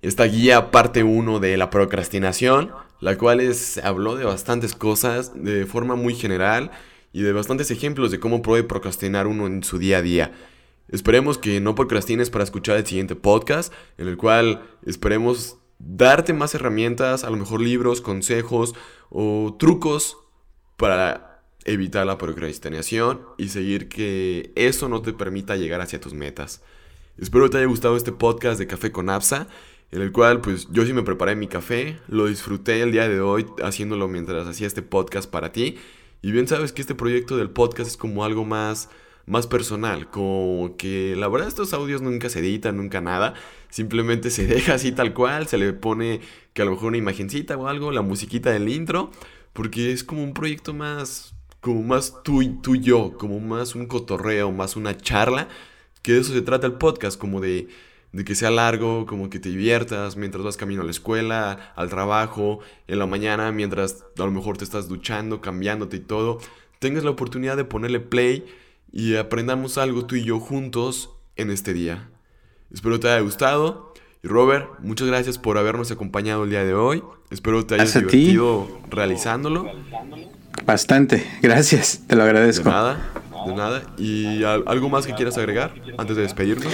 esta 0.01 0.25
guía 0.25 0.71
parte 0.71 1.03
1 1.03 1.39
de 1.39 1.57
la 1.57 1.69
procrastinación 1.69 2.71
la 2.99 3.17
cual 3.17 3.39
es, 3.39 3.77
habló 3.79 4.15
de 4.15 4.25
bastantes 4.25 4.73
cosas 4.73 5.31
de 5.35 5.65
forma 5.65 5.95
muy 5.95 6.15
general 6.15 6.71
y 7.13 7.21
de 7.21 7.33
bastantes 7.33 7.71
ejemplos 7.71 8.11
de 8.11 8.19
cómo 8.19 8.41
puede 8.41 8.63
procrastinar 8.63 9.27
uno 9.27 9.47
en 9.47 9.63
su 9.63 9.77
día 9.77 9.99
a 9.99 10.01
día. 10.01 10.31
Esperemos 10.89 11.37
que 11.37 11.59
no 11.59 11.75
procrastines 11.75 12.29
para 12.29 12.43
escuchar 12.43 12.77
el 12.77 12.85
siguiente 12.85 13.15
podcast, 13.15 13.73
en 13.97 14.07
el 14.07 14.17
cual 14.17 14.61
esperemos 14.85 15.57
darte 15.79 16.33
más 16.33 16.55
herramientas, 16.55 17.23
a 17.23 17.29
lo 17.29 17.37
mejor 17.37 17.61
libros, 17.61 18.01
consejos 18.01 18.73
o 19.09 19.55
trucos 19.59 20.17
para 20.77 21.43
evitar 21.65 22.05
la 22.05 22.17
procrastinación 22.17 23.21
y 23.37 23.49
seguir 23.49 23.89
que 23.89 24.53
eso 24.55 24.87
no 24.87 25.01
te 25.01 25.13
permita 25.13 25.57
llegar 25.57 25.81
hacia 25.81 25.99
tus 25.99 26.13
metas. 26.13 26.61
Espero 27.17 27.45
que 27.45 27.51
te 27.51 27.57
haya 27.57 27.67
gustado 27.67 27.97
este 27.97 28.11
podcast 28.11 28.57
de 28.57 28.67
Café 28.67 28.91
con 28.91 29.09
Apsa 29.09 29.47
en 29.91 30.01
el 30.01 30.11
cual 30.11 30.41
pues 30.41 30.67
yo 30.71 30.85
sí 30.85 30.93
me 30.93 31.03
preparé 31.03 31.35
mi 31.35 31.47
café, 31.47 31.99
lo 32.07 32.27
disfruté 32.27 32.81
el 32.81 32.91
día 32.91 33.07
de 33.07 33.21
hoy 33.21 33.45
haciéndolo 33.63 34.07
mientras 34.07 34.47
hacía 34.47 34.67
este 34.67 34.81
podcast 34.81 35.29
para 35.29 35.51
ti. 35.51 35.77
Y 36.21 36.31
bien 36.31 36.47
sabes 36.47 36.73
que 36.73 36.81
este 36.81 36.95
proyecto 36.95 37.37
del 37.37 37.49
podcast 37.49 37.89
es 37.89 37.97
como 37.97 38.25
algo 38.25 38.43
más, 38.43 38.89
más 39.25 39.47
personal, 39.47 40.09
como 40.09 40.75
que 40.77 41.15
la 41.15 41.27
verdad 41.27 41.47
estos 41.47 41.73
audios 41.73 42.01
nunca 42.01 42.29
se 42.29 42.39
editan, 42.39 42.77
nunca 42.77 43.01
nada, 43.01 43.35
simplemente 43.69 44.31
se 44.31 44.47
deja 44.47 44.73
así 44.73 44.91
tal 44.91 45.13
cual, 45.13 45.47
se 45.47 45.57
le 45.57 45.73
pone 45.73 46.21
que 46.53 46.63
a 46.63 46.65
lo 46.65 46.71
mejor 46.71 46.87
una 46.87 46.97
imagencita 46.97 47.55
o 47.55 47.67
algo, 47.67 47.91
la 47.91 48.01
musiquita 48.01 48.51
del 48.51 48.67
intro, 48.67 49.11
porque 49.53 49.91
es 49.91 50.03
como 50.03 50.23
un 50.23 50.33
proyecto 50.33 50.73
más, 50.73 51.35
como 51.61 51.83
más 51.83 52.23
tú 52.23 52.41
y 52.41 52.49
tú 52.61 52.75
y 52.75 52.81
yo, 52.81 53.17
como 53.17 53.39
más 53.39 53.75
un 53.75 53.85
cotorreo, 53.85 54.51
más 54.51 54.75
una 54.75 54.97
charla, 54.97 55.47
que 56.01 56.13
de 56.13 56.19
eso 56.19 56.33
se 56.33 56.41
trata 56.41 56.67
el 56.67 56.73
podcast, 56.73 57.19
como 57.19 57.41
de 57.41 57.67
de 58.11 58.23
que 58.23 58.35
sea 58.35 58.51
largo, 58.51 59.05
como 59.05 59.29
que 59.29 59.39
te 59.39 59.49
diviertas 59.49 60.15
mientras 60.15 60.43
vas 60.43 60.57
camino 60.57 60.81
a 60.81 60.85
la 60.85 60.91
escuela, 60.91 61.73
al 61.75 61.89
trabajo, 61.89 62.59
en 62.87 62.99
la 62.99 63.05
mañana, 63.05 63.51
mientras 63.51 64.05
a 64.17 64.23
lo 64.23 64.31
mejor 64.31 64.57
te 64.57 64.63
estás 64.63 64.87
duchando, 64.87 65.41
cambiándote 65.41 65.97
y 65.97 66.01
todo, 66.01 66.39
tengas 66.79 67.03
la 67.03 67.11
oportunidad 67.11 67.57
de 67.57 67.65
ponerle 67.65 67.99
play 67.99 68.45
y 68.91 69.15
aprendamos 69.15 69.77
algo 69.77 70.05
tú 70.05 70.15
y 70.15 70.23
yo 70.23 70.39
juntos 70.39 71.11
en 71.35 71.51
este 71.51 71.73
día. 71.73 72.09
Espero 72.73 72.99
te 72.99 73.09
haya 73.09 73.21
gustado. 73.21 73.93
Y 74.23 74.27
Robert, 74.27 74.67
muchas 74.79 75.07
gracias 75.07 75.37
por 75.37 75.57
habernos 75.57 75.91
acompañado 75.91 76.43
el 76.43 76.49
día 76.49 76.63
de 76.63 76.73
hoy. 76.73 77.03
Espero 77.29 77.65
te 77.65 77.75
hayas 77.75 77.93
divertido 77.93 78.79
realizándolo. 78.89 79.69
Bastante, 80.65 81.25
gracias, 81.41 82.01
te 82.07 82.15
lo 82.15 82.23
agradezco. 82.23 82.65
De 82.65 82.71
nada, 82.71 83.11
de 83.45 83.53
nada. 83.53 83.83
¿Y 83.97 84.43
algo 84.43 84.89
más 84.89 85.05
que 85.05 85.13
quieras 85.13 85.37
agregar 85.37 85.73
antes 85.97 86.15
de 86.15 86.23
despedirnos? 86.23 86.73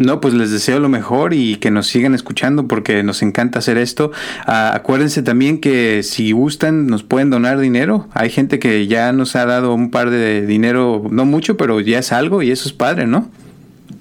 No, 0.00 0.18
pues 0.18 0.32
les 0.32 0.50
deseo 0.50 0.80
lo 0.80 0.88
mejor 0.88 1.34
y 1.34 1.56
que 1.56 1.70
nos 1.70 1.86
sigan 1.86 2.14
escuchando 2.14 2.66
porque 2.66 3.02
nos 3.02 3.20
encanta 3.20 3.58
hacer 3.58 3.76
esto. 3.76 4.12
Ah, 4.46 4.72
acuérdense 4.74 5.22
también 5.22 5.60
que 5.60 6.02
si 6.02 6.32
gustan 6.32 6.86
nos 6.86 7.02
pueden 7.02 7.28
donar 7.28 7.58
dinero. 7.58 8.08
Hay 8.14 8.30
gente 8.30 8.58
que 8.58 8.86
ya 8.86 9.12
nos 9.12 9.36
ha 9.36 9.44
dado 9.44 9.74
un 9.74 9.90
par 9.90 10.08
de 10.08 10.46
dinero, 10.46 11.02
no 11.10 11.26
mucho, 11.26 11.58
pero 11.58 11.80
ya 11.80 11.98
es 11.98 12.12
algo 12.12 12.42
y 12.42 12.50
eso 12.50 12.66
es 12.66 12.72
padre, 12.72 13.06
¿no? 13.06 13.30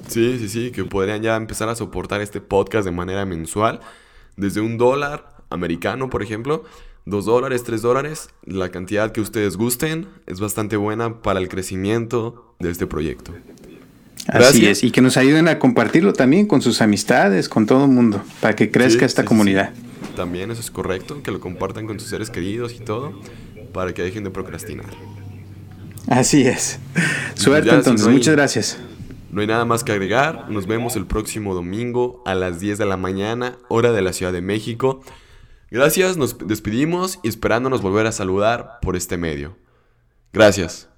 Sí, 0.08 0.38
sí, 0.40 0.48
sí, 0.48 0.72
que 0.72 0.86
podrían 0.86 1.22
ya 1.22 1.36
empezar 1.36 1.68
a 1.68 1.76
soportar 1.76 2.22
este 2.22 2.40
podcast 2.40 2.86
de 2.86 2.92
manera 2.92 3.26
mensual. 3.26 3.82
Desde 4.38 4.62
un 4.62 4.78
dólar 4.78 5.36
americano, 5.50 6.10
por 6.10 6.24
ejemplo, 6.24 6.64
dos 7.06 7.26
dólares, 7.26 7.66
tres 7.66 7.82
dólares, 7.82 8.30
la 8.46 8.70
cantidad 8.70 9.12
que 9.12 9.20
ustedes 9.20 9.58
gusten 9.58 10.08
es 10.28 10.40
bastante 10.40 10.78
buena 10.78 11.22
para 11.22 11.42
el 11.42 11.50
crecimiento 11.50 12.56
de 12.60 12.72
este 12.72 12.88
proyecto. 12.88 13.34
Así 14.32 14.68
es, 14.68 14.84
y 14.84 14.92
que 14.92 15.02
nos 15.02 15.18
ayuden 15.18 15.48
a 15.48 15.60
compartirlo 15.60 16.14
también 16.14 16.46
con 16.46 16.62
sus 16.62 16.82
amistades, 16.82 17.50
con 17.50 17.66
todo 17.66 17.86
el 17.86 17.92
mundo, 17.92 18.22
para 18.42 18.56
que 18.56 18.70
crezca 18.70 19.06
esta 19.06 19.26
comunidad. 19.26 19.74
También 20.16 20.52
eso 20.52 20.62
es 20.62 20.70
correcto, 20.70 21.24
que 21.24 21.32
lo 21.32 21.40
compartan 21.40 21.88
con 21.88 22.00
sus 22.00 22.10
seres 22.10 22.30
queridos 22.30 22.74
y 22.74 22.80
todo, 22.80 23.20
para 23.74 23.94
que 23.94 24.04
dejen 24.04 24.24
de 24.24 24.30
procrastinar. 24.30 24.86
Así 26.08 26.46
es. 26.46 26.80
Suerte 27.36 27.70
entonces, 27.70 28.08
muchas 28.08 28.36
gracias. 28.36 28.78
No 29.32 29.42
hay 29.42 29.48
nada 29.48 29.66
más 29.66 29.84
que 29.84 29.92
agregar, 29.92 30.50
nos 30.50 30.66
vemos 30.66 30.96
el 30.96 31.06
próximo 31.06 31.54
domingo 31.54 32.24
a 32.26 32.34
las 32.34 32.60
10 32.60 32.78
de 32.80 32.86
la 32.86 32.98
mañana, 32.98 33.58
hora 33.68 33.92
de 33.92 34.02
la 34.02 34.12
Ciudad 34.14 34.34
de 34.34 34.42
México. 34.42 35.02
Gracias, 35.72 36.18
nos 36.18 36.38
despedimos 36.48 37.20
y 37.24 37.30
esperándonos 37.30 37.82
volver 37.82 38.08
a 38.08 38.12
saludar 38.12 38.80
por 38.82 38.96
este 38.96 39.18
medio. 39.18 39.56
Gracias. 40.34 40.89